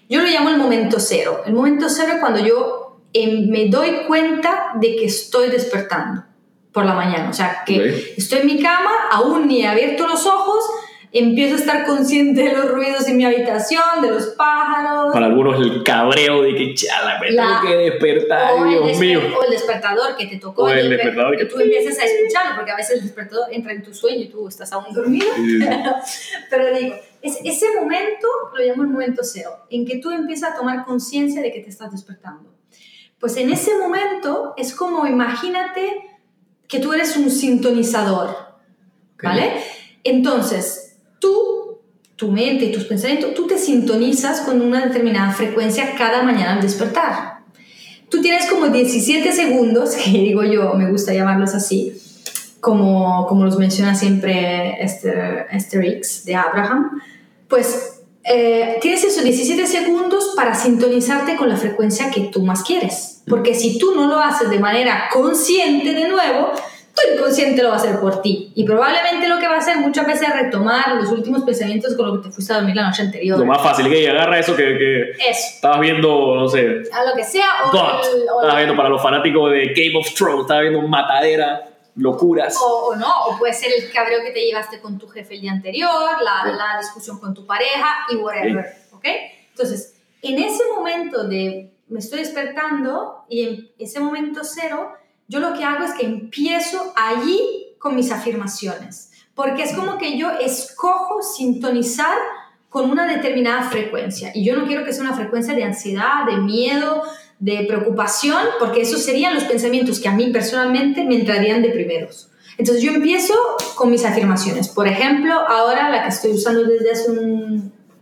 Yo 0.09 0.21
lo 0.21 0.29
llamo 0.29 0.51
el 0.51 0.59
momento 0.59 1.01
cero. 1.01 1.43
El 1.47 1.55
momento 1.55 1.89
cero 1.89 2.13
es 2.15 2.21
cuando 2.21 2.41
yo 2.41 2.90
em, 3.13 3.49
me 3.51 3.69
doy 3.69 4.05
cuenta 4.07 4.73
de 4.81 4.97
que 4.97 5.07
estoy 5.07 5.51
despertando 5.51 6.25
por 6.73 6.85
la 6.85 6.95
mañana. 6.95 7.31
O 7.31 7.33
sea, 7.33 7.63
que 7.67 8.15
estoy 8.17 8.41
en 8.41 8.47
mi 8.47 8.63
cama, 8.63 8.91
aún 9.11 9.49
ni 9.49 9.63
he 9.63 9.67
abierto 9.67 10.07
los 10.07 10.27
ojos, 10.27 10.65
empiezo 11.13 11.57
a 11.57 11.59
estar 11.59 11.87
consciente 11.87 12.43
de 12.43 12.53
los 12.53 12.71
ruidos 12.71 13.09
en 13.09 13.17
mi 13.17 13.25
habitación, 13.25 13.83
de 14.01 14.11
los 14.11 14.27
pájaros. 14.29 15.13
Para 15.13 15.27
algunos 15.27 15.61
el 15.61 15.83
cabreo 15.83 16.43
de 16.43 16.55
que 16.55 16.75
chala, 16.75 17.19
me 17.21 17.29
tengo 17.29 17.61
que 17.63 17.77
despertar, 17.77 18.69
Dios 18.69 18.99
mío. 18.99 19.21
O 19.39 19.45
el 19.45 19.51
despertador 19.51 20.17
que 20.17 20.27
te 20.27 20.37
tocó. 20.37 20.65
O 20.65 20.69
el 20.69 20.89
despertador 20.89 21.37
que, 21.37 21.47
tú 21.47 21.59
empiezas 21.59 21.99
a 21.99 22.05
escucharlo, 22.05 22.57
porque 22.57 22.71
a 22.71 22.77
veces 22.77 22.99
el 22.99 23.03
despertador 23.03 23.47
entra 23.51 23.73
en 23.73 23.83
tu 23.83 23.93
sueño 23.93 24.23
y 24.23 24.29
tú 24.29 24.47
estás 24.47 24.73
aún 24.73 24.95
dormido. 24.95 25.27
Pero 26.51 26.77
digo, 26.77 26.95
es, 27.23 27.39
ese 27.45 27.67
momento 27.81 28.29
lo 28.57 28.65
llamo 28.65 28.83
el 28.85 28.89
momento 28.89 29.23
cero, 29.25 29.51
en 29.69 29.85
que 29.85 29.99
tú 29.99 30.11
empiezas 30.11 30.53
a 30.53 30.57
tomar 30.57 30.85
conciencia 30.85 31.43
de 31.43 31.53
que 31.53 31.61
te 31.61 31.71
estás 31.71 31.91
despertando. 31.91 32.60
Pues 33.21 33.37
en 33.37 33.51
ese 33.51 33.77
momento 33.79 34.55
es 34.57 34.75
como 34.75 35.07
imagínate 35.07 36.11
que 36.67 36.79
tú 36.79 36.93
eres 36.95 37.17
un 37.17 37.31
sintonizador, 37.31 38.35
¿vale? 39.23 39.53
Entonces, 40.05 40.97
tú, 41.19 41.81
tu 42.17 42.31
mente 42.31 42.65
y 42.65 42.73
tus 42.73 42.85
pensamientos, 42.85 43.35
tú 43.35 43.47
te 43.47 43.59
sintonizas 43.59 44.41
con 44.41 44.63
una 44.63 44.87
determinada 44.87 45.33
frecuencia 45.33 45.95
cada 45.99 46.23
mañana 46.23 46.55
al 46.55 46.63
despertar. 46.63 47.41
Tú 48.09 48.23
tienes 48.23 48.47
como 48.47 48.69
17 48.69 49.33
segundos, 49.33 49.95
que 50.05 50.11
digo 50.11 50.43
yo, 50.43 50.73
me 50.75 50.91
gusta 50.91 51.13
llamarlos 51.13 51.55
así, 51.55 51.93
como, 52.61 53.27
como 53.27 53.45
los 53.45 53.59
menciona 53.59 53.95
siempre 53.95 54.83
Esther, 54.83 55.47
Esther 55.51 55.85
X 55.85 56.25
de 56.25 56.37
Abraham, 56.37 57.03
pues 57.49 58.00
eh, 58.25 58.79
tienes 58.81 59.03
esos 59.05 59.25
17 59.25 59.67
segundos 59.67 60.35
para 60.37 60.55
sintonizarte 60.55 61.37
con 61.37 61.49
la 61.49 61.57
frecuencia 61.57 62.11
que 62.11 62.23
tú 62.23 62.43
más 62.43 62.63
quieres. 62.63 63.23
Porque 63.29 63.55
si 63.55 63.79
tú 63.79 63.95
no 63.95 64.07
lo 64.07 64.19
haces 64.19 64.51
de 64.51 64.59
manera 64.59 65.09
consciente 65.13 65.95
de 65.95 66.09
nuevo, 66.09 66.53
tu 66.95 67.15
inconsciente 67.15 67.63
lo 67.63 67.69
va 67.69 67.77
a 67.77 67.79
hacer 67.79 68.01
por 68.01 68.21
ti. 68.21 68.53
Y 68.55 68.65
probablemente 68.65 69.29
lo 69.29 69.39
que 69.39 69.47
va 69.47 69.55
a 69.55 69.59
hacer 69.59 69.79
muchas 69.79 70.07
veces 70.07 70.29
es 70.29 70.35
retomar 70.35 70.97
los 70.97 71.11
últimos 71.11 71.43
pensamientos 71.45 71.97
con 71.97 72.07
lo 72.07 72.21
que 72.21 72.29
te 72.29 72.35
fuiste 72.35 72.53
a 72.53 72.57
dormir 72.57 72.77
la 72.77 72.89
noche 72.89 73.03
anterior. 73.03 73.39
Lo 73.39 73.47
más 73.47 73.63
fácil, 73.63 73.89
que 73.89 74.09
agarra 74.09 74.39
eso 74.39 74.57
que, 74.57 74.77
que 74.77 75.11
estabas 75.31 75.81
viendo, 75.81 76.35
no 76.35 76.49
sé. 76.49 76.83
A 76.93 77.05
lo 77.05 77.17
que 77.17 77.25
sea. 77.25 77.47
O, 77.65 77.67
estabas 77.67 78.57
viendo 78.57 78.77
para 78.77 78.89
los 78.89 79.03
fanáticos 79.03 79.51
de 79.53 79.73
Game 79.75 79.97
of 79.97 80.13
Thrones, 80.15 80.43
estabas 80.43 80.63
viendo 80.63 80.87
matadera. 80.87 81.67
Locuras. 81.97 82.57
O, 82.63 82.95
no, 82.97 83.27
o 83.27 83.39
puede 83.39 83.53
ser 83.53 83.73
el 83.77 83.93
cabreo 83.93 84.23
que 84.23 84.31
te 84.31 84.45
llevaste 84.45 84.81
con 84.81 84.99
tu 84.99 85.09
jefe 85.09 85.35
el 85.35 85.41
día 85.41 85.53
anterior, 85.53 86.23
la, 86.23 86.51
la 86.53 86.79
discusión 86.79 87.19
con 87.19 87.35
tu 87.35 87.47
pareja 87.47 88.07
y 88.11 88.17
whatever. 88.17 88.67
¿Ok? 88.93 89.05
Entonces, 89.51 89.95
en 90.23 90.39
ese 90.39 90.63
momento 90.75 91.25
de 91.25 91.73
me 91.91 91.99
estoy 91.99 92.21
despertando 92.21 93.25
y 93.29 93.43
en 93.43 93.71
ese 93.79 94.01
momento 94.01 94.43
cero, 94.45 94.93
yo 95.27 95.41
lo 95.41 95.55
que 95.55 95.65
hago 95.65 95.85
es 95.85 95.93
que 95.93 96.07
empiezo 96.07 96.93
allí 96.97 97.75
con 97.79 97.97
mis 97.97 98.13
afirmaciones, 98.13 99.11
porque 99.35 99.65
es 99.65 99.75
como 99.75 99.99
que 99.99 100.17
yo 100.17 100.31
escojo 100.31 101.21
sintonizar 101.23 102.17
con 102.69 102.91
una 102.91 103.07
determinada 103.07 103.69
frecuencia 103.71 104.31
y 104.35 104.45
yo 104.45 104.57
no 104.57 104.67
quiero 104.67 104.85
que 104.85 104.93
sea 104.93 105.03
una 105.03 105.17
frecuencia 105.17 105.55
de 105.55 105.65
ansiedad, 105.65 106.25
de 106.27 106.37
miedo, 106.37 107.03
de 107.41 107.65
preocupación, 107.67 108.43
porque 108.59 108.83
esos 108.83 109.03
serían 109.03 109.35
los 109.35 109.45
pensamientos 109.45 109.99
que 109.99 110.09
a 110.09 110.13
mí 110.13 110.31
personalmente 110.31 111.05
me 111.05 111.17
entrarían 111.17 111.63
de 111.63 111.71
primeros. 111.71 112.31
Entonces 112.59 112.83
yo 112.83 112.93
empiezo 112.93 113.35
con 113.75 113.91
mis 113.91 114.05
afirmaciones. 114.05 114.69
Por 114.69 114.87
ejemplo, 114.87 115.33
ahora 115.33 115.89
la 115.89 116.03
que 116.03 116.11
estoy 116.11 116.33
usando 116.33 116.65
desde 116.65 116.93
hace 116.93 117.11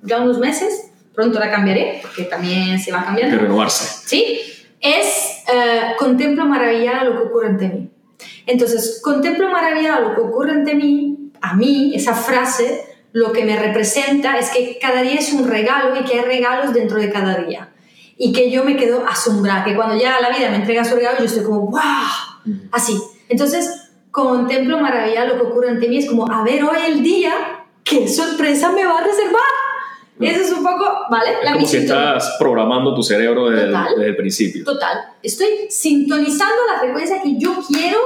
ya 0.03 0.20
unos 0.20 0.39
meses, 0.39 0.91
pronto 1.14 1.39
la 1.39 1.51
cambiaré, 1.51 2.01
porque 2.03 2.24
también 2.24 2.78
se 2.80 2.91
va 2.91 3.03
a 3.03 3.05
cambiar. 3.05 3.30
De 3.30 3.39
renovarse. 3.39 4.03
Sí, 4.05 4.41
es 4.80 5.07
eh, 5.53 5.95
contemplo 5.99 6.45
maravillada 6.45 7.05
lo 7.05 7.12
que 7.12 7.28
ocurre 7.28 7.49
ante 7.49 7.68
mí. 7.68 7.91
Entonces, 8.47 9.01
contemplo 9.03 9.49
maravillada 9.49 10.01
lo 10.01 10.14
que 10.16 10.20
ocurre 10.22 10.53
ante 10.53 10.74
mí, 10.74 11.30
a 11.41 11.55
mí, 11.55 11.93
esa 11.95 12.14
frase, 12.14 12.84
lo 13.12 13.32
que 13.32 13.45
me 13.45 13.57
representa 13.57 14.39
es 14.39 14.51
que 14.51 14.78
cada 14.80 15.03
día 15.03 15.14
es 15.14 15.32
un 15.32 15.49
regalo 15.49 15.99
y 16.01 16.05
que 16.05 16.18
hay 16.18 16.24
regalos 16.24 16.74
dentro 16.74 16.99
de 16.99 17.11
cada 17.11 17.36
día. 17.36 17.70
Y 18.19 18.33
que 18.33 18.51
yo 18.51 18.64
me 18.64 18.77
quedo 18.77 19.07
asombrada, 19.07 19.64
que 19.64 19.77
cuando 19.77 19.97
ya 19.97 20.21
la 20.21 20.37
vida 20.37 20.51
me 20.51 20.57
entrega 20.57 20.85
su 20.85 20.97
regalo, 20.97 21.21
yo 21.21 21.25
estoy 21.25 21.45
como, 21.45 21.71
wow, 21.71 21.81
así. 22.73 23.01
Entonces, 23.29 23.91
contemplo 24.11 24.79
maravillada 24.79 25.29
lo 25.29 25.37
que 25.37 25.47
ocurre 25.47 25.71
ante 25.71 25.89
mí, 25.89 25.99
es 25.99 26.09
como, 26.09 26.31
a 26.31 26.43
ver 26.43 26.64
hoy 26.64 26.79
el 26.87 27.03
día, 27.03 27.33
qué 27.85 28.09
sorpresa 28.09 28.73
me 28.73 28.85
va 28.85 28.99
a 28.99 29.05
reservar. 29.05 29.43
Eso 30.21 30.43
es 30.43 30.51
un 30.51 30.64
poco, 30.64 30.85
¿vale? 31.11 31.31
Es 31.45 31.53
como 31.53 31.66
si 31.66 31.77
estás 31.77 32.37
programando 32.41 32.93
tu 32.93 33.05
cerebro 33.05 33.51
desde, 33.51 33.69
desde, 33.69 34.07
el 34.07 34.16
principio. 34.16 34.64
Total. 34.64 34.99
Estoy 35.23 35.69
sintonizando 35.71 36.57
la 36.73 36.81
frecuencia 36.81 37.23
que 37.23 37.39
yo 37.39 37.55
quiero 37.69 37.99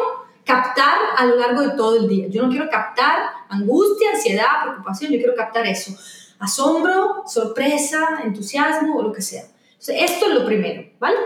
captar 0.44 0.94
a 1.16 1.24
lo 1.24 1.36
largo 1.36 1.62
de 1.62 1.70
todo 1.70 1.96
el 1.96 2.08
día. 2.08 2.26
Yo 2.28 2.42
no 2.42 2.50
quiero 2.50 2.68
captar 2.68 3.18
angustia, 3.48 4.10
ansiedad, 4.10 4.62
preocupación, 4.62 5.12
yo 5.12 5.18
quiero 5.18 5.34
captar 5.34 5.66
eso. 5.66 5.92
Asombro, 6.38 7.22
sorpresa, 7.26 8.20
entusiasmo 8.24 8.96
o 8.98 9.02
lo 9.02 9.12
que 9.12 9.22
sea. 9.22 9.44
Esto 9.88 10.26
es 10.26 10.34
lo 10.34 10.46
primero, 10.46 10.84
¿vale? 10.98 11.16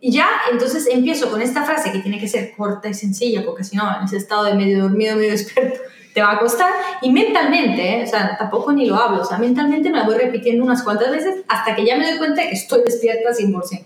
y 0.00 0.12
ya, 0.12 0.28
entonces 0.52 0.86
empiezo 0.90 1.30
con 1.30 1.40
esta 1.40 1.64
frase 1.64 1.90
que 1.90 2.00
tiene 2.00 2.20
que 2.20 2.28
ser 2.28 2.52
corta 2.54 2.88
y 2.88 2.94
sencilla, 2.94 3.44
porque 3.44 3.64
si 3.64 3.76
no, 3.76 3.84
en 3.98 4.04
ese 4.04 4.18
estado 4.18 4.44
de 4.44 4.54
medio 4.54 4.82
dormido, 4.82 5.16
medio 5.16 5.30
despierto, 5.32 5.80
te 6.12 6.22
va 6.22 6.32
a 6.32 6.38
costar. 6.38 6.70
Y 7.02 7.10
mentalmente, 7.10 7.98
¿eh? 7.98 8.04
o 8.04 8.06
sea, 8.06 8.36
tampoco 8.38 8.72
ni 8.72 8.86
lo 8.86 8.96
hablo, 8.96 9.22
o 9.22 9.24
sea, 9.24 9.38
mentalmente 9.38 9.90
me 9.90 9.98
la 9.98 10.04
voy 10.04 10.16
repitiendo 10.16 10.64
unas 10.64 10.82
cuantas 10.82 11.10
veces 11.10 11.44
hasta 11.48 11.74
que 11.74 11.84
ya 11.84 11.96
me 11.96 12.08
doy 12.08 12.18
cuenta 12.18 12.42
de 12.42 12.48
que 12.48 12.54
estoy 12.54 12.82
despierta 12.84 13.30
100%. 13.30 13.84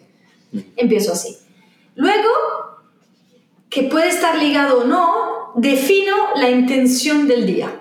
Empiezo 0.77 1.13
así. 1.13 1.37
Luego, 1.95 2.29
que 3.69 3.85
puede 3.85 4.09
estar 4.09 4.37
ligado 4.37 4.81
o 4.81 4.85
no, 4.85 5.53
defino 5.57 6.15
la 6.37 6.51
intención 6.51 7.29
del 7.29 7.47
día. 7.47 7.81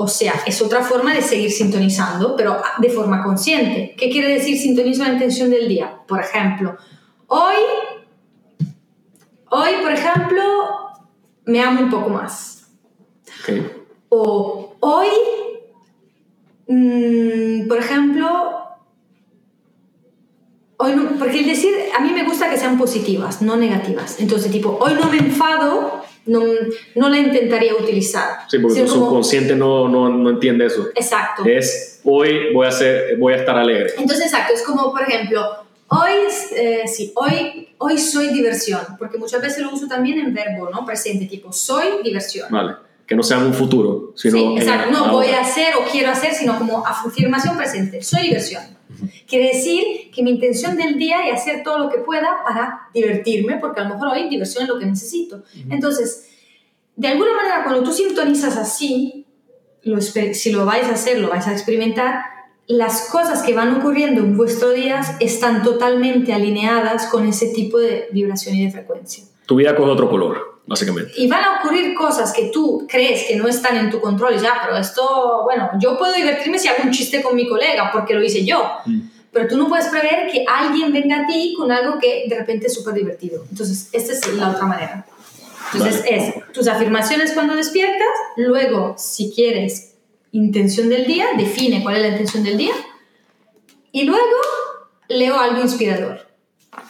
O 0.00 0.06
sea, 0.06 0.44
es 0.46 0.62
otra 0.62 0.84
forma 0.84 1.12
de 1.12 1.20
seguir 1.20 1.50
sintonizando, 1.50 2.36
pero 2.36 2.62
de 2.78 2.88
forma 2.88 3.20
consciente. 3.24 3.96
¿Qué 3.98 4.08
quiere 4.08 4.28
decir 4.28 4.56
sintonizo 4.56 5.02
la 5.02 5.14
intención 5.14 5.50
del 5.50 5.66
día? 5.66 6.02
Por 6.06 6.20
ejemplo, 6.20 6.76
hoy, 7.26 7.56
hoy, 9.50 9.70
por 9.82 9.90
ejemplo, 9.90 10.42
me 11.46 11.60
amo 11.60 11.80
un 11.80 11.90
poco 11.90 12.10
más. 12.10 12.68
O 14.08 14.76
hoy, 14.78 15.08
mm, 16.68 17.66
por 17.66 17.78
ejemplo, 17.78 18.78
hoy 20.76 20.92
porque 21.18 21.40
el 21.40 21.46
decir, 21.46 21.74
a 21.98 22.00
mí 22.00 22.12
me 22.12 22.22
gusta 22.22 22.48
que 22.48 22.56
sean 22.56 22.78
positivas, 22.78 23.42
no 23.42 23.56
negativas. 23.56 24.20
Entonces, 24.20 24.52
tipo, 24.52 24.78
hoy 24.80 24.94
no 24.94 25.10
me 25.10 25.18
enfado, 25.18 26.04
no, 26.28 26.44
no 26.94 27.08
la 27.08 27.18
intentaría 27.18 27.74
utilizar. 27.74 28.48
Sí, 28.48 28.58
porque 28.58 28.82
tu 28.82 28.88
subconsciente 28.88 29.56
no, 29.56 29.88
no, 29.88 30.08
no, 30.08 30.30
entiende 30.30 30.66
eso. 30.66 30.88
Exacto. 30.94 31.44
Es, 31.44 32.00
hoy 32.04 32.52
voy 32.54 32.66
a, 32.66 32.70
ser, 32.70 33.16
voy 33.16 33.32
a 33.32 33.36
estar 33.36 33.56
alegre. 33.56 33.92
Entonces, 33.96 34.26
exacto, 34.26 34.54
es 34.54 34.62
como, 34.62 34.92
por 34.92 35.02
ejemplo, 35.02 35.44
hoy, 35.88 36.12
eh, 36.54 36.82
sí, 36.86 37.12
hoy, 37.16 37.68
hoy 37.78 37.98
soy 37.98 38.28
diversión, 38.28 38.80
porque 38.98 39.18
muchas 39.18 39.42
veces 39.42 39.60
lo 39.60 39.72
uso 39.72 39.88
también 39.88 40.18
en 40.20 40.32
verbo, 40.32 40.70
¿no? 40.70 40.84
Presente, 40.84 41.26
tipo, 41.26 41.52
soy 41.52 42.02
diversión. 42.04 42.48
Vale 42.50 42.88
que 43.08 43.16
no 43.16 43.22
sea 43.22 43.38
un 43.38 43.54
futuro, 43.54 44.12
sino 44.16 44.36
sí, 44.36 44.56
exacto. 44.58 44.90
no 44.90 45.10
voy 45.12 45.28
a 45.28 45.40
hacer 45.40 45.74
o 45.76 45.90
quiero 45.90 46.10
hacer, 46.10 46.34
sino 46.34 46.58
como 46.58 46.86
afirmación 46.86 47.56
presente. 47.56 48.02
Soy 48.02 48.24
diversión. 48.24 48.62
Quiere 49.26 49.48
decir 49.48 50.10
que 50.14 50.22
mi 50.22 50.30
intención 50.30 50.76
del 50.76 50.96
día 50.96 51.28
es 51.28 51.40
hacer 51.40 51.62
todo 51.62 51.78
lo 51.78 51.90
que 51.90 51.98
pueda 51.98 52.42
para 52.46 52.88
divertirme, 52.94 53.58
porque 53.58 53.80
a 53.80 53.84
lo 53.84 53.94
mejor 53.94 54.08
hoy 54.08 54.28
diversión 54.28 54.64
es 54.64 54.68
lo 54.68 54.78
que 54.78 54.86
necesito. 54.86 55.42
Entonces, 55.68 56.30
de 56.96 57.08
alguna 57.08 57.34
manera, 57.34 57.64
cuando 57.64 57.82
tú 57.82 57.92
sintonizas 57.92 58.56
así, 58.56 59.26
si 60.32 60.52
lo 60.52 60.64
vais 60.64 60.86
a 60.86 60.92
hacer, 60.92 61.18
lo 61.18 61.28
vais 61.28 61.46
a 61.46 61.52
experimentar, 61.52 62.22
las 62.66 63.08
cosas 63.10 63.42
que 63.42 63.54
van 63.54 63.76
ocurriendo 63.76 64.20
en 64.20 64.36
vuestro 64.36 64.70
día 64.70 65.00
están 65.20 65.62
totalmente 65.62 66.32
alineadas 66.32 67.06
con 67.06 67.26
ese 67.26 67.52
tipo 67.54 67.78
de 67.78 68.08
vibración 68.12 68.56
y 68.56 68.64
de 68.66 68.70
frecuencia. 68.70 69.24
Tu 69.46 69.56
vida 69.56 69.74
coge 69.74 69.90
otro 69.90 70.10
color 70.10 70.47
básicamente. 70.68 71.12
Y 71.16 71.26
van 71.26 71.42
a 71.42 71.58
ocurrir 71.58 71.94
cosas 71.94 72.32
que 72.32 72.50
tú 72.52 72.86
crees 72.88 73.24
que 73.24 73.36
no 73.36 73.48
están 73.48 73.76
en 73.76 73.90
tu 73.90 74.00
control, 74.00 74.38
ya, 74.38 74.60
pero 74.62 74.76
esto, 74.76 75.42
bueno, 75.44 75.70
yo 75.80 75.98
puedo 75.98 76.12
divertirme 76.12 76.58
si 76.58 76.68
hago 76.68 76.84
un 76.84 76.90
chiste 76.90 77.22
con 77.22 77.34
mi 77.34 77.48
colega 77.48 77.90
porque 77.90 78.14
lo 78.14 78.22
hice 78.22 78.44
yo. 78.44 78.62
Mm. 78.84 79.00
Pero 79.32 79.48
tú 79.48 79.56
no 79.56 79.68
puedes 79.68 79.86
prever 79.86 80.30
que 80.30 80.44
alguien 80.46 80.92
venga 80.92 81.20
a 81.20 81.26
ti 81.26 81.54
con 81.56 81.72
algo 81.72 81.98
que 81.98 82.24
de 82.28 82.38
repente 82.38 82.66
es 82.66 82.74
súper 82.74 82.94
divertido. 82.94 83.44
Entonces, 83.50 83.88
esta 83.92 84.12
es 84.12 84.34
la 84.34 84.50
otra 84.50 84.66
manera. 84.66 85.06
Entonces, 85.72 86.04
es 86.08 86.52
tus 86.52 86.66
afirmaciones 86.66 87.32
cuando 87.32 87.54
despiertas, 87.54 88.08
luego, 88.36 88.94
si 88.96 89.32
quieres, 89.34 89.94
intención 90.32 90.88
del 90.88 91.06
día, 91.06 91.26
define 91.36 91.82
cuál 91.82 91.96
es 91.96 92.02
la 92.02 92.08
intención 92.08 92.42
del 92.42 92.56
día, 92.56 92.74
y 93.92 94.04
luego 94.04 94.22
leo 95.08 95.38
algo 95.38 95.60
inspirador. 95.60 96.26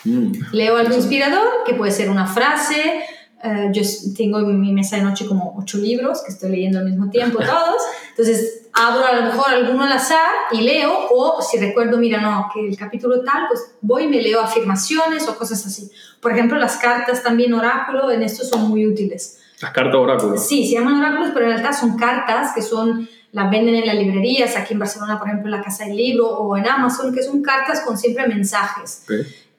Mm. 0.04 0.32
Leo 0.52 0.76
algo 0.76 0.94
inspirador, 0.94 1.64
que 1.64 1.74
puede 1.74 1.92
ser 1.92 2.10
una 2.10 2.26
frase, 2.26 3.02
eh, 3.42 3.68
yo 3.72 3.82
tengo 4.16 4.40
en 4.40 4.60
mi 4.60 4.72
mesa 4.72 4.96
de 4.96 5.02
noche 5.02 5.26
como 5.26 5.54
ocho 5.56 5.78
libros 5.78 6.22
que 6.22 6.32
estoy 6.32 6.50
leyendo 6.50 6.78
al 6.78 6.86
mismo 6.86 7.08
tiempo 7.10 7.38
todos. 7.46 7.82
Entonces 8.10 8.68
abro 8.72 9.04
a 9.04 9.12
lo 9.12 9.22
mejor 9.22 9.50
alguno 9.50 9.84
al 9.84 9.92
azar 9.92 10.30
y 10.52 10.60
leo 10.60 11.08
o 11.10 11.40
si 11.42 11.58
recuerdo, 11.58 11.98
mira, 11.98 12.20
no, 12.20 12.48
que 12.52 12.68
el 12.68 12.76
capítulo 12.76 13.22
tal, 13.22 13.46
pues 13.48 13.72
voy 13.80 14.04
y 14.04 14.08
me 14.08 14.20
leo 14.20 14.40
afirmaciones 14.40 15.28
o 15.28 15.36
cosas 15.36 15.64
así. 15.66 15.90
Por 16.20 16.32
ejemplo, 16.32 16.58
las 16.58 16.76
cartas 16.76 17.22
también 17.22 17.54
oráculo 17.54 18.10
en 18.10 18.22
esto 18.22 18.44
son 18.44 18.68
muy 18.68 18.86
útiles. 18.86 19.40
Las 19.60 19.72
cartas 19.72 19.94
oráculo. 19.94 20.38
Sí, 20.38 20.66
se 20.66 20.74
llaman 20.74 21.00
oráculos, 21.00 21.30
pero 21.32 21.46
en 21.46 21.52
realidad 21.52 21.78
son 21.78 21.96
cartas 21.96 22.52
que 22.54 22.62
son 22.62 23.08
las 23.32 23.50
venden 23.50 23.74
en 23.74 23.86
las 23.86 23.96
librerías, 23.96 24.56
aquí 24.56 24.72
en 24.72 24.80
Barcelona, 24.80 25.18
por 25.18 25.28
ejemplo, 25.28 25.46
en 25.46 25.58
la 25.58 25.62
Casa 25.62 25.84
del 25.84 25.96
Libro 25.96 26.28
o 26.28 26.56
en 26.56 26.66
Amazon, 26.66 27.14
que 27.14 27.22
son 27.22 27.42
cartas 27.42 27.82
con 27.82 27.98
siempre 27.98 28.26
mensajes. 28.26 29.04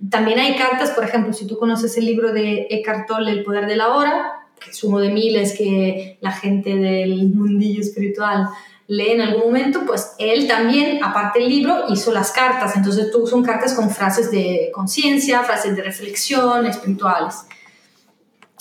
También 0.10 0.40
hay 0.40 0.56
cartas, 0.56 0.92
por 0.92 1.04
ejemplo, 1.04 1.34
si 1.34 1.46
tú 1.46 1.58
conoces 1.58 1.98
el 1.98 2.06
libro 2.06 2.32
de 2.32 2.68
Eckhart 2.70 3.08
Tolle, 3.08 3.32
El 3.32 3.44
poder 3.44 3.68
de 3.68 3.76
la 3.76 3.90
hora, 3.90 4.48
que 4.60 4.72
es 4.72 4.84
uno 4.84 5.00
de 5.00 5.10
miles 5.10 5.58
que 5.58 6.18
la 6.22 6.32
gente 6.32 6.76
del 6.76 7.30
mundillo 7.30 7.82
espiritual 7.82 8.48
lee 8.88 9.12
en 9.12 9.22
algún 9.22 9.44
momento, 9.44 9.82
pues 9.86 10.14
él 10.18 10.48
también, 10.48 11.04
aparte 11.04 11.40
del 11.40 11.50
libro, 11.50 11.86
hizo 11.90 12.12
las 12.12 12.32
cartas. 12.32 12.76
Entonces 12.76 13.12
tú 13.12 13.28
son 13.28 13.44
cartas 13.44 13.74
con 13.74 13.90
frases 13.92 14.32
de 14.32 14.72
conciencia, 14.74 15.44
frases 15.44 15.76
de 15.76 15.84
reflexión, 15.84 16.66
espirituales. 16.66 17.36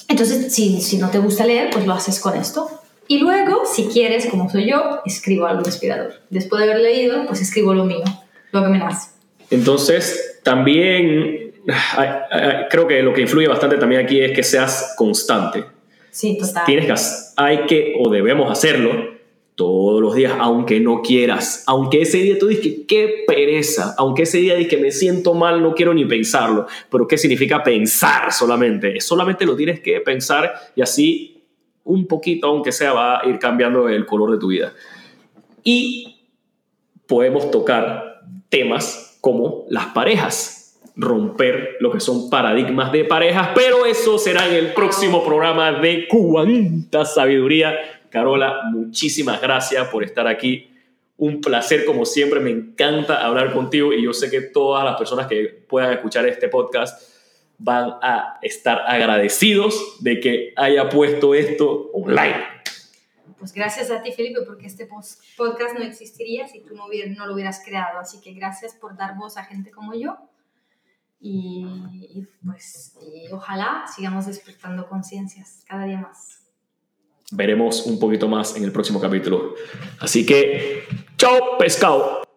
Entonces, 0.06 0.52
si, 0.52 0.80
si 0.80 0.98
no 0.98 1.10
te 1.10 1.18
gusta 1.18 1.46
leer, 1.46 1.70
pues 1.70 1.86
lo 1.86 1.94
haces 1.94 2.20
con 2.20 2.36
esto. 2.36 2.68
Y 3.06 3.18
luego, 3.18 3.62
si 3.64 3.86
quieres, 3.86 4.26
como 4.26 4.50
soy 4.50 4.70
yo, 4.70 5.00
escribo 5.06 5.46
algo 5.46 5.62
inspirador. 5.64 6.14
Después 6.28 6.62
de 6.62 6.70
haber 6.70 6.82
leído, 6.82 7.26
pues 7.26 7.40
escribo 7.40 7.72
lo 7.72 7.86
mío, 7.86 8.04
lo 8.52 8.62
que 8.62 8.68
me 8.68 8.78
nace. 8.78 9.10
Entonces, 9.50 10.27
también 10.48 11.52
creo 12.70 12.88
que 12.88 13.02
lo 13.02 13.12
que 13.12 13.20
influye 13.20 13.46
bastante 13.46 13.76
también 13.76 14.02
aquí 14.02 14.18
es 14.18 14.32
que 14.32 14.42
seas 14.42 14.94
constante. 14.96 15.62
Sí, 16.10 16.38
total. 16.38 16.64
Tienes 16.64 16.86
que, 16.86 16.94
hay 17.36 17.66
que 17.66 17.96
o 18.02 18.08
debemos 18.08 18.50
hacerlo 18.50 19.18
todos 19.56 20.00
los 20.00 20.14
días, 20.14 20.32
aunque 20.38 20.80
no 20.80 21.02
quieras, 21.02 21.64
aunque 21.66 22.00
ese 22.00 22.18
día 22.18 22.38
tú 22.38 22.46
dices 22.46 22.86
qué 22.88 23.24
pereza, 23.26 23.94
aunque 23.98 24.22
ese 24.22 24.38
día 24.38 24.54
dices 24.54 24.70
que 24.70 24.78
me 24.78 24.90
siento 24.90 25.34
mal, 25.34 25.60
no 25.62 25.74
quiero 25.74 25.92
ni 25.92 26.06
pensarlo, 26.06 26.66
pero 26.90 27.06
¿qué 27.06 27.18
significa 27.18 27.62
pensar 27.62 28.32
solamente? 28.32 29.02
Solamente 29.02 29.44
lo 29.44 29.54
tienes 29.54 29.80
que 29.80 30.00
pensar 30.00 30.54
y 30.74 30.80
así 30.80 31.42
un 31.84 32.06
poquito, 32.06 32.46
aunque 32.46 32.72
sea, 32.72 32.94
va 32.94 33.20
a 33.20 33.28
ir 33.28 33.38
cambiando 33.38 33.86
el 33.90 34.06
color 34.06 34.30
de 34.30 34.38
tu 34.38 34.48
vida. 34.48 34.72
Y 35.62 36.22
podemos 37.06 37.50
tocar 37.50 38.22
temas 38.48 39.07
como 39.20 39.64
las 39.68 39.86
parejas, 39.86 40.78
romper 40.96 41.76
lo 41.80 41.92
que 41.92 42.00
son 42.00 42.28
paradigmas 42.28 42.90
de 42.92 43.04
parejas, 43.04 43.50
pero 43.54 43.86
eso 43.86 44.18
será 44.18 44.48
en 44.48 44.54
el 44.54 44.72
próximo 44.74 45.24
programa 45.24 45.72
de 45.72 46.08
Cuánta 46.08 47.04
Sabiduría. 47.04 47.76
Carola, 48.10 48.62
muchísimas 48.72 49.40
gracias 49.40 49.86
por 49.88 50.02
estar 50.02 50.26
aquí. 50.26 50.70
Un 51.16 51.40
placer 51.40 51.84
como 51.84 52.04
siempre, 52.04 52.40
me 52.40 52.50
encanta 52.50 53.24
hablar 53.24 53.52
contigo 53.52 53.92
y 53.92 54.02
yo 54.02 54.12
sé 54.12 54.30
que 54.30 54.40
todas 54.40 54.84
las 54.84 54.96
personas 54.96 55.26
que 55.26 55.64
puedan 55.68 55.92
escuchar 55.92 56.26
este 56.26 56.48
podcast 56.48 57.00
van 57.58 57.94
a 58.02 58.38
estar 58.40 58.82
agradecidos 58.86 59.98
de 60.00 60.20
que 60.20 60.52
haya 60.56 60.88
puesto 60.88 61.34
esto 61.34 61.90
online 61.92 62.57
pues 63.38 63.52
gracias 63.52 63.90
a 63.90 64.02
ti, 64.02 64.12
Felipe, 64.12 64.42
porque 64.46 64.66
este 64.66 64.88
podcast 65.36 65.78
no 65.78 65.84
existiría 65.84 66.48
si 66.48 66.60
tú 66.60 66.74
no, 66.74 66.86
hubiera, 66.86 67.10
no 67.10 67.26
lo 67.26 67.34
hubieras 67.34 67.62
creado. 67.64 67.98
Así 67.98 68.20
que 68.20 68.32
gracias 68.32 68.74
por 68.74 68.96
dar 68.96 69.16
voz 69.16 69.36
a 69.36 69.44
gente 69.44 69.70
como 69.70 69.94
yo. 69.94 70.16
Y, 71.20 71.66
pues 72.44 72.96
ojalá 73.32 73.84
sigamos 73.94 74.26
despertando 74.26 74.88
conciencias 74.88 75.64
cada 75.66 75.84
día 75.84 75.98
más. 75.98 76.44
Veremos 77.32 77.86
un 77.86 77.98
poquito 77.98 78.28
más 78.28 78.56
en 78.56 78.64
el 78.64 78.72
próximo 78.72 79.00
capítulo. 79.00 79.54
Así 80.00 80.24
que, 80.24 80.84
chao, 81.16 81.58
pescado. 81.58 82.27